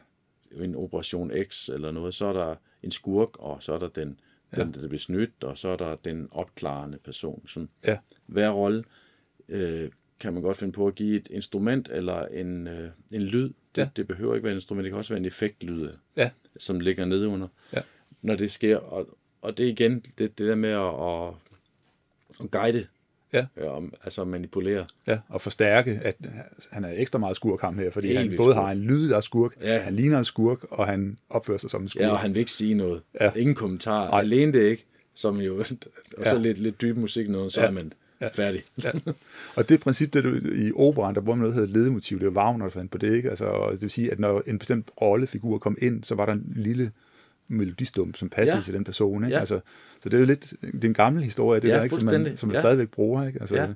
[0.52, 4.20] en Operation X eller noget, så er der en skurk, og så er der den,
[4.58, 4.62] ja.
[4.64, 7.48] den der bliver snydt, og så er der den opklarende person.
[7.48, 7.70] Sådan.
[7.86, 7.98] Ja.
[8.26, 8.84] Hver rolle
[9.50, 13.50] øh, kan man godt finde på at give et instrument eller en, øh, en lyd.
[13.76, 13.90] Det, Ja.
[13.96, 16.30] det behøver ikke være et instrument, det kan også være en effektlyd, Ja.
[16.58, 17.82] som ligger nede under, Ja.
[18.22, 18.78] når det sker.
[18.78, 21.34] Og, og det igen det, det der med at, at,
[22.44, 22.86] at guide,
[23.34, 23.46] Ja.
[23.58, 23.68] øh,
[24.04, 24.86] altså manipulere.
[25.08, 26.16] Ja, og forstærke, at
[26.72, 28.56] han er ekstra meget skurk ham her, fordi Helt han både skurk.
[28.66, 29.78] har en lyd, der er skurk, Ja.
[29.80, 32.02] han ligner en skurk, og han opfører sig som en skurk.
[32.02, 33.02] Ja, og han vil ikke sige noget.
[33.22, 33.32] Ja.
[33.36, 34.10] Ingen kommentar.
[34.10, 34.20] Nej.
[34.20, 34.86] Alene det ikke,
[35.16, 35.76] som jo, og så
[36.26, 36.38] Ja.
[36.38, 37.68] lidt, lidt dyb musik noget, så Ja.
[37.68, 38.28] er man Ja.
[38.28, 38.64] færdig.
[38.84, 38.92] Ja.
[39.56, 42.26] Og det princip, det du, i operaen, der bruger man noget, der hedder ledemotiv, det
[42.26, 43.30] er Wagner, der fandt på det, ikke?
[43.30, 46.34] Altså, og det vil sige, at når en bestemt rollefigur kom ind, så var der
[46.34, 46.92] en lille
[47.48, 48.62] melodistum, som passede ja.
[48.64, 49.34] Til den person, ikke?
[49.34, 49.40] Ja.
[49.40, 49.60] Altså,
[50.04, 51.96] så det er jo lidt, det er en gammel historie, det Ja, der, ikke?
[51.96, 52.62] Som man, som man Ja.
[52.62, 53.40] stadigvæk bruger, ikke?
[53.40, 53.62] Altså, Ja.
[53.62, 53.76] det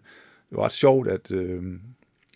[0.52, 1.64] var ret sjovt, at, øh,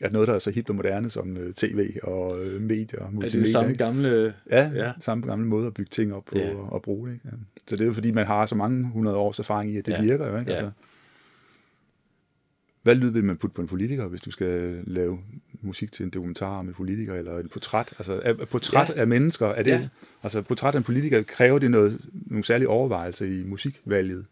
[0.02, 3.08] at noget, der er så hipt og moderne som øh, tv og øh, medier og
[3.08, 3.84] Er multimedia, det det samme ikke?
[3.84, 4.34] gamle...
[4.52, 4.92] Ja, Ja.
[5.00, 6.56] samme gamle måde at bygge ting op på Ja.
[6.56, 7.14] og, og bruge.
[7.14, 7.22] Ikke?
[7.26, 7.32] Ja.
[7.68, 9.92] Så det er jo fordi, man har så mange hundrede års erfaring i, at det
[9.92, 10.02] Ja.
[10.02, 10.38] virker jo.
[10.40, 10.52] Ikke?
[10.52, 10.58] Ja.
[10.58, 10.72] Altså,
[12.86, 15.20] hvad lyd vil man putte på en politiker, hvis du skal lave
[15.62, 17.94] musik til en dokumentar om en politiker, eller et portræt?
[17.98, 19.00] Altså, er, er portræt Ja.
[19.02, 19.88] af mennesker, er det, Ja.
[20.24, 24.26] altså portræt af en politiker, kræver det noget, nogle særlige overvejelser i musikvalget?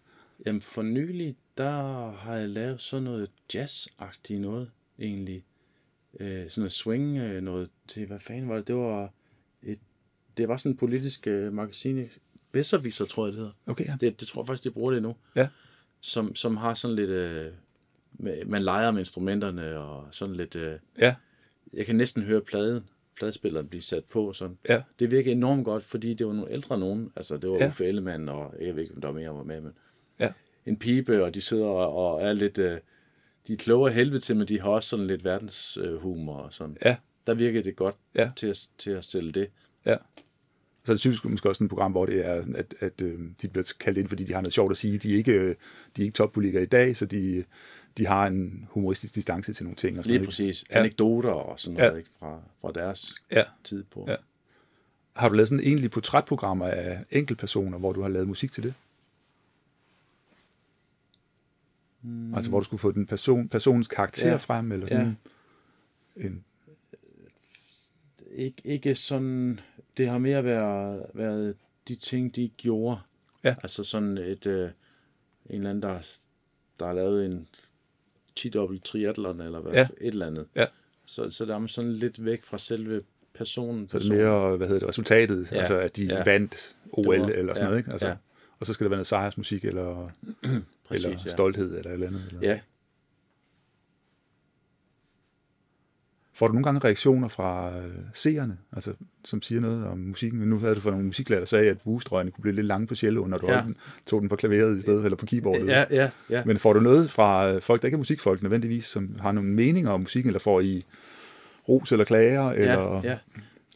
[0.45, 5.43] Jamen for nylig, der har jeg lavet sådan noget jazz-agtigt noget, egentlig.
[6.19, 8.67] Øh, sådan noget swing, øh, noget til, hvad fanden var det?
[8.67, 9.09] Det var
[9.63, 9.79] et,
[10.37, 12.05] det var sådan en politisk øh, magasin,
[12.51, 13.51] Besserwisser, tror jeg det hedder.
[13.65, 13.95] Okay, ja.
[13.99, 15.15] Det, det tror jeg faktisk, de bruger det nu.
[15.35, 15.47] Ja.
[15.99, 17.51] Som, som har sådan lidt, øh,
[18.45, 21.15] man leger med instrumenterne, og sådan lidt, øh, Ja,
[21.73, 22.83] jeg kan næsten høre pladen,
[23.17, 24.57] pladespilleren blive sat på, sådan.
[24.69, 27.11] ja, Det virker enormt godt, fordi det var nogle ældre nogen.
[27.15, 27.67] Altså, det var Ja.
[27.67, 29.71] Uffe Ellemann, og jeg ved ikke, om der var mere var med, men
[30.19, 30.31] Ja.
[30.65, 32.57] en pibe, og de sidder og, og er lidt...
[32.57, 32.77] Øh,
[33.47, 36.77] de er kloge af helvede til, men de har også sådan lidt verdenshumor og sådan.
[36.85, 36.95] ja,
[37.27, 38.31] Der virker det godt Ja.
[38.35, 39.47] til, at, til at stille det.
[39.85, 39.95] ja.
[40.85, 43.47] Så er det typisk måske også et program, hvor det er, at, at øh, de
[43.47, 44.97] bliver kaldt ind, fordi de har noget sjovt at sige.
[44.97, 45.55] De er ikke, øh,
[45.97, 47.43] de er ikke toppolitikere i dag, så de,
[47.97, 49.97] de har en humoristisk distance til nogle ting.
[49.97, 50.49] Og sådan Lige noget, ikke?
[50.53, 50.65] præcis.
[50.69, 50.79] Ja.
[50.79, 51.85] Anekdoter og sådan Ja.
[51.85, 53.43] noget ikke, fra, fra deres Ja.
[53.63, 54.05] tid på.
[54.07, 54.15] Ja.
[55.13, 58.73] Har du lavet sådan egentlig portrætprogrammer af enkeltpersoner, hvor du har lavet musik til det?
[62.01, 62.35] Mm.
[62.35, 64.31] Altså hvor du skulle få den person, personens karakter ja.
[64.31, 64.37] Ja.
[64.37, 65.17] frem, eller sådan
[66.17, 66.21] ja.
[66.25, 66.43] en...
[68.31, 69.59] Ikke, ikke sådan...
[69.97, 71.55] Det har mere været, været
[71.87, 72.99] de ting, de gjorde.
[73.43, 73.55] Ja.
[73.63, 74.45] Altså sådan et...
[74.45, 74.69] Øh,
[75.49, 75.99] en eller anden, der,
[76.79, 77.47] der har lavet en
[78.39, 79.87] 10-dobbelt triathlon, eller hvad, Ja.
[80.01, 80.45] et eller andet.
[80.55, 80.65] Ja.
[81.05, 83.01] Så, så der er man sådan lidt væk fra selve
[83.33, 83.89] personen.
[83.89, 85.57] Så er det mere, hvad hedder det, resultatet, ja.
[85.57, 86.23] Altså at de ja.
[86.23, 87.63] Vandt OL var- eller sådan ja.
[87.63, 87.91] noget, ikke?
[87.91, 88.15] Altså, Ja.
[88.59, 90.09] Og så skal der være noget sejrsmusik, eller,
[90.87, 91.31] Præcis, eller ja.
[91.31, 92.21] stolthed, eller et eller andet.
[92.31, 92.49] Eller.
[92.49, 92.59] Ja,
[96.35, 98.93] Får du nogle gange reaktioner fra øh, seerne, altså,
[99.25, 100.39] som siger noget om musikken?
[100.39, 102.95] Nu havde du fra nogle musiklærer, der sagde, at bustrøjene kunne blive lidt lange på
[102.95, 103.57] celloen, når du Ja.
[103.57, 103.63] ja.
[104.05, 105.67] tog den på klaveret i stedet, eller på keyboardet.
[105.67, 106.43] ja, ja, ja.
[106.45, 109.49] Men får du noget fra øh, folk, der ikke er musikfolk nødvendigvis, som har nogle
[109.49, 110.85] meninger om musikken, eller får I
[111.69, 112.49] ros eller klager?
[112.49, 113.01] Eller...
[113.03, 113.17] Ja, ja.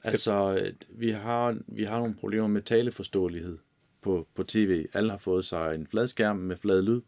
[0.04, 3.58] Altså, øh, vi har, vi har nogle problemer med taleforståelighed
[4.02, 4.86] på, på tv.
[4.94, 7.02] Alle har fået sig en fladskærm med flad lyd,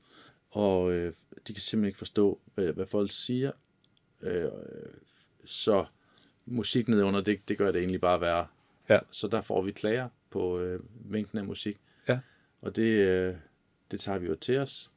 [0.51, 1.13] og øh,
[1.47, 3.51] de kan simpelthen ikke forstå, hvad, hvad folk siger.
[4.23, 4.45] Øh,
[5.45, 5.85] så
[6.45, 8.47] musik nedenunder, det, det gør det egentlig bare værre.
[8.89, 8.99] Ja.
[9.11, 11.77] Så der får vi klager på øh, mængden af musik.
[12.07, 12.19] Ja.
[12.61, 13.35] Og det, øh,
[13.91, 14.91] det tager vi jo til os.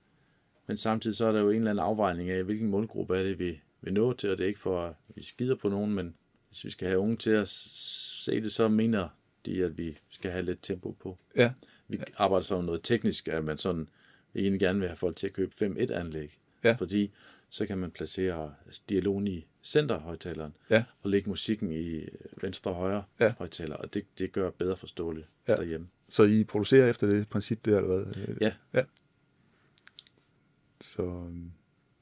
[0.66, 3.38] Men samtidig så er der jo en eller anden afvejning af, hvilken målgruppe er det,
[3.38, 6.14] vi vil nå til, og det er ikke for, at vi skider på nogen, men
[6.48, 9.08] hvis vi skal have unge til at se det, så mener
[9.46, 11.18] de, at vi skal have lidt tempo på.
[11.36, 11.52] Ja.
[11.88, 13.88] Vi arbejder så med noget teknisk, at man sådan
[14.34, 16.38] egentlig gerne vil have folk til at købe 5-1-anlæg.
[16.64, 16.72] Ja.
[16.72, 17.12] Fordi
[17.54, 18.54] så kan man placere
[18.88, 20.84] dialogen i centerhøjtaleren, Ja.
[21.02, 22.08] og lægge musikken i
[22.42, 23.32] venstre og højre Ja.
[23.38, 25.56] højtaler, og det, det gør bedre forståeligt Ja.
[25.56, 25.86] derhjemme.
[26.08, 28.36] Så I producerer efter det princip der, eller hvad?
[28.40, 28.52] Ja.
[28.74, 28.82] ja.
[30.80, 31.26] Så,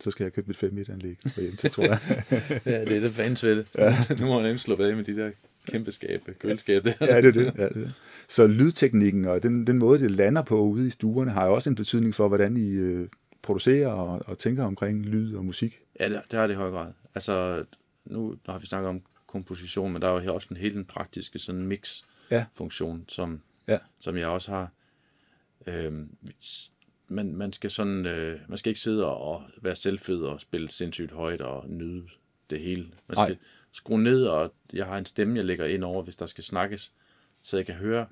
[0.01, 1.99] så skal jeg købe mit 5 anlæg hjem til, tror jeg.
[2.67, 3.71] ja, det er det fans ved det.
[3.79, 3.97] Ja.
[4.21, 5.31] nu må man nemlig slå af med de der
[5.67, 6.93] kæmpe skabe, køleskab der.
[7.01, 7.55] ja, det er det.
[7.59, 7.91] Ja, det er.
[8.29, 11.71] Så lydteknikken og den, den måde, det lander på ude i stuerne, har jo også
[11.71, 13.09] en betydning for, hvordan I øh,
[13.43, 15.81] producerer og, og tænker omkring lyd og musik.
[16.01, 16.93] Ja, det, det har det i høj grad.
[17.15, 17.65] Altså,
[18.05, 20.85] nu, har vi snakket om komposition, men der er jo her også en helt den
[20.85, 23.79] praktiske sådan mix-funktion, som, Ja.
[24.01, 24.71] som jeg også har.
[25.67, 26.17] Øhm,
[27.09, 31.13] man, man skal sådan, øh, man skal ikke sidde og være selvfed og spille sindssygt
[31.13, 32.05] højt og nyde
[32.51, 32.89] det hele.
[33.09, 33.39] Man skal
[33.73, 36.93] skrue ned, og jeg har en stemme, jeg lægger ind over, hvis der skal snakkes,
[37.43, 38.07] så jeg kan høre,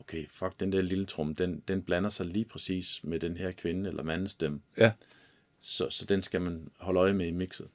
[0.00, 3.52] okay, fuck, den der lille trum, den, den blander sig lige præcis med den her
[3.52, 4.60] kvinde eller mandens stemme.
[4.76, 4.92] Ja.
[5.60, 7.68] Så, så den skal man holde øje med i mixet.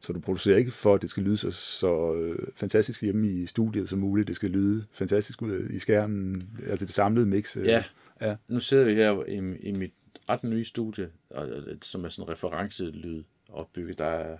[0.00, 3.46] Så du producerer ikke for, at det skal lyde så, så øh, fantastisk hjemme i
[3.46, 4.28] studiet som muligt.
[4.28, 7.56] Det skal lyde fantastisk ud i skærmen, altså det samlede mix.
[7.56, 7.66] Øh.
[7.66, 7.84] Ja.
[8.20, 8.36] Ja.
[8.48, 9.92] Nu sidder vi her i, i mit
[10.28, 11.48] ret nye studie, og-
[11.82, 13.98] som er sådan en referencelyd opbygget.
[13.98, 14.38] Der er,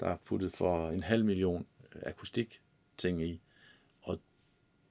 [0.00, 1.66] der er puttet for en halv million
[2.02, 2.60] akustik
[2.96, 3.40] ting i.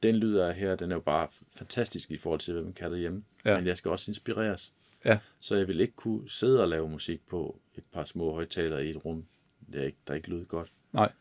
[0.03, 2.73] Den lyd der er her, den er jo bare fantastisk i forhold til, hvad man
[2.73, 3.23] kan derhjemme.
[3.45, 3.57] Ja.
[3.57, 4.73] Men jeg skal også inspireres.
[5.05, 5.19] Ja.
[5.39, 8.89] Så jeg vil ikke kunne sidde og lave musik på et par små højtalere i
[8.89, 9.25] et rum,
[9.73, 10.71] der ikke, der ikke lyder godt.
[10.93, 11.11] Nej.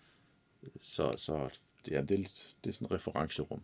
[0.83, 1.49] Så, så
[1.91, 3.63] ja, det, er, det er sådan et referencerum.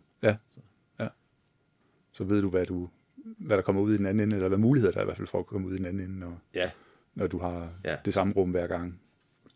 [2.11, 4.57] Så ved du, hvad, du, hvad der kommer ud i den anden ende, eller hvad
[4.57, 6.39] muligheder der er i hvert fald for at komme ud i den anden ende, når,
[6.53, 6.71] Ja,
[7.15, 7.97] når du har Ja.
[8.05, 8.99] det samme rum hver gang.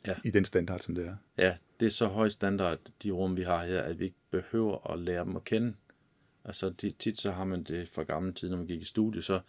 [0.08, 0.16] Ja.
[0.24, 1.16] I den standard, som det er.
[1.38, 4.92] Ja, det er så høj standard, de rum, vi har her, at vi ikke behøver
[4.92, 5.74] at lære dem at kende.
[6.46, 9.22] Altså de, tit så har man det fra gammel tid, når man gik i studie,
[9.22, 9.40] så,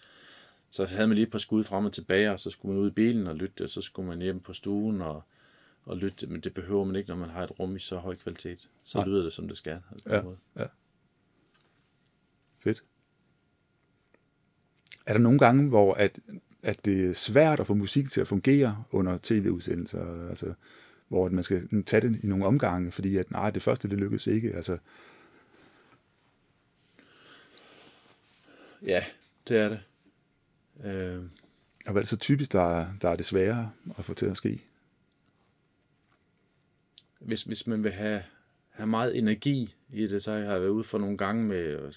[0.71, 2.91] så havde man lige et par skud frem og tilbage, og så skulle man ud
[2.91, 5.23] i bilen og lytte, og så skulle man hjem på stuen og,
[5.85, 8.17] og lytte, men det behøver man ikke, når man har et rum i så høj
[8.17, 8.71] kvalitet.
[8.83, 9.07] Så Nej.
[9.07, 9.81] lyder det, som det skal.
[9.93, 10.23] Altså, Ja.
[10.23, 10.37] måde.
[12.61, 12.85] Fedt.
[15.07, 16.19] Er der nogle gange, hvor at,
[16.63, 20.29] at det er svært at få musik til at fungere under tv-udsendelser?
[20.29, 20.55] Altså,
[21.09, 24.27] hvor man skal tage det i nogle omgange, fordi at nej, det første det lykkedes
[24.27, 24.53] ikke.
[24.53, 24.79] Altså,
[28.83, 29.05] ja,
[29.49, 29.81] det er det.
[30.85, 31.23] Øh,
[31.87, 34.27] og hvad er det så typisk, der, er- der er det svære at få til
[34.27, 34.65] at ske?
[37.19, 38.23] hvis, hvis man vil have,
[38.71, 41.93] have meget energi i det, så har jeg været ude for nogle gange med, øh,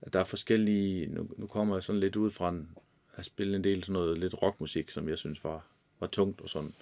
[0.00, 2.68] at der er forskellige, nu, nu kommer jeg sådan lidt ud fra en,
[3.14, 5.66] at spille en del sådan noget lidt rockmusik, som jeg synes var,
[6.00, 6.74] var tungt og sådan.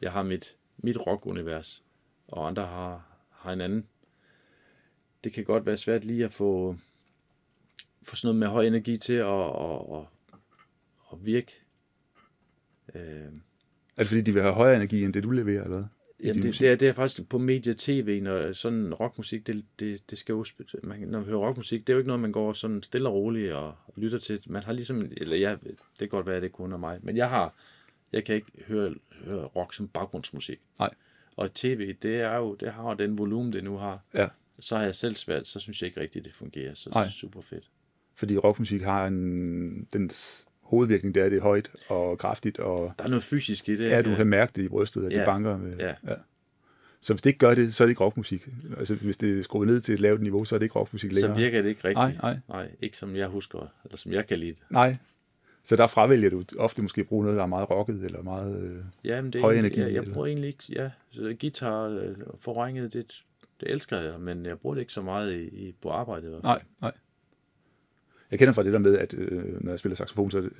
[0.00, 1.84] Jeg har mit, mit rockunivers,
[2.28, 3.86] og andre har, har en anden.
[5.24, 6.76] Det kan godt være svært lige at få,
[8.02, 10.04] få sådan noget med høj energi til at, at, at,
[11.12, 11.52] at virke.
[12.94, 13.28] Øh, Er
[13.96, 15.86] det fordi, de vil have højere energi, end det du leverer, eller hvad?
[16.22, 20.10] Jamen, det, det, er, det er faktisk på medie tv, når sådan rockmusik, det, det,
[20.10, 20.44] det skal jo,
[20.82, 23.14] man, når man hører rockmusik, det er jo ikke noget, man går sådan stille og
[23.14, 24.40] roligt og, og lytter til.
[24.46, 27.16] Man har ligesom, eller jeg, det kan godt være, at det kun er mig, men
[27.16, 27.54] jeg har,
[28.12, 28.94] jeg kan ikke høre,
[29.24, 30.60] høre rock som baggrundsmusik.
[30.78, 30.90] Nej.
[31.36, 34.00] Og tv, det er jo, det har jo den volumen, det nu har.
[34.14, 34.28] Ja.
[34.58, 36.74] Så har jeg selv svært, så synes jeg ikke rigtigt, det fungerer.
[36.74, 37.08] Så Nej.
[37.10, 37.70] super fedt.
[38.14, 40.10] Fordi rockmusik har en, den
[40.62, 43.88] hovedvirkning, det er, det er højt og kraftigt, og Der er noget fysisk i det.
[43.90, 45.24] ja, du kan mærke det i brystet, at det Ja.
[45.24, 45.76] banker med.
[45.78, 45.94] Ja.
[46.08, 46.14] ja.
[47.00, 48.48] Så hvis det ikke gør det, så er det ikke rockmusik.
[48.78, 51.10] Altså hvis det er skruet ned til et lavt niveau, så er det ikke rockmusik
[51.10, 51.36] så længere.
[51.36, 51.96] virker det ikke rigtigt.
[51.96, 52.38] Nej, nej.
[52.48, 52.70] nej.
[52.82, 54.62] ikke som jeg husker, eller som jeg kan lide det.
[54.70, 54.96] Nej.
[55.64, 58.64] Så der fravælger du ofte måske at bruge noget, der er meget rocket, eller meget...
[58.64, 58.84] Øh...
[59.04, 60.12] Ja, men det er Høj energi, Jeg, jeg eller?
[60.14, 63.22] bruger egentlig ikke, ja, så guitar øh, forvrænget, det,
[63.60, 66.26] det elsker jeg, men jeg bruger det ikke så meget i, i på arbejde.
[66.26, 66.52] i hvert fald.
[66.52, 66.92] Nej, nej.
[68.30, 70.52] Jeg kender fra det der med, at øh, når jeg spiller saxofon, så er det,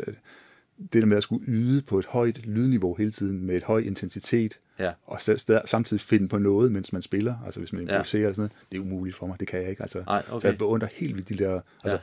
[0.92, 3.78] det der med at skulle yde på et højt lydniveau hele tiden, med et høj
[3.80, 4.92] intensitet, Ja.
[5.04, 7.92] og så samtidig finde på noget, mens man spiller, altså hvis man Ja.
[7.94, 9.82] improviserer eller sådan noget, det er umuligt for mig, det kan jeg ikke.
[9.82, 10.48] Altså, Nej, Så okay.
[10.48, 11.54] jeg beundrer helt vildt de der...
[11.54, 12.00] Altså, jeg,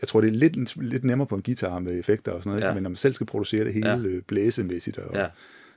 [0.00, 2.68] jeg tror, det er lidt, lidt nemmere på en guitar med effekter og sådan noget,
[2.68, 2.74] Ja.
[2.74, 4.20] men når man selv skal producere det hele Ja.
[4.26, 5.26] blæsemæssigt, og, Ja.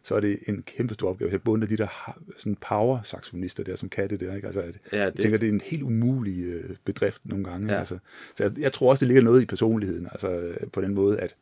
[0.04, 1.32] så er det en kæmpe stor opgave.
[1.32, 4.36] Jeg beundrer de der sådan power saxofonister der, som kan det der.
[4.36, 4.48] Ikke?
[4.48, 7.74] Altså, at, Ja, jeg det- tænker, det er en helt umulig øh, bedrift nogle gange.
[7.74, 7.80] Ja.
[7.80, 7.98] Altså,
[8.36, 11.36] så jeg, jeg tror også, det ligger noget i personligheden, altså på den måde, at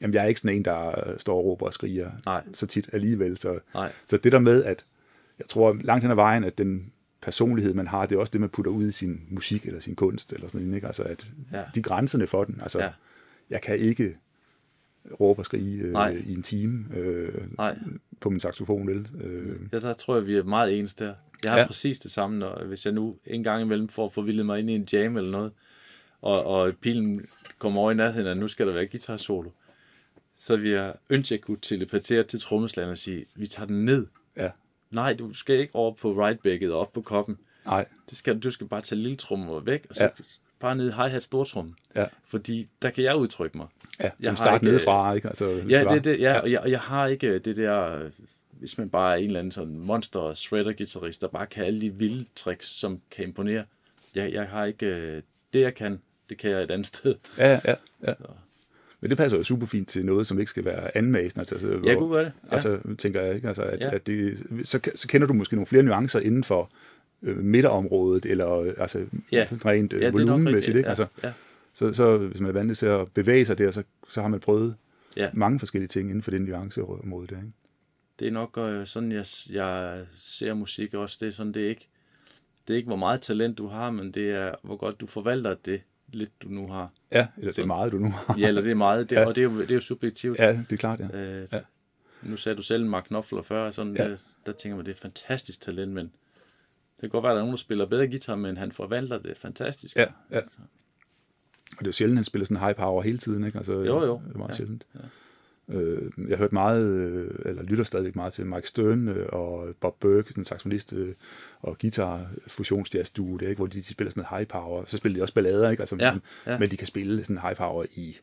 [0.00, 2.42] jamen, jeg er ikke sådan en, der øh, står og råber og skriger Nej.
[2.54, 3.38] så tit alligevel.
[3.38, 3.92] Så, Nej.
[4.06, 4.84] så det der med, at
[5.38, 6.92] jeg tror langt hen ad vejen, at den
[7.26, 9.96] personlighed, man har, det er også det, man putter ud i sin musik eller sin
[9.96, 10.86] kunst, eller sådan noget, ikke?
[10.86, 11.64] Altså, at Ja.
[11.74, 12.90] de grænserne for den, altså, Ja.
[13.50, 14.16] jeg kan ikke
[15.20, 16.14] råbe og skrige Nej.
[16.16, 17.78] øh, i en time øh, Nej.
[18.20, 19.08] på min saxofon, vel?
[19.20, 21.14] Øh, Ja, der tror jeg, vi er meget ens der.
[21.44, 21.66] Jeg har ja.
[21.66, 24.74] Præcis det samme, når, hvis jeg nu en gang imellem får forvildet mig ind i
[24.74, 25.52] en jam eller noget,
[26.20, 27.26] og, og pilen
[27.58, 29.50] kommer over i nærheden, at nu skal der være guitar solo.
[30.36, 33.84] så vil jeg ønske, at jeg kunne teleportere til trommeslageren og sige, vi tager den
[33.84, 34.06] ned.
[34.92, 34.94] Ja.
[34.94, 37.38] Nej, du skal ikke over på rightbacket og op på koppen.
[37.66, 37.84] Nej.
[38.10, 40.10] Det skal, du skal bare tage lille trummer væk, og så Ja.
[40.18, 40.24] ja.
[40.60, 41.74] bare ned i hi-hat stortrum.
[41.94, 42.06] Ja.
[42.24, 43.66] Fordi der kan jeg udtrykke mig.
[44.00, 45.28] Ja, Jeg starte ikke, nedefra, ikke?
[45.28, 48.10] Altså, Ja, det, det, ja, og jeg, og jeg har ikke øh, det der, øh,
[48.50, 51.80] hvis man bare er en eller anden sådan monster shredder guitarist, der bare kan alle
[51.80, 53.64] de vilde tricks, som kan imponere.
[54.14, 55.22] Jeg, jeg har ikke øh,
[55.52, 57.14] det, jeg kan, det kan jeg et andet sted.
[57.38, 57.74] Ja, ja,
[58.06, 58.12] ja.
[59.00, 61.40] Men det passer jo super fint til noget, som ikke skal være anmasende.
[61.40, 62.32] Altså, Jeg hvor- kunne gøre det.
[62.50, 62.54] Ja.
[62.54, 63.48] Altså, tænker jeg, ikke?
[63.48, 63.94] Altså, at, ja.
[63.94, 66.70] At det, så, så kender du måske nogle flere nuancer inden for
[67.22, 69.46] øh, midterområdet, eller øh, altså, Ja.
[69.52, 70.76] rent øh, ja, volumenmæssigt.
[70.76, 70.86] Ikke?
[70.86, 71.32] Ja, Altså, ja.
[71.74, 74.40] så, så hvis man er vant til at bevæge sig der, så, så har man
[74.40, 74.74] prøvet
[75.16, 75.30] Ja.
[75.32, 77.36] mange forskellige ting inden for den nuanceområde der.
[77.36, 77.52] Ikke?
[78.18, 81.16] Det er nok øh, sådan, jeg, jeg ser musik også.
[81.20, 81.88] Det er sådan, det er ikke,
[82.68, 85.54] det er ikke, hvor meget talent du har, men det er, hvor godt du forvalter
[85.64, 85.82] det
[86.12, 86.92] lidt, du nu har.
[87.12, 88.36] Ja, eller det er meget, du nu har.
[88.38, 89.20] Ja, eller det er meget, det, Ja.
[89.20, 89.26] ja.
[89.26, 90.38] og det er, jo, det er jo subjektivt.
[90.38, 91.06] Ja, det er klart, ja.
[91.06, 91.56] Øh, Ja.
[91.56, 91.62] ja.
[92.22, 94.02] Nu sagde du selv Mark Knopfler før, sådan Ja.
[94.04, 94.10] ja.
[94.10, 97.34] der, der tænker man, det er et fantastisk talent, men det kan godt være, at
[97.34, 99.96] der er nogen, der spiller bedre guitar, men han forvandler det fantastisk.
[99.96, 100.40] Ja, ja.
[100.40, 103.58] Og det er jo sjældent, han spiller sådan high power hele tiden, ikke?
[103.58, 104.20] Altså, Jo, jo.
[104.26, 104.52] Det er meget ja.
[104.52, 104.86] Ja, sjældent.
[105.68, 109.74] Øh, jeg har hørt meget, øh, eller lytter stadigvæk meget til Mike Stern øh, og
[109.80, 111.14] Bob Burke, sådan en saxofonist øh,
[111.60, 113.58] og guitar fusionsjazz duo, der, ikke?
[113.58, 114.84] hvor de, de spiller sådan noget high power.
[114.86, 115.80] Så spiller de også ballader, ikke?
[115.80, 116.58] Altså, Ja, men, ja.
[116.58, 118.16] men de kan spille sådan high power i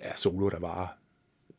[0.00, 0.98] ja, solo, der var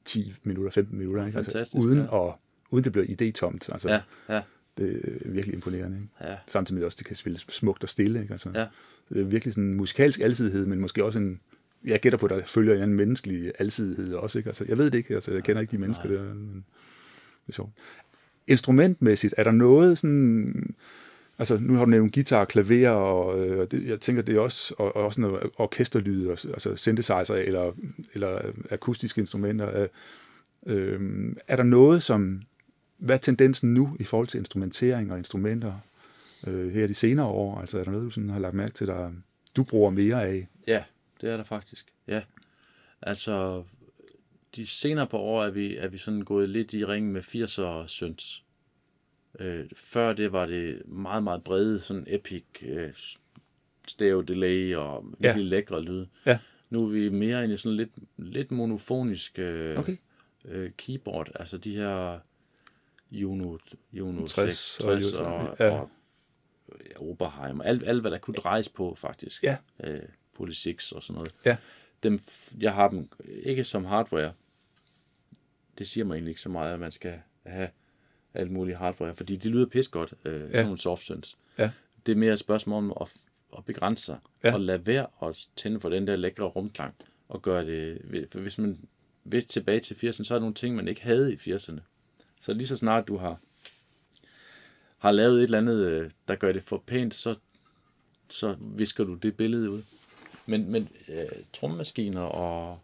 [0.06, 1.38] 10 minutter, 15 minutter, ikke?
[1.38, 2.28] Altså, uden, ja.
[2.28, 2.34] at,
[2.72, 3.72] uden det bliver idétomt.
[3.74, 4.02] Altså, ja,
[4.36, 4.42] ja,
[4.78, 5.98] Det er virkelig imponerende.
[5.98, 6.32] Ikke?
[6.32, 6.38] ja.
[6.48, 8.22] Samtidig med også, det kan spille smukt og stille.
[8.22, 8.32] Ikke?
[8.32, 8.68] Altså, Ja.
[9.10, 11.40] Det er virkelig sådan en musikalsk alsidighed, men måske også en,
[11.86, 14.38] jeg gætter på, at der følger en anden menneskelig alsidighed også.
[14.38, 14.49] Ikke?
[14.49, 16.65] Altså, jeg ved det ikke, altså, jeg kender ikke de mennesker der, men
[17.45, 17.71] det er sjovt.
[18.47, 20.75] Instrumentmæssigt, er der noget sådan,
[21.39, 24.73] altså nu har du nævnt guitar, klaver, og, øh, det, jeg tænker, det er også,
[24.78, 27.71] og, og også noget orkesterlyd, og, altså synthesizer eller,
[28.13, 29.82] eller akustiske instrumenter.
[29.82, 29.88] Øh,
[30.65, 32.41] øh, er der noget, som,
[32.97, 35.73] hvad er tendensen nu i forhold til instrumentering og instrumenter
[36.47, 37.59] øh, her de senere år?
[37.61, 39.11] Altså er der noget, du sådan har lagt mærke til, der
[39.55, 40.47] du bruger mere af?
[40.67, 40.84] Ja,
[41.22, 41.93] det er der faktisk.
[42.07, 42.22] Ja.
[43.01, 43.63] Altså,
[44.55, 47.88] de senere på år er vi, er vi sådan gået lidt i ring med 80'er
[47.88, 48.43] synths.
[49.39, 52.93] Øh, før det var det meget, meget brede, sådan epic øh,
[53.88, 55.49] stereo delay og virkelig ja.
[55.49, 56.07] lækre lyde.
[56.26, 56.39] Ja.
[56.70, 59.97] Nu er vi mere inde i sådan lidt, lidt monofonisk øh, Okay.
[60.45, 61.30] øh, keyboard.
[61.36, 62.20] Altså de her
[63.11, 63.57] Juno,
[63.93, 65.65] Juno 60 60, og 60 Juno- og, ja.
[65.65, 65.72] ja.
[65.72, 65.89] og
[66.89, 67.61] ja, Oberheim.
[67.61, 69.43] Alt, alt, hvad der kunne drejes på, faktisk.
[69.43, 69.57] Ja.
[69.84, 69.99] Øh,
[70.38, 71.32] Poly 6 og sådan noget.
[71.46, 71.58] Ja.
[72.04, 72.20] Dem,
[72.60, 73.10] jeg har dem
[73.44, 74.34] ikke som hardware.
[75.78, 77.70] Det siger mig egentlig ikke så meget, at man skal have
[78.34, 80.46] alt muligt hardware, fordi det lyder pis godt, øh, ja.
[80.48, 81.38] sådan nogle soft synths.
[81.58, 81.72] Ja.
[82.06, 83.14] Det er mere et spørgsmål om at,
[83.58, 84.48] at begrænse sig, Ja.
[84.50, 84.54] ja.
[84.54, 86.96] og lade være at tænde for den der lækre rumklang,
[87.30, 88.80] og gøre det, for hvis man
[89.24, 91.80] vil tilbage til 80'erne, så er der nogle ting, man ikke havde i 80'erne.
[92.42, 93.40] Så lige så snart du har,
[94.98, 97.36] har lavet et eller andet, øh, der gør det for pænt, så,
[98.30, 99.84] så visker du det billede ud.
[100.48, 102.80] Men, men øh, trommemaskiner og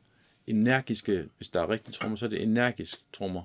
[0.48, 3.44] energiske, hvis der er rigtige trommer, så er det energisk trommer.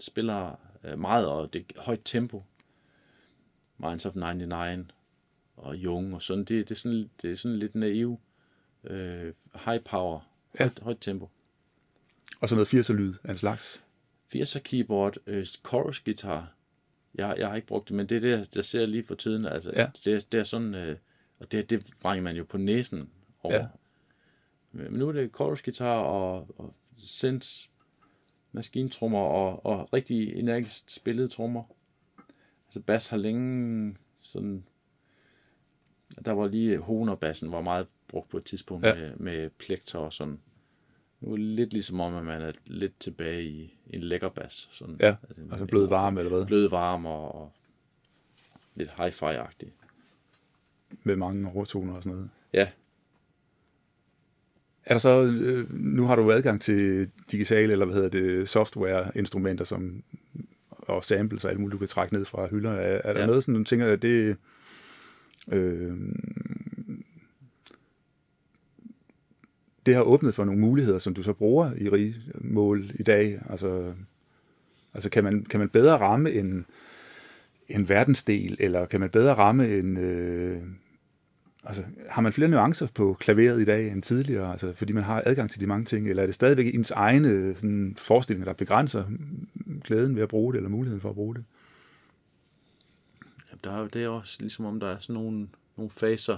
[0.00, 2.42] Spiller øh, meget, og det er højt tempo.
[3.78, 4.86] Minds of 99
[5.56, 6.44] og Jung og sådan.
[6.44, 8.20] Det, det, er, sådan, det er sådan lidt naiv.
[8.84, 9.32] Øh,
[9.64, 10.20] high power.
[10.58, 10.64] Ja.
[10.64, 11.28] Højt, højt tempo.
[12.40, 13.82] Og så noget 80'er lyd af en slags.
[14.36, 16.52] 80'er keyboard, øh, chorus guitar.
[17.14, 19.44] Jeg, jeg har ikke brugt det, men det er det, jeg ser lige for tiden.
[19.46, 19.86] Altså, Ja.
[20.04, 20.96] det, er- det er sådan, øh,
[21.38, 23.10] og det, det brænger man jo på næsen
[23.42, 23.54] over.
[23.54, 23.66] Ja.
[24.72, 27.70] Men nu er det chorus guitar og, og synths,
[28.52, 31.62] maskintrummer og, og rigtig energisk spillede trommer.
[32.66, 34.64] Altså bass har længe sådan,
[36.24, 38.94] der var lige honerbassen var meget brugt på et tidspunkt Ja.
[38.94, 40.40] med, med plekter og sådan.
[41.20, 44.68] Nu er det lidt ligesom om, at man er lidt tilbage i en lækker bas.
[44.72, 46.46] Sådan, Ja, altså, altså blød varme eller hvad?
[46.46, 47.52] blød varm og, og
[48.74, 49.68] lidt hi-fi-agtig.
[51.02, 52.30] Med mange overtoner og sådan noget.
[52.52, 52.70] Ja,
[54.88, 59.64] Er der så, øh, nu har du adgang til digitale, eller hvad hedder det, software-instrumenter,
[59.64, 60.02] som,
[60.70, 62.78] og samples og alt muligt, du kan trække ned fra hylderne.
[62.80, 63.26] Er, er der Ja.
[63.26, 64.36] noget, sådan, du tænker, at det,
[65.52, 65.96] øh,
[69.86, 73.40] det har åbnet for nogle muligheder, som du så bruger i rige mål i dag?
[73.50, 73.94] Altså,
[74.94, 76.66] altså kan, man, kan man bedre ramme en,
[77.68, 79.96] en verdensdel, eller kan man bedre ramme en...
[79.96, 80.62] Øh,
[81.64, 85.22] Altså, har man flere nuancer på klaveret i dag end tidligere, altså, fordi man har
[85.26, 89.04] adgang til de mange ting, eller er det stadigvæk ens egne sådan, forestillinger, der begrænser
[89.08, 91.44] mm, glæden ved at bruge det, eller muligheden for at bruge det?
[93.50, 96.36] Ja, der er det er også ligesom om, der er sådan nogle, nogle faser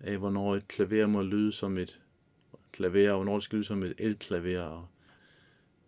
[0.00, 2.00] af, hvornår et klaver må lyde som et
[2.72, 4.62] klaver, og hvornår det skal lyde som et elklaver.
[4.62, 4.86] Og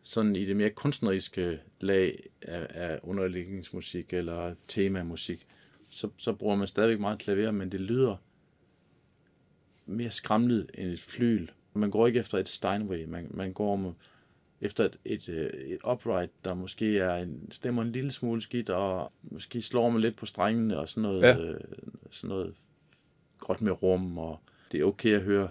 [0.03, 5.47] sådan i det mere kunstneriske lag af, af underlægningsmusik eller temamusik,
[5.89, 8.17] så, så bruger man stadigvæk meget klaver, men det lyder
[9.87, 11.49] mere skramlet end et flyl.
[11.75, 13.93] Man går ikke efter et Steinway, man, man går med,
[14.61, 18.71] efter et, et, øh, et upright, der måske er en, stemmer en lille smule skidt,
[18.71, 21.39] og måske slår man lidt på strengene og sådan noget, Ja.
[21.39, 21.61] øh,
[22.11, 22.55] sådan noget
[23.39, 24.41] godt med rum, og
[24.73, 25.49] det er okay at høre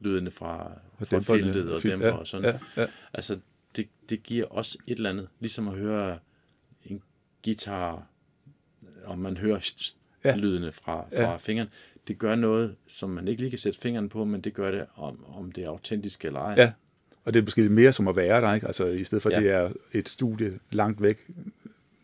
[0.00, 2.58] lydene fra, Og fra feltet og dæmper ja, og sådan.
[2.76, 2.86] Ja, ja.
[3.12, 3.38] Altså,
[3.76, 6.18] det, det giver også et eller andet, ligesom at høre
[6.84, 7.02] en
[7.44, 8.06] guitar,
[9.04, 9.72] og man hører
[10.24, 10.36] Ja.
[10.36, 11.36] lydene fra, fra ja.
[11.36, 11.68] fingeren.
[12.08, 14.86] Det gør noget, som man ikke lige kan sætte fingeren på, men det gør det,
[14.96, 16.54] om, om det er autentisk eller ej.
[16.56, 16.72] Ja.
[17.24, 18.66] Og det er måske mere som at være der, ikke?
[18.66, 19.40] Altså i stedet for, Ja.
[19.40, 21.26] det er et studie langt væk,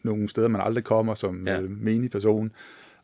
[0.03, 1.61] nogle steder, man aldrig kommer som ja.
[1.61, 2.53] Øh, menig person,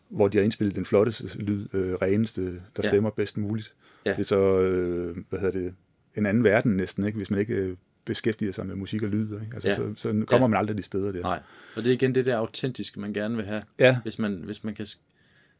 [0.08, 2.58] hvor de har indspillet den flotteste lyd, øh, reneste, der.
[2.84, 2.88] Ja.
[2.88, 3.74] stemmer bedst muligt.
[4.06, 4.10] Ja.
[4.10, 5.74] Det er så, øh, hvad hedder det,
[6.16, 7.16] en anden verden næsten, ikke?
[7.16, 9.46] Hvis man ikke øh, beskæftiger sig med musik og lyd, ikke?
[9.54, 9.74] Altså, Ja.
[9.74, 10.46] så, så kommer Ja.
[10.46, 11.22] man aldrig de steder der.
[11.22, 11.40] Nej.
[11.76, 13.62] Og det er igen det der autentiske, man gerne vil have.
[13.78, 14.86] Ja, Hvis man, hvis man, kan,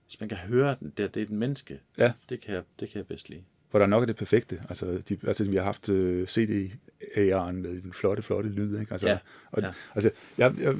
[0.07, 2.13] hvis man kan høre, det, det er et menneske, Ja.
[2.29, 3.41] det, kan jeg, det kan jeg bedst lide.
[3.71, 4.61] hvor der nok er det perfekte.
[4.69, 8.93] Altså, de, altså vi har haft øh, CD-AR'en med den flotte, flotte lyd, ikke?
[8.93, 9.19] Altså, Ja,
[9.53, 9.73] Og, ja.
[9.95, 10.75] altså, jeg, jeg,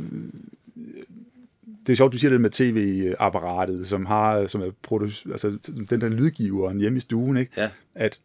[1.87, 5.59] det er sjovt, du siger det med tv-apparatet, som har, som er produc- altså
[5.91, 7.53] den der lydgiveren hjemme i stuen, ikke?
[7.57, 8.21] Ja, At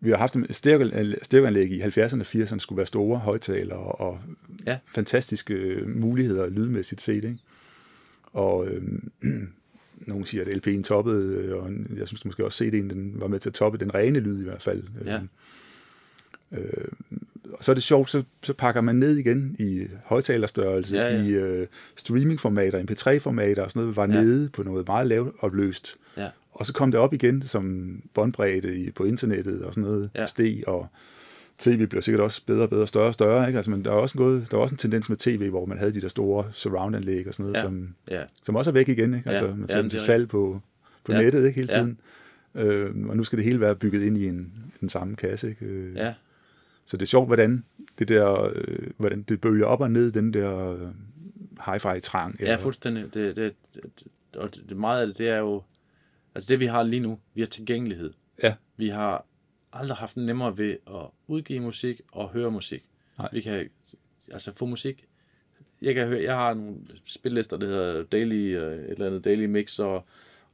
[0.00, 0.56] vi har haft et
[1.22, 4.20] stæreanlæg i 70'erne og 80'erne, skulle være store højtalere og
[4.66, 4.78] Ja.
[4.86, 7.38] fantastiske øh, muligheder lydmæssigt set, ikke?
[8.32, 8.82] Og øh,
[10.06, 13.38] nogen siger, at LP'en toppede, øh, og jeg synes måske også, CD'en den var med
[13.40, 14.82] til at toppe den rene lyd i hvert fald.
[15.04, 15.20] Ja.
[16.52, 16.88] Øh,
[17.52, 21.22] og så er det sjovt, så, så pakker man ned igen i højtalerstørrelse, Ja, ja.
[21.22, 24.22] i øh, streamingformater, MP3-formater og sådan noget, var Ja.
[24.22, 25.96] nede på noget meget lavt opløst.
[26.16, 30.10] ja, Og så kom det op igen som båndbredde i, på internettet og sådan noget.
[30.14, 30.26] Ja.
[30.26, 30.86] steg, og
[31.62, 33.56] tv blev sikkert også bedre og bedre, større og større, ikke?
[33.56, 35.78] Altså, men der var også, gået, der var også en tendens med tv, hvor man
[35.78, 37.60] havde de der store surround-anlæg og sådan noget, ja.
[37.60, 37.66] Ja.
[37.66, 39.30] som, ja, som også er væk igen, ikke?
[39.30, 39.36] Ja.
[39.36, 40.60] Altså, man Ja, ser dem men til det er salg på,
[41.04, 41.18] på Ja.
[41.22, 41.60] nettet, ikke?
[41.60, 41.78] Hele Ja.
[41.78, 41.98] tiden.
[42.54, 45.64] Øh, og nu skal det hele være bygget ind i en, den samme kasse, ikke?
[45.66, 46.14] Øh, ja,
[46.86, 47.64] Så det er sjovt, hvordan
[47.98, 50.80] det der, øh, hvordan det bølger op og ned, den der øh,
[51.66, 52.36] hi-fi-trang.
[52.40, 53.14] ja, fuldstændig.
[53.14, 53.82] Det, det, det,
[54.36, 55.62] og det, meget af det, det er jo,
[56.34, 58.12] altså det vi har lige nu, vi har tilgængelighed.
[58.42, 58.54] Ja.
[58.76, 59.24] Vi har
[59.72, 62.84] aldrig haft nemmere ved at udgive musik og høre musik.
[63.18, 63.28] Nej.
[63.32, 63.68] Vi kan
[64.32, 65.04] altså få musik.
[65.82, 69.44] Jeg kan høre, jeg har nogle spillister, der hedder Daily, øh, et eller andet Daily
[69.46, 70.04] Mix og,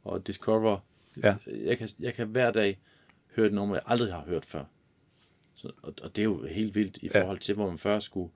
[0.04, 0.78] og Discover.
[1.22, 1.36] Ja.
[1.46, 2.78] Jeg kan, jeg kan hver dag
[3.36, 4.64] høre et nummer, jeg aldrig har hørt før.
[5.54, 7.22] Så, og, og det er jo helt vildt i Ja.
[7.22, 8.30] forhold til, hvor man før skulle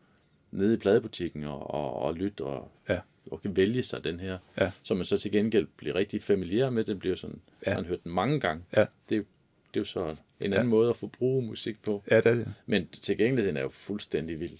[0.51, 2.99] ned i pladebutikken og, og, og lytte og, Ja.
[3.31, 4.71] og kan vælge sig den her, Ja.
[4.83, 6.85] så man så til gengæld bliver rigtig familiær med.
[6.85, 7.71] Den bliver sådan, Ja.
[7.71, 7.77] ja.
[7.77, 8.65] man hørt den mange gange.
[8.77, 8.87] Ja.
[9.09, 9.27] Det,
[9.75, 10.57] det er jo så en Ja.
[10.57, 12.03] anden måde at få bruge musik på.
[12.11, 12.49] Ja, det er det.
[12.67, 14.59] Men tilgængeligheden er jo fuldstændig vild.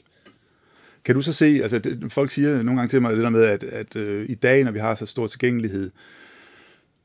[1.05, 3.43] Kan du så se, altså det, folk siger nogle gange til mig det der med,
[3.45, 5.91] at, at øh, i dag, når vi har så stor tilgængelighed,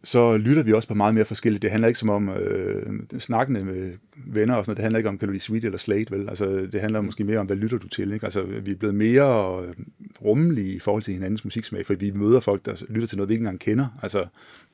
[0.03, 1.61] så lytter vi også på meget mere forskelligt.
[1.61, 5.09] Det handler ikke som om øh, snakkende med venner og sådan noget, det handler ikke
[5.09, 6.29] om, kan du lide Sweet eller Slate, vel?
[6.29, 8.25] Altså, det handler måske mere om, hvad lytter du til, ikke?
[8.25, 9.73] Altså, vi er blevet mere øh,
[10.21, 13.33] rummelige i forhold til hinandens musiksmag, fordi vi møder folk, der lytter til noget, vi
[13.33, 13.87] ikke engang kender.
[14.03, 14.25] Altså,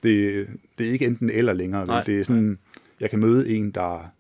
[0.04, 1.88] det, det er ikke enten eller længere, vel?
[1.88, 2.04] Nej.
[2.04, 2.58] Det er sådan,
[3.04, 4.14] jeg kan møde en, der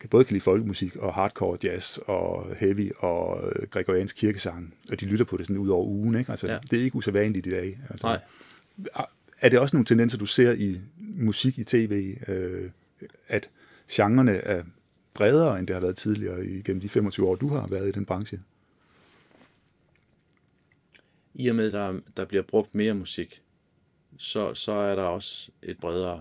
[0.00, 5.00] kan både kan lide folkemusik og hardcore jazz og heavy og øh, gregoriansk kirkesang, og
[5.00, 6.30] de lytter på det sådan ud over ugen, ikke?
[6.30, 6.58] Altså, ja.
[6.70, 7.78] Det er ikke usædvanligt i dag.
[7.90, 8.20] Altså, Nej.
[9.40, 12.70] Er det også nogle tendenser, du ser i musik i tv, øh,
[13.28, 13.50] at
[13.90, 14.64] genrerne er
[15.14, 18.04] bredere, end det har været tidligere igennem de 25 år, du har været i den
[18.04, 18.40] branche?
[21.34, 23.42] I og med, at der, der bliver brugt mere musik,
[24.18, 26.20] så, så er der også et bredere...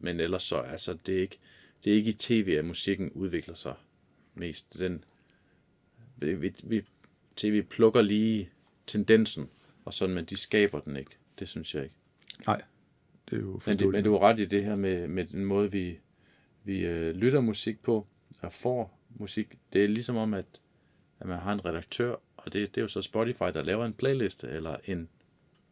[0.00, 1.38] Men ellers så, altså, det er ikke,
[1.84, 3.74] det er ikke i tv, at musikken udvikler sig
[4.34, 4.78] mest.
[4.78, 5.04] Den,
[6.16, 6.82] vi, vi,
[7.36, 8.50] tv plukker lige
[8.86, 9.48] tendensen,
[9.84, 11.10] og sådan, men de skaber den ikke.
[11.38, 11.96] Det synes jeg ikke.
[12.46, 12.62] Nej,
[13.30, 15.44] det er jo Men, det, men du har ret i det her med, med den
[15.44, 15.98] måde, vi,
[16.64, 18.06] vi øh, lytter musik på,
[18.40, 19.58] og får musik.
[19.72, 20.60] Det er ligesom om, at,
[21.20, 23.92] at man har en redaktør, og det, det er jo så Spotify, der laver en
[23.92, 25.08] playliste, eller en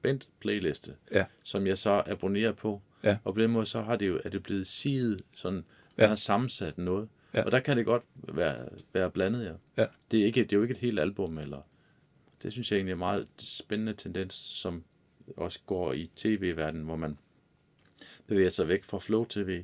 [0.02, 1.24] bent playliste, Ja.
[1.42, 2.82] som jeg så abonnerer på.
[3.04, 3.16] Ja.
[3.24, 5.64] Og på den måde, så har det jo, er det blevet siget, sådan, man
[5.98, 6.06] Ja.
[6.06, 7.08] har sammensat noget.
[7.34, 7.42] Ja.
[7.42, 8.02] Og der kan det godt
[8.34, 9.82] være, være blandet, ja.
[9.82, 9.86] Ja.
[10.10, 11.60] Det, er ikke, det er jo ikke et helt album, eller
[12.42, 14.84] det synes jeg egentlig er en meget spændende tendens, som
[15.36, 17.18] også går i tv-verdenen, hvor man
[18.26, 19.62] bevæger sig væk fra Flow TV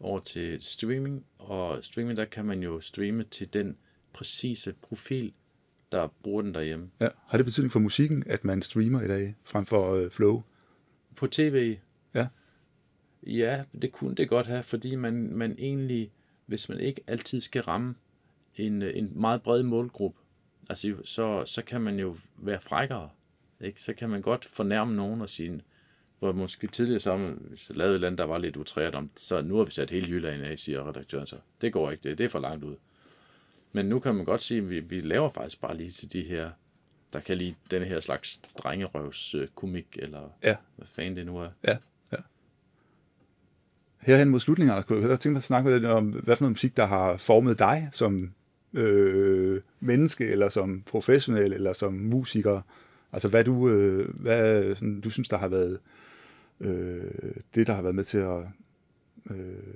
[0.00, 3.76] over til streaming, og streaming, der kan man jo streame til den
[4.12, 5.32] præcise profil,
[5.92, 6.90] der bruger den derhjemme.
[7.00, 7.08] Ja.
[7.26, 10.42] Har det betydning for musikken, at man streamer i dag, frem for øh, flow?
[11.16, 11.76] På tv,
[12.14, 12.26] Ja.
[13.26, 16.10] Ja, det kunne det godt have, fordi man, man egentlig,
[16.46, 17.94] hvis man ikke altid skal ramme
[18.56, 20.18] en, øh, en meget bred målgruppe,
[20.70, 23.10] Altså, så, så kan man jo være frækkere.
[23.60, 23.80] Ikke?
[23.80, 25.60] Så kan man godt fornærme nogen og sige,
[26.18, 29.42] hvor måske tidligere så så lavede et eller andet, der var lidt utræret om, så
[29.42, 31.36] nu har vi sat hele Jylland af, siger redaktøren så.
[31.60, 32.76] Det går ikke, det, det er for langt ud.
[33.72, 36.20] Men nu kan man godt sige, at vi, vi laver faktisk bare lige til de
[36.22, 36.50] her,
[37.12, 40.56] der kan lide denne her slags drengerøvs øh, komik, eller Ja.
[40.76, 41.48] hvad fanden det nu er.
[41.66, 41.76] Ja.
[44.02, 46.52] Herhen mod slutningen, kunne jeg tænke mig at snakke med dig om, hvad for noget
[46.52, 48.30] musik, der har formet dig som
[48.74, 52.60] øh, menneske, eller som professionel, eller som musiker.
[53.12, 55.78] Altså, hvad du, øh, hvad, sådan, du synes, der har været
[56.60, 57.00] øh,
[57.54, 58.38] det, der har været med til at
[59.30, 59.74] øh,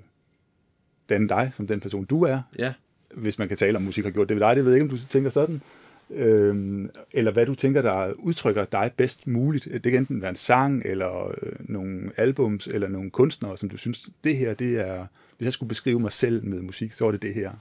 [1.09, 2.41] danne dig som den person, du er.
[2.59, 2.73] Ja,
[3.15, 4.93] Hvis man kan tale om musik har gjort det ved dig, det ved jeg ikke,
[4.93, 5.63] om du tænker sådan.
[6.11, 9.65] Øh, eller hvad du tænker, der udtrykker dig bedst muligt.
[9.65, 13.77] Det kan enten være en sang, eller øh, nogle albums, eller nogle kunstnere, som du
[13.77, 15.07] synes, det her, det er...
[15.37, 17.53] Hvis jeg skulle beskrive mig selv med musik, så var det det her.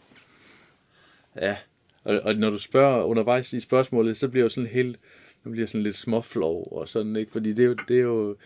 [1.35, 1.55] Ja,
[2.03, 4.99] og, og når du spørger undervejs i spørgsmålet, så bliver jeg jo sådan helt,
[5.43, 7.31] nu bliver sådan lidt småflov og sådan, ikke?
[7.31, 8.37] Fordi det er jo, det er jo,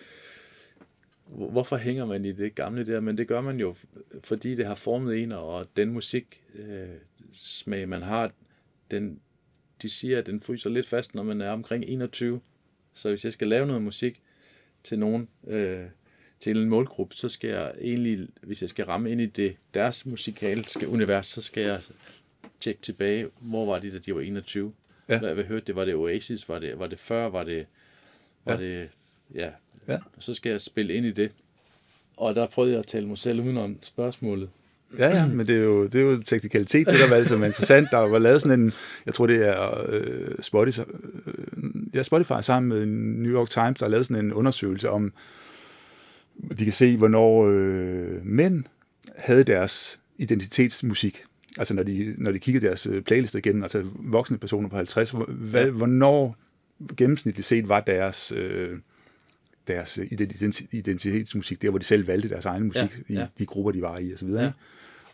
[1.27, 2.99] hvorfor hænger man i det gamle der?
[2.99, 3.75] Men det gør man jo,
[4.23, 6.87] fordi det har formet en, og den musik øh,
[7.33, 8.31] smag, man har,
[8.91, 9.19] den,
[9.81, 12.41] de siger, at den fryser lidt fast, når man er omkring 21.
[12.93, 14.21] Så hvis jeg skal lave noget musik
[14.83, 15.85] til nogen, øh,
[16.39, 20.05] til en målgruppe, så skal jeg egentlig, hvis jeg skal ramme ind i det, deres
[20.05, 21.79] musikalske univers, så skal jeg
[22.59, 24.73] tjekke tilbage, hvor var de, da de var 21?
[25.09, 25.19] Ja.
[25.19, 25.75] Hvad, hvad hørte det?
[25.75, 26.49] Var det Oasis?
[26.49, 27.25] Var det, var det før?
[27.29, 27.65] Var det,
[28.45, 28.59] var Ja.
[28.59, 28.89] det,
[29.35, 29.51] ja.
[29.87, 29.97] Ja.
[30.19, 31.31] Så skal jeg spille ind i det.
[32.17, 34.49] Og der prøvede jeg at tale mig selv udenom spørgsmålet.
[34.97, 37.87] Ja, ja, men det er jo, det er jo teknikalitet, det der var altså interessant.
[37.91, 38.71] Der var lavet sådan en,
[39.05, 40.79] jeg tror det er øh, Spotify,
[41.27, 41.33] øh,
[41.93, 42.85] ja, Spotify sammen med
[43.23, 45.13] New York Times, der har lavet sådan en undersøgelse om,
[46.59, 48.63] de kan se, hvornår øh, mænd
[49.17, 51.23] havde deres identitetsmusik.
[51.57, 55.11] Altså når de, når de kiggede deres øh, playlist igennem, altså voksne personer på 50,
[55.11, 55.71] hvor- hvad, Ja.
[55.71, 56.35] hvornår
[56.97, 58.77] gennemsnitligt set var deres, øh,
[59.67, 63.23] deres identi- identitetsmusik, der hvor de selv valgte deres egen musik Ja, ja.
[63.23, 64.27] i de grupper, de var i osv.
[64.29, 64.51] Ja.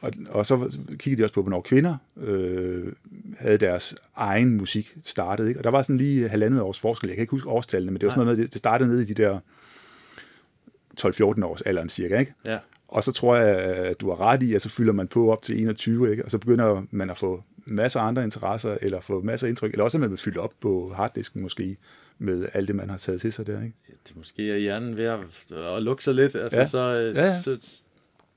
[0.04, 0.08] Ja.
[0.08, 2.93] Og, og så kiggede de også på, hvornår kvinder øh,
[3.38, 5.48] havde deres egen musik startet.
[5.48, 5.60] Ikke?
[5.60, 7.08] Og der var sådan lige halvandet års forskel.
[7.08, 9.02] Jeg kan ikke huske årstallene, men det var sådan noget med, at det startede nede
[9.02, 9.39] i de der
[11.02, 12.20] 12-14 års alderen cirka.
[12.20, 12.34] Ikke?
[12.46, 15.32] Ja, Og så tror jeg, at du har ret i, at så fylder man på
[15.32, 16.26] op til 21, ikke?
[16.26, 19.72] og så begynder man at få masser af andre interesser, eller få masser af indtryk,
[19.72, 21.78] eller også at man vil fylde op på harddisken måske,
[22.20, 23.62] med alt det, man har taget til sig der.
[23.64, 23.76] Ikke?
[23.88, 25.20] det er måske er hjernen ved at,
[25.58, 26.36] at lukke sig lidt.
[26.36, 26.66] Altså, Ja.
[26.66, 27.41] så, øh, Ja, ja.
[27.41, 27.82] så,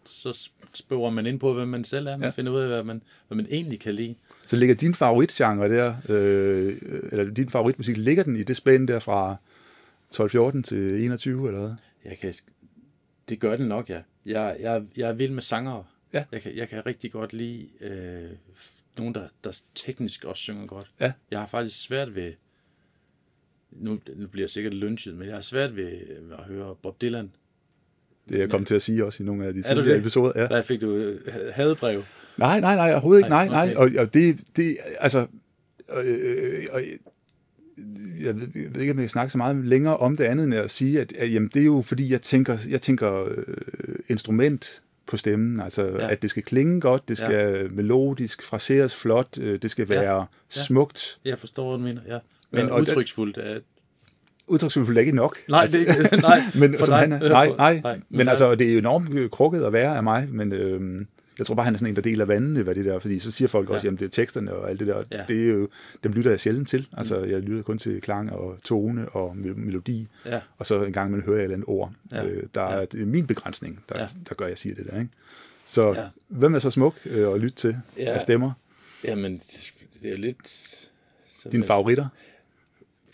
[0.09, 2.17] så spørger man ind på, hvem man selv er.
[2.17, 2.31] Man Ja.
[2.31, 4.15] finder ud af, hvad man, hvad man egentlig kan lide.
[4.47, 6.77] Så ligger din favoritgenre der, øh,
[7.13, 9.37] eller din favoritmusik, ligger den i det spænd der fra
[10.11, 11.73] 12-14 til 21, eller hvad?
[12.05, 12.35] Jeg kan,
[13.29, 14.01] det gør den nok, ja.
[14.27, 15.85] Jeg, jeg, jeg er vild med sangere.
[16.13, 16.25] Ja.
[16.33, 18.31] Jeg, kan, jeg kan rigtig godt lide øh,
[18.99, 20.91] nogen, der, der teknisk også synger godt.
[21.01, 21.13] Ja.
[21.31, 22.33] Jeg har faktisk svært ved,
[23.71, 25.93] nu, nu bliver jeg sikkert lynchet, men jeg har svært ved
[26.39, 27.31] at høre Bob Dylan.
[28.29, 29.97] Det er jeg kommet til at sige også i nogle af de tidligere det?
[29.99, 30.33] episoder.
[30.37, 30.47] Ja.
[30.47, 30.95] Hvad fik du?
[30.95, 31.21] øh,
[31.53, 32.03] Hadebrev?
[32.37, 33.29] Nej, nej, nej, overhovedet ikke.
[33.29, 33.97] Nej, Nej, okay.
[33.97, 35.27] Og, og det, det, altså,
[36.05, 36.83] øh, og,
[38.21, 40.45] jeg ved, jeg ved ikke, om jeg kan snakke så meget længere om det andet,
[40.45, 43.45] end at sige, at, at jamen, det er jo fordi, jeg tænker, jeg tænker øh,
[44.09, 45.93] instrument på stemmen, altså Ja.
[45.99, 46.11] ja.
[46.13, 47.69] at det skal klinge godt, det skal ja.
[47.71, 50.01] melodisk, fraseres flot, øh, det skal Ja.
[50.01, 50.19] være
[50.57, 50.63] Ja.
[50.63, 51.19] smukt.
[51.25, 52.19] Jeg forstår, hvad du mener, ja.
[52.51, 53.39] Men Ja, og udtryksfuldt.
[53.39, 53.63] At,
[54.49, 55.37] Udtryksfuldt ikke nok.
[55.49, 56.99] nej, det er ikke, nej, men, som dig.
[56.99, 59.97] han er, nej, nej, nej, men, der- altså, det er enormt øh, krukket at være
[59.97, 61.05] af mig, men øh,
[61.39, 63.31] jeg tror bare, han er sådan en, der deler vandene, hvad det der, fordi så
[63.31, 63.87] siger folk også, Ja.
[63.87, 65.25] jamen det er teksterne og alt det der, Ja.
[65.29, 65.69] det er jo,
[66.05, 69.57] dem lytter jeg sjældent til, altså jeg lytter kun til klang og tone og mel-
[69.57, 72.27] melodi, Ja, og så en gang man hører jeg et eller andet ord, Ja.
[72.27, 72.85] øh, der er, Ja.
[72.85, 74.07] det er min begrænsning, der, Ja.
[74.29, 75.11] der gør, at jeg siger det der, ikke?
[75.67, 76.03] Så Ja.
[76.29, 78.05] hvem er så smuk øh, at lytte til Ja.
[78.15, 78.53] af stemmer?
[79.05, 79.73] jamen, det
[80.05, 80.75] er jo lidt...
[81.53, 82.07] Dine jeg- favoritter?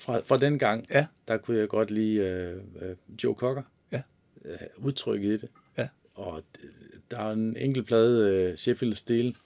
[0.04, 1.06] Fra, fra den gang, Ja.
[1.28, 3.62] der kunne jeg godt lide øh, øh, Joe Cocker.
[3.92, 4.02] Ja.
[4.44, 5.48] Øh, udtrykket i det.
[5.78, 5.88] Ja.
[6.14, 6.66] Og d-
[7.10, 9.36] der er en enkelt plade, øh, Sheffield Steel,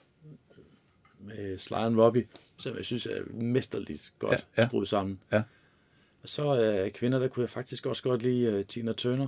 [1.19, 2.25] med Sly Robbie,
[2.57, 4.67] som jeg synes er mesterligt godt Ja, ja.
[4.67, 5.19] skruet sammen.
[5.31, 5.41] Ja.
[6.23, 9.27] Og så øh, kvinder, der kunne jeg faktisk også godt lide øh, Tina Turner.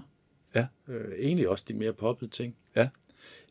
[0.55, 0.67] Ja.
[0.87, 2.55] Øh, egentlig også de mere poppede ting.
[2.75, 2.89] Ja.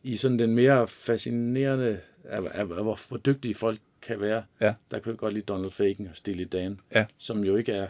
[0.03, 4.73] I sådan den mere fascinerende, af, af, af hvor, hvor dygtige folk kan være, Ja.
[4.91, 7.05] der jeg godt lide Donald Fagen og Steely Dan, Ja.
[7.17, 7.87] som jo ikke er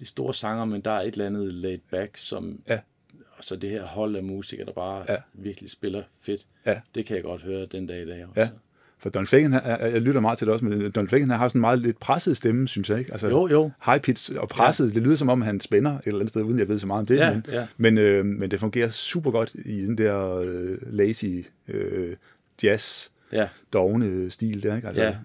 [0.00, 2.78] de store sanger, men der er et eller andet laid back, som Ja.
[3.36, 5.16] og så det her hold af musikere, der bare Ja.
[5.34, 6.46] virkelig spiller fedt.
[6.66, 6.80] Ja.
[6.94, 8.40] Det kan jeg godt høre den dag i dag også.
[8.40, 8.48] Ja.
[8.98, 11.48] For Don Fagan, han- jeg lytter meget til det også, men Don Fagan han har
[11.48, 13.12] sådan en meget lidt presset stemme, synes jeg, ikke?
[13.12, 13.70] Altså, Jo, jo.
[13.84, 14.88] high pitch og presset.
[14.88, 14.94] Ja.
[14.94, 17.00] Det lyder som om, han spænder et eller andet sted, uden jeg ved så meget
[17.00, 17.16] om det.
[17.16, 17.66] Ja, men, ja.
[17.76, 21.24] men, øh, men det fungerer super godt i den der øh, lazy
[21.68, 22.16] øh,
[22.62, 24.88] jazz Ja, dogne stil der, ikke?
[24.88, 25.16] Altså, Ja.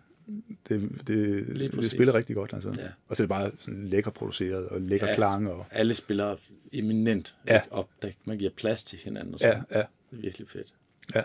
[0.69, 2.53] det, det, det spiller rigtig godt.
[2.53, 2.69] Altså.
[2.77, 2.87] Ja.
[3.07, 5.15] Og så er det bare sådan lækker produceret og lækker Ja.
[5.15, 5.47] klang.
[5.49, 6.35] Og, Alle spiller
[6.73, 7.61] eminent, Ja.
[7.71, 9.33] og der, man giver plads til hinanden.
[9.33, 9.63] Og ja, sådan.
[9.71, 9.77] ja,
[10.11, 10.73] Det er virkelig fedt.
[11.15, 11.21] ja.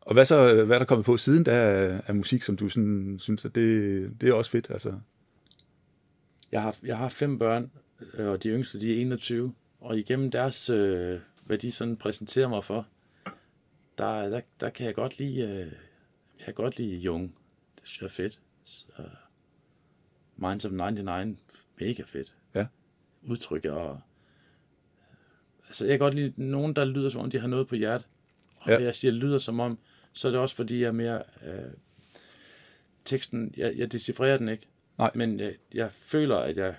[0.00, 2.68] Og hvad så, hvad er der kommet på siden der af, af musik, som du
[2.68, 4.66] sådan, synes, at det, det er også fedt?
[4.70, 4.92] Altså.
[6.52, 7.70] Jeg har, jeg har fem børn,
[8.14, 9.54] øh, og de yngste, de er 21.
[9.80, 12.86] Og igennem deres, øh, hvad de sådan præsenterer mig for,
[13.98, 15.72] der, der, der kan jeg godt lide, øh,
[16.38, 17.34] jeg kan godt lide Jung.
[17.80, 18.40] Det synes jeg er fedt.
[18.64, 18.86] Så,
[20.36, 21.38] Minds of 99,
[21.80, 22.34] mega fedt.
[22.54, 22.66] Ja.
[23.22, 24.00] Udtryk og...
[25.66, 28.06] Altså, jeg kan godt lide nogen, der lyder som om, de har noget på hjertet.
[28.56, 28.82] Og Ja.
[28.82, 29.78] jeg siger lyder som om,
[30.12, 31.22] så er det også fordi, jeg er mere...
[31.46, 31.70] Øh,
[33.04, 34.66] teksten, jeg, jeg decifrerer den ikke.
[34.98, 35.10] Nej.
[35.14, 36.74] Men jeg, jeg føler, at jeg,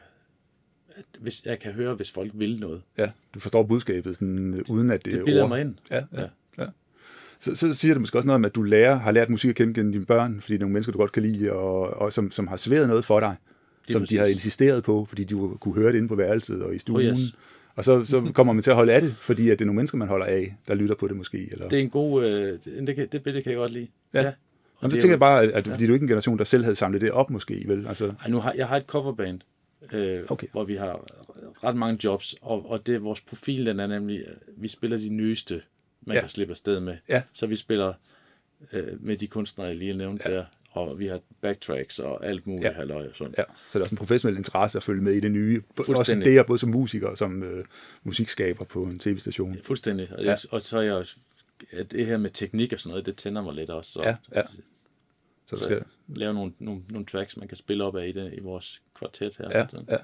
[0.95, 2.81] at hvis, jeg kan høre, hvis folk vil noget.
[2.97, 5.49] Ja, du forstår budskabet, sådan, øh, uden at det, Det er bilder ord.
[5.49, 5.75] mig ind.
[5.91, 6.27] Ja, ja, Ja.
[7.47, 7.55] Ja.
[7.55, 9.55] Så, så siger det måske også noget om, at du lærer, har lært musik at
[9.55, 12.13] kende gennem dine børn, fordi det er nogle mennesker, du godt kan lide, og, og
[12.13, 13.35] som, som har serveret noget for dig,
[13.89, 14.19] som de præcis.
[14.19, 16.97] har insisteret på, fordi du kunne høre det inde på værelset og i stuen.
[17.07, 17.19] Oh, yes.
[17.75, 19.75] Og så, så kommer man til at holde af det, fordi at det er nogle
[19.75, 21.47] mennesker, man holder af, der lytter på det måske.
[21.51, 21.67] Eller...
[21.69, 22.25] Det er en god...
[22.25, 23.87] Øh, det, kan- det billede kan jeg godt lide.
[24.13, 24.19] Ja.
[24.19, 24.33] Og
[24.81, 26.37] Jamen, det er tænker jo- jeg bare, at, at fordi du er ikke en generation,
[26.37, 27.87] der selv havde samlet det op måske, vel?
[27.87, 29.39] Altså, Ej, nu har, jeg har et coverband,
[29.93, 30.47] øh, Okay.
[30.51, 31.05] hvor vi har
[31.63, 35.09] ret mange jobs, og, og det vores profil, den er nemlig, øh, vi spiller de
[35.09, 35.61] nyeste,
[36.07, 36.17] man Ja.
[36.17, 36.21] ja.
[36.21, 36.97] kan slippe afsted med.
[37.09, 37.21] Ja.
[37.33, 37.93] Så vi spiller
[38.71, 40.31] øh, med de kunstnere, jeg lige nævnte Ja.
[40.31, 40.37] ja.
[40.37, 42.69] der, og vi har backtracks og alt muligt Ja.
[42.69, 42.75] ja.
[42.75, 43.33] halløj og sådan.
[43.37, 45.61] ja, så det er også en professionel interesse at følge med i det nye.
[45.77, 47.65] Også det, både som musiker og som øh,
[48.03, 49.57] musikskaber på en tv-station.
[49.63, 50.13] Fuldstændig.
[50.13, 50.29] Og, Ja.
[50.29, 50.35] ja.
[50.51, 51.15] og så er jeg også,
[51.71, 53.91] at det her med teknik og sådan noget, det tænder mig lidt også.
[53.91, 54.41] Så, Ja, ja.
[55.45, 58.11] Så der så skal, lave nogle, nogle, nogle tracks, man kan spille op af i,
[58.11, 59.59] det, i vores kvartet her.
[59.59, 59.85] Ja, Sådan.
[59.89, 59.97] ja.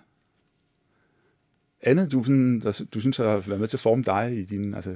[1.81, 4.73] Andet, du, sådan, der, du synes har været med til at forme dig i din,
[4.73, 4.95] altså,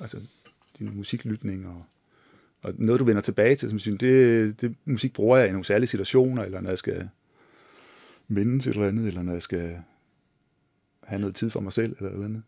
[0.00, 0.20] altså,
[0.78, 1.84] din musiklytning, og,
[2.62, 5.64] og noget, du vender tilbage til, som synes, det, det musik bruger jeg i nogle
[5.64, 7.08] særlige situationer, eller når jeg skal
[8.28, 9.78] minde til et eller andet, eller når jeg skal
[11.02, 12.42] have noget tid for mig selv, eller noget andet.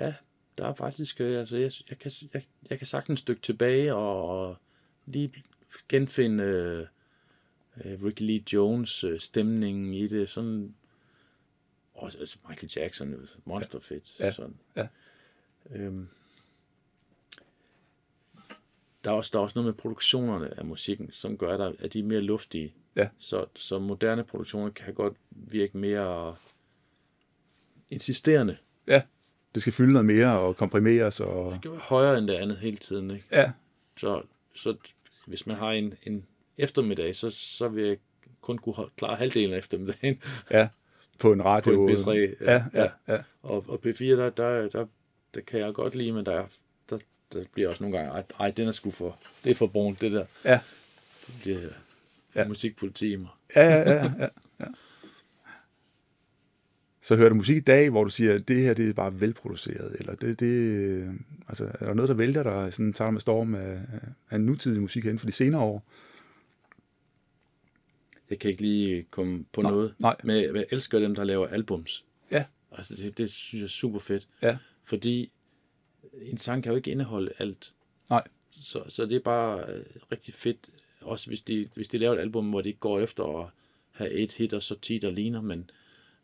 [0.00, 0.14] Ja,
[0.58, 4.28] der er faktisk, øh, altså jeg, jeg, kan, jeg, jeg kan sagtens stykke tilbage og,
[4.28, 4.56] og
[5.06, 5.32] lige
[5.88, 6.86] genfinde øh,
[7.84, 10.74] øh, Ricky Lee Jones øh, stemningen i det, sådan,
[11.94, 14.16] og altså Michael Jackson, monsterfedt.
[14.20, 14.54] Ja, Sådan.
[14.76, 14.86] ja.
[15.70, 16.08] Øhm,
[19.04, 21.92] der er, også, der er også noget med produktionerne af musikken, som gør, der, at
[21.92, 22.74] de er mere luftige.
[22.96, 23.08] Ja.
[23.18, 26.36] Så, så moderne produktioner kan godt virke mere
[27.90, 28.56] insisterende.
[28.86, 29.02] Ja,
[29.54, 32.58] det skal fylde noget mere og komprimeres, og Det skal være højere end det andet
[32.58, 33.10] hele tiden.
[33.10, 33.24] Ikke?
[33.32, 33.50] ja,
[33.96, 34.22] Så,
[34.54, 34.76] så
[35.26, 36.26] hvis man har en, en
[36.58, 37.96] eftermiddag, så, så vil jeg
[38.40, 40.22] kun kunne klare halvdelen af eftermiddagen.
[40.50, 40.68] ja,
[41.18, 41.76] på en radio.
[41.76, 43.22] På en B3, ja, ja, ja, ja.
[43.42, 44.86] Og, og P4, der, der, der,
[45.34, 46.46] der kan jeg godt lide, men der, der,
[47.32, 50.12] der bliver også nogle gange, ej, den er sgu for, det er for brunt, det
[50.12, 50.26] der.
[50.44, 50.60] Ja.
[51.26, 51.60] Det bliver
[52.34, 52.48] Ja.
[52.48, 53.28] musikpoliti i mig.
[53.56, 54.28] Ja, ja, ja, ja,
[54.60, 54.66] ja.
[57.02, 59.20] Så hører du musik i dag, hvor du siger, at det her det er bare
[59.20, 61.18] velproduceret, eller det, det
[61.48, 63.80] altså, er der noget, der vælger dig, sådan tager med storm af,
[64.30, 65.84] af- nutidig musik inden for de senere år?
[68.30, 69.94] Jeg kan ikke lige komme på Nej, noget.
[69.98, 70.16] nej.
[70.24, 72.04] Men jeg elsker dem, der laver albums.
[72.30, 72.44] Ja.
[72.72, 74.28] Altså, det, det synes jeg er super fedt.
[74.42, 74.56] Ja.
[74.84, 75.32] Fordi
[76.22, 77.72] en sang kan jo ikke indeholde alt.
[78.10, 78.24] Nej.
[78.50, 80.70] Så, så det er bare øh, rigtig fedt.
[81.00, 83.46] Også hvis de, hvis de laver et album, hvor de ikke går efter at
[83.90, 85.70] have et hit og så 10, der ligner, men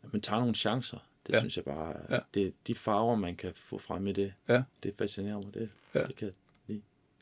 [0.03, 0.97] at man tager nogle chancer.
[1.27, 1.39] Det Ja.
[1.39, 2.15] synes jeg bare, Ja.
[2.15, 2.19] ja.
[2.33, 4.63] det, de farver, man kan få frem i det, Ja.
[4.83, 5.53] det fascinerer mig.
[5.53, 6.03] Det, Ja.
[6.03, 6.31] det kan,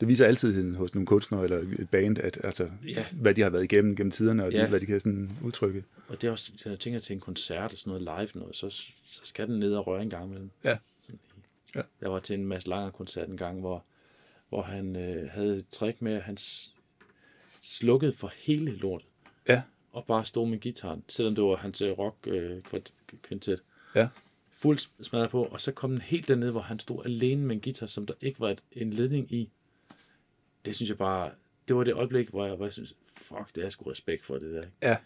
[0.00, 3.06] Det viser altid hos nogle kunstnere eller et band, at, altså, Ja.
[3.12, 4.60] hvad de har været igennem gennem tiderne, og Ja.
[4.60, 5.84] det, hvad de kan sådan udtrykke.
[6.08, 8.56] og det er også, når jeg tænker til en koncert og sådan noget live noget,
[8.56, 10.50] så, så skal den ned og røre en gang imellem.
[10.64, 10.76] Ja.
[11.76, 11.82] Ja.
[12.00, 13.84] Jeg var til en masse Langer koncert en gang, hvor,
[14.48, 16.36] hvor han øh, havde et trick med, at han
[17.60, 19.08] slukkede for hele lortet.
[19.48, 19.62] Ja.
[19.92, 22.62] Og bare stod med gitaren, selvom det var hans øh, rock øh,
[23.22, 23.62] kvintet.
[23.94, 24.08] Ja.
[24.50, 27.60] Fuld smadret på, og så kom den helt derned, hvor han stod alene med en
[27.62, 29.50] guitar, som der ikke var et, en ledning i.
[30.64, 31.30] Det synes jeg bare,
[31.68, 34.34] det var det øjeblik, hvor jeg, hvor jeg synes, fuck, det er sgu respekt for
[34.34, 34.62] det der.
[34.62, 34.72] ikke?
[34.82, 34.96] Ja.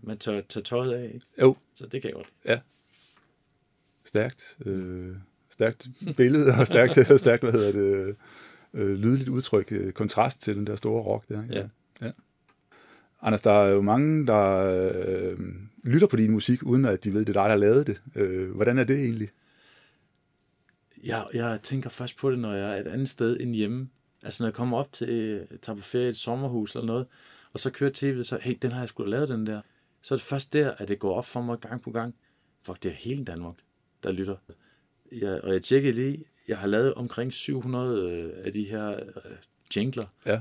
[0.00, 1.26] Man tør tage tøjet af, ikke?
[1.40, 2.32] Jo, så det kan jeg godt.
[4.04, 4.56] stærkt.
[4.66, 5.16] Øh,
[5.58, 8.16] stærkt billede, og stærkt, stærkt hvad hedder det,
[8.74, 11.42] øh, lydligt udtryk, øh, kontrast til den der store rock der.
[11.50, 11.66] Ja.
[12.00, 12.10] ja.
[13.22, 15.38] Anders, der er jo mange, der øh,
[15.84, 18.00] lytter på din musik, uden at de ved, det er dig, der har lavet det.
[18.14, 19.28] Øh, hvordan er det egentlig?
[21.04, 23.88] Jeg, jeg tænker først på det, når jeg er et andet sted end hjemme.
[24.22, 27.06] Altså når jeg kommer op til, tager på ferie i et sommerhus eller noget,
[27.52, 29.60] og så kører tv'et, så hey, den har jeg da lavet, den der.
[30.02, 32.14] Så er det først der, at det går op for mig gang på gang.
[32.62, 33.54] Fuck, det er hele Danmark,
[34.02, 34.36] der lytter.
[35.12, 39.32] Jeg, og jeg tjekkede lige, jeg har lavet omkring 700 øh, af de her øh,
[39.76, 40.06] jingler.
[40.26, 40.40] Ja.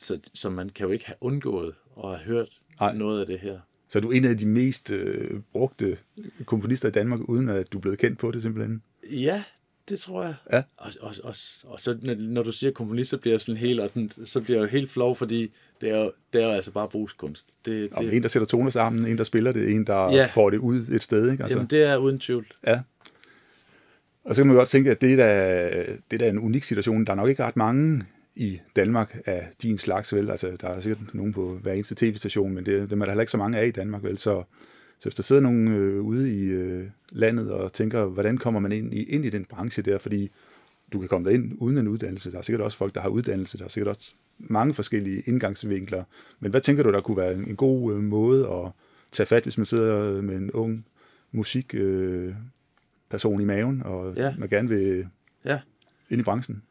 [0.00, 2.48] så, så man kan jo ikke have undgået at have hørt
[2.80, 2.94] Nej.
[2.94, 3.58] Noget af det her.
[3.88, 5.96] Så er du en af de mest øh, brugte
[6.46, 8.82] komponister i Danmark, uden at du er blevet kendt på det simpelthen?
[9.10, 9.42] Ja,
[9.88, 10.34] det tror jeg.
[10.52, 10.62] Ja.
[10.76, 11.34] Og, og, og,
[11.64, 14.40] og så når, når du siger komponist, så bliver jeg sådan helt, og den, så
[14.40, 17.46] bliver jeg jo helt flov, fordi det er jo, det er jo altså bare brugskunst.
[17.64, 17.98] Det, Det...
[17.98, 20.26] det, En, der sætter toner sammen, en, der spiller det, en, der Ja.
[20.34, 21.30] får det ud et sted.
[21.30, 21.42] Ikke?
[21.42, 22.46] Altså, Jamen, det er uden tvivl.
[22.66, 22.80] Ja.
[24.24, 26.64] Og så kan man godt tænke, at det er, da, det er da en unik
[26.64, 27.04] situation.
[27.04, 28.04] Der er nok ikke ret mange
[28.36, 30.30] i Danmark af din slags, vel?
[30.30, 33.22] Altså, der er sikkert nogen på hver eneste tv-station, men det, dem er der heller
[33.22, 34.18] ikke så mange af i Danmark, vel?
[34.18, 34.42] Så,
[34.98, 38.72] så hvis der sidder nogen øh, ude i øh, landet og tænker, hvordan kommer man
[38.72, 39.98] ind i, ind i den branche der?
[39.98, 40.30] Fordi
[40.92, 42.32] du kan komme derind uden en uddannelse.
[42.32, 43.58] Der er sikkert også folk, der har uddannelse.
[43.58, 46.04] Der er sikkert også mange forskellige indgangsvinkler.
[46.40, 48.70] Men hvad tænker du, der kunne være en, en god øh, måde at
[49.12, 50.86] tage fat, hvis man sidder med en ung
[51.32, 51.74] musik...
[51.74, 52.34] Øh,
[53.08, 54.34] person i maven, og ja.
[54.38, 55.08] Man gerne vil
[55.44, 55.60] Ja.
[56.10, 56.62] ind i branchen.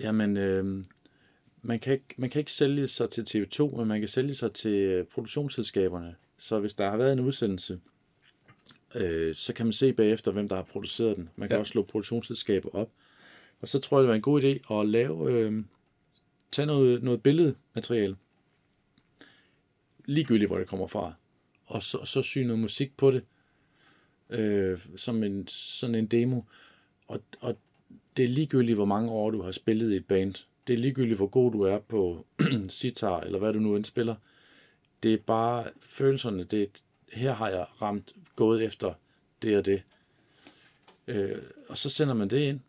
[0.00, 0.84] Jamen, øh,
[1.62, 4.52] man, kan ikke, man kan ikke sælge sig til TV2, men man kan sælge sig
[4.52, 6.14] til øh, produktionsselskaberne.
[6.38, 7.80] Så hvis der har været en udsendelse,
[8.94, 11.28] øh, så kan man se bagefter, hvem der har produceret den.
[11.36, 11.58] Man kan Ja.
[11.58, 12.90] også slå produktionsselskaber op.
[13.60, 15.64] Og så tror jeg, det var en god idé at lave, øh,
[16.52, 18.16] tage noget, noget billedmateriale,
[20.04, 21.12] ligegyldigt hvor det kommer fra,
[21.66, 23.22] og så, så sy noget musik på det,
[24.32, 26.40] øh, som en, sådan en demo.
[27.08, 27.56] Og, og
[28.16, 30.34] det er ligegyldigt, hvor mange år du har spillet i et band.
[30.66, 32.26] Det er ligegyldigt, hvor god du er på
[32.68, 34.14] sitar, eller hvad du nu end spiller.
[35.02, 36.44] Det er bare følelserne.
[36.44, 36.66] Det er,
[37.12, 38.94] her har jeg ramt, gået efter
[39.42, 39.82] det og det.
[41.06, 42.60] Øh, og så sender man det ind.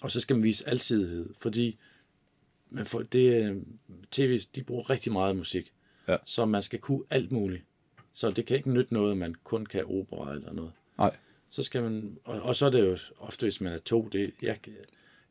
[0.00, 1.78] Og så skal man vise alsidighed, fordi
[2.70, 3.54] man får, det, er-
[4.10, 5.72] tv, de bruger rigtig meget musik.
[6.08, 6.16] Ja.
[6.24, 7.62] Så man skal kunne alt muligt.
[8.12, 11.16] Så det kan ikke nytte noget, at man kun kan opera eller noget Nej.
[11.50, 14.32] så skal man, og, og så er det jo ofte, hvis man er to, det,
[14.42, 14.56] jeg,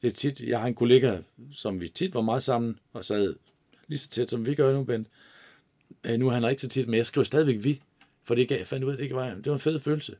[0.01, 1.17] det er tit, jeg har en kollega,
[1.53, 3.35] som vi tit var meget sammen, og sad
[3.87, 5.07] lige så tæt, som vi gør nu, Bent.
[6.03, 7.81] Øh, nu er han ikke så tit, men jeg skriver stadigvæk vi,
[8.23, 10.15] for det gav, jeg fandt ud af, det, var, det var en fed følelse.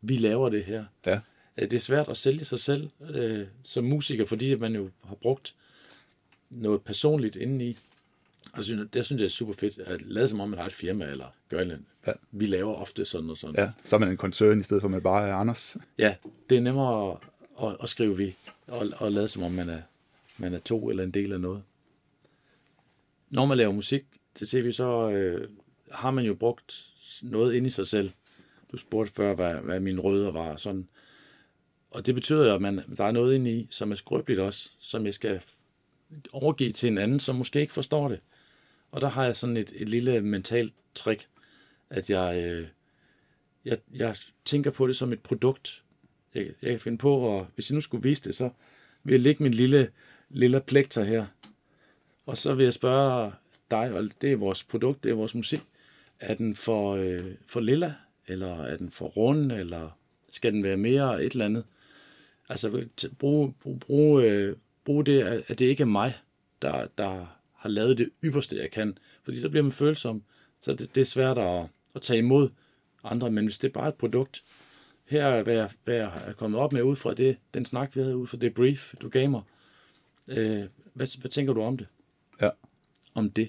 [0.00, 0.84] Vi laver det her.
[1.06, 1.20] Ja.
[1.56, 5.14] Øh, Det er svært at sælge sig selv øh, som musiker, fordi man jo har
[5.14, 5.54] brugt
[6.50, 7.78] noget personligt indeni.
[8.54, 10.58] Og det synes, jeg, det synes jeg er super fedt, at lade som om, man
[10.58, 11.80] har et firma, eller gør et.
[12.06, 12.12] Ja.
[12.30, 13.54] Vi laver ofte sådan og sådan.
[13.58, 15.76] Ja, så er man en koncern, i stedet for at man bare er Anders.
[15.98, 16.14] Ja,
[16.50, 17.18] det er nemmere at,
[17.62, 18.36] at, at skrive vi,
[18.66, 19.80] og, og lade som om man er,
[20.38, 21.62] man er to eller en del af noget.
[23.30, 25.48] Når man laver musik til tv, så øh,
[25.90, 26.88] har man jo brugt
[27.22, 28.10] noget ind i sig selv.
[28.72, 30.88] Du spurgte før, hvad, hvad mine rødder var sådan.
[31.90, 34.70] Og det betyder jo, at man, der er noget inde i, som er skrøbeligt også,
[34.78, 35.40] som jeg skal
[36.32, 38.20] overgive til en anden, som måske ikke forstår det.
[38.94, 41.28] Og der har jeg sådan et, et lille mentalt trick,
[41.90, 42.66] at jeg, øh,
[43.64, 45.82] jeg, jeg tænker på det som et produkt.
[46.34, 48.50] Jeg, jeg kan finde på, og hvis jeg nu skulle vise det, så
[49.04, 49.90] vil jeg lægge min lille,
[50.30, 51.26] lille plekter her.
[52.26, 53.32] Og så vil jeg spørge
[53.70, 55.60] dig, og det er vores produkt, det er vores musik.
[56.20, 57.94] Er den for, øh, for lilla,
[58.26, 59.98] eller er den for rund, eller
[60.30, 61.64] skal den være mere et eller andet?
[62.48, 62.86] Altså
[63.18, 66.14] bruge, bruge, bruge, øh, bruge det, at det ikke er mig,
[66.62, 67.26] der, der
[67.64, 68.98] har lavet det ypperste, jeg kan.
[69.22, 70.22] Fordi så bliver man følsom.
[70.60, 72.48] Så det, det er svært at, at tage imod
[73.04, 74.42] andre, men hvis det er bare et produkt,
[75.04, 77.96] her er, hvad jeg, hvad jeg er kommet op med ud fra det, den snak,
[77.96, 79.42] vi havde ud fra det brief, du gav mig.
[80.30, 80.62] Øh,
[80.94, 81.86] hvad, hvad tænker du om det?
[82.40, 82.50] Ja.
[83.14, 83.48] Om det?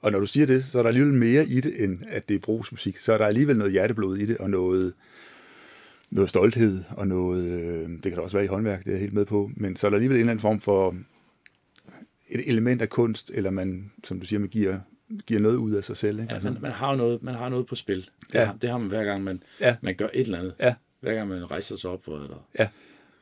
[0.00, 2.34] Og når du siger det, så er der alligevel mere i det, end at det
[2.34, 2.98] er brugsmusik.
[2.98, 4.92] Så er der alligevel noget hjerteblod i det, og noget,
[6.10, 9.00] noget stolthed, og noget, øh, det kan der også være i håndværk, det er jeg
[9.00, 10.96] helt med på, men så er der alligevel en eller anden form for
[12.28, 14.80] et element af kunst, eller man, som du siger, man giver,
[15.26, 16.18] giver noget ud af sig selv.
[16.18, 16.30] Ikke?
[16.30, 17.96] Ja, Altså, man, man, har noget, man har noget på spil.
[18.26, 18.44] Det, ja.
[18.44, 19.76] har, det har man hver gang, man, Ja.
[19.82, 20.54] man gør et eller andet.
[20.60, 20.74] Ja.
[21.00, 22.68] Hver gang man rejser sig op, eller, Ja.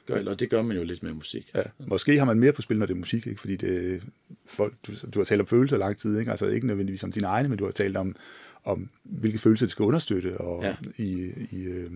[0.07, 1.51] gør, eller det gør man jo lidt med musik.
[1.55, 3.41] Ja, måske har man mere på spil, når det er musik, ikke?
[3.41, 4.03] fordi det,
[4.47, 6.31] folk, du, du har talt om følelser lang tid, ikke?
[6.31, 8.17] altså ikke nødvendigvis om dine egne, men du har talt om,
[8.65, 10.77] om hvilke følelser det skal understøtte og Ja.
[10.97, 11.91] i, i, øh,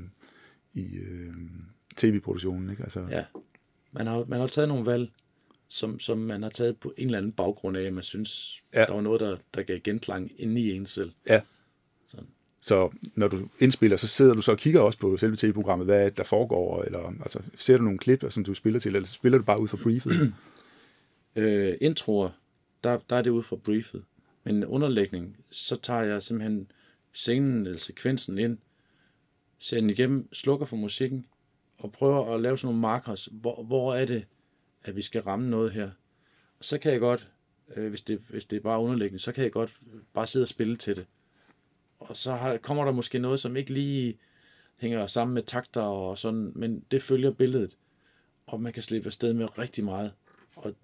[0.74, 1.32] i øh,
[1.96, 2.70] tv-produktionen.
[2.70, 2.82] Ikke?
[2.82, 3.24] Altså, Ja.
[3.92, 5.10] Man har, man har taget nogle valg,
[5.68, 8.84] som, som man har taget på en eller anden baggrund af, at man synes, Ja.
[8.84, 11.12] der var noget, der, der gav genklang inde i en selv.
[11.28, 11.40] Ja.
[12.06, 12.26] Sådan.
[12.60, 16.06] Så når du indspiller, så sidder du så og kigger også på selve tv-programmet, hvad
[16.06, 19.38] er der foregår, eller altså, ser du nogle klip, som du spiller til, eller spiller
[19.38, 20.12] du bare ud fra briefet?
[21.38, 22.30] Øh, introer,
[22.84, 24.04] der, der er det ud fra briefet.
[24.44, 26.70] Men underlægning, så tager jeg simpelthen
[27.12, 28.58] scenen eller sekvensen ind,
[29.58, 31.26] ser den igennem, slukker for musikken,
[31.78, 33.28] og prøver at lave sådan nogle markers.
[33.32, 34.24] Hvor, hvor er det,
[34.86, 35.90] at vi skal ramme noget her?
[36.58, 37.28] Og så kan jeg godt,
[37.76, 39.80] øh, hvis, det, hvis det er bare underliggende, så kan jeg godt
[40.12, 41.06] bare sidde og spille til det.
[41.98, 44.18] Og så har, kommer der måske noget, som ikke lige
[44.76, 47.76] hænger sammen med takter og sådan, men det følger billedet.
[48.46, 50.12] Og man kan slippe afsted med rigtig meget.
[50.56, 50.74] Og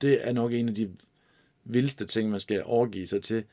[0.00, 0.90] det er nok en af de
[1.64, 3.44] vildeste ting, man skal overgive sig til,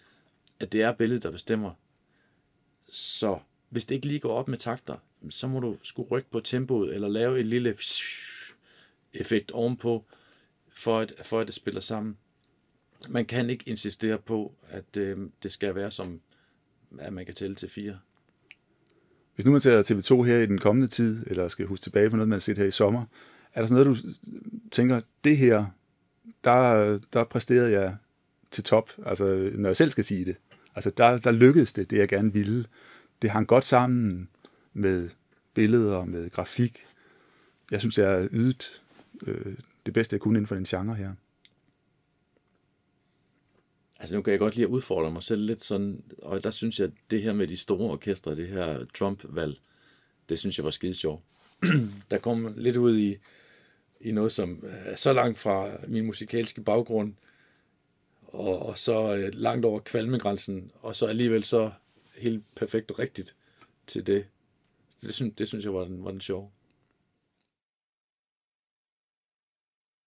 [0.60, 1.72] at det er billedet, der bestemmer.
[2.90, 3.40] Så
[3.70, 4.98] hvis det ikke lige går op med takter,
[5.30, 7.76] så må du skulle rykke på tempoet, eller lave et lille
[9.14, 10.06] effekt ovenpå,
[10.70, 12.18] for at, for at det spiller sammen.
[13.10, 16.22] Man kan ikke insistere på, at øh, det skal være som,
[17.00, 18.00] at man kan tælle til fire.
[19.36, 22.16] Hvis nu man tager TV2 her i den kommende tid, eller skal huske tilbage på
[22.16, 23.06] noget, man har set her i sommer,
[23.54, 24.10] er der sådan noget, du
[24.72, 25.66] tænker, det her,
[26.44, 27.96] der, der præsterede jeg
[28.52, 30.36] til top, altså når jeg selv skal sige det.
[30.76, 32.66] Altså der, der lykkedes det, det jeg gerne ville.
[33.22, 34.30] Det hang godt sammen
[34.74, 35.10] med
[35.54, 36.86] billeder, med grafik.
[37.72, 38.82] Jeg synes, jeg har ydet
[39.28, 41.14] øh, det bedste, jeg kunne inden for den genre her.
[44.00, 46.80] Altså nu kan jeg godt lide at udfordre mig selv lidt sådan, og der synes
[46.80, 49.60] jeg, at det her med de store orkestre, det her Trump-valg,
[50.30, 51.24] det synes jeg var skide sjovt.
[52.12, 53.18] der kom lidt ud i,
[54.02, 57.14] i noget, som er så langt fra min musikalske baggrund,
[58.28, 61.72] og, og så øh, langt over kvalmegrænsen, og så alligevel så
[62.18, 63.36] helt perfekt og rigtigt
[63.88, 64.26] til det.
[65.02, 66.50] Det synes, det synes jeg var den, var den sjove.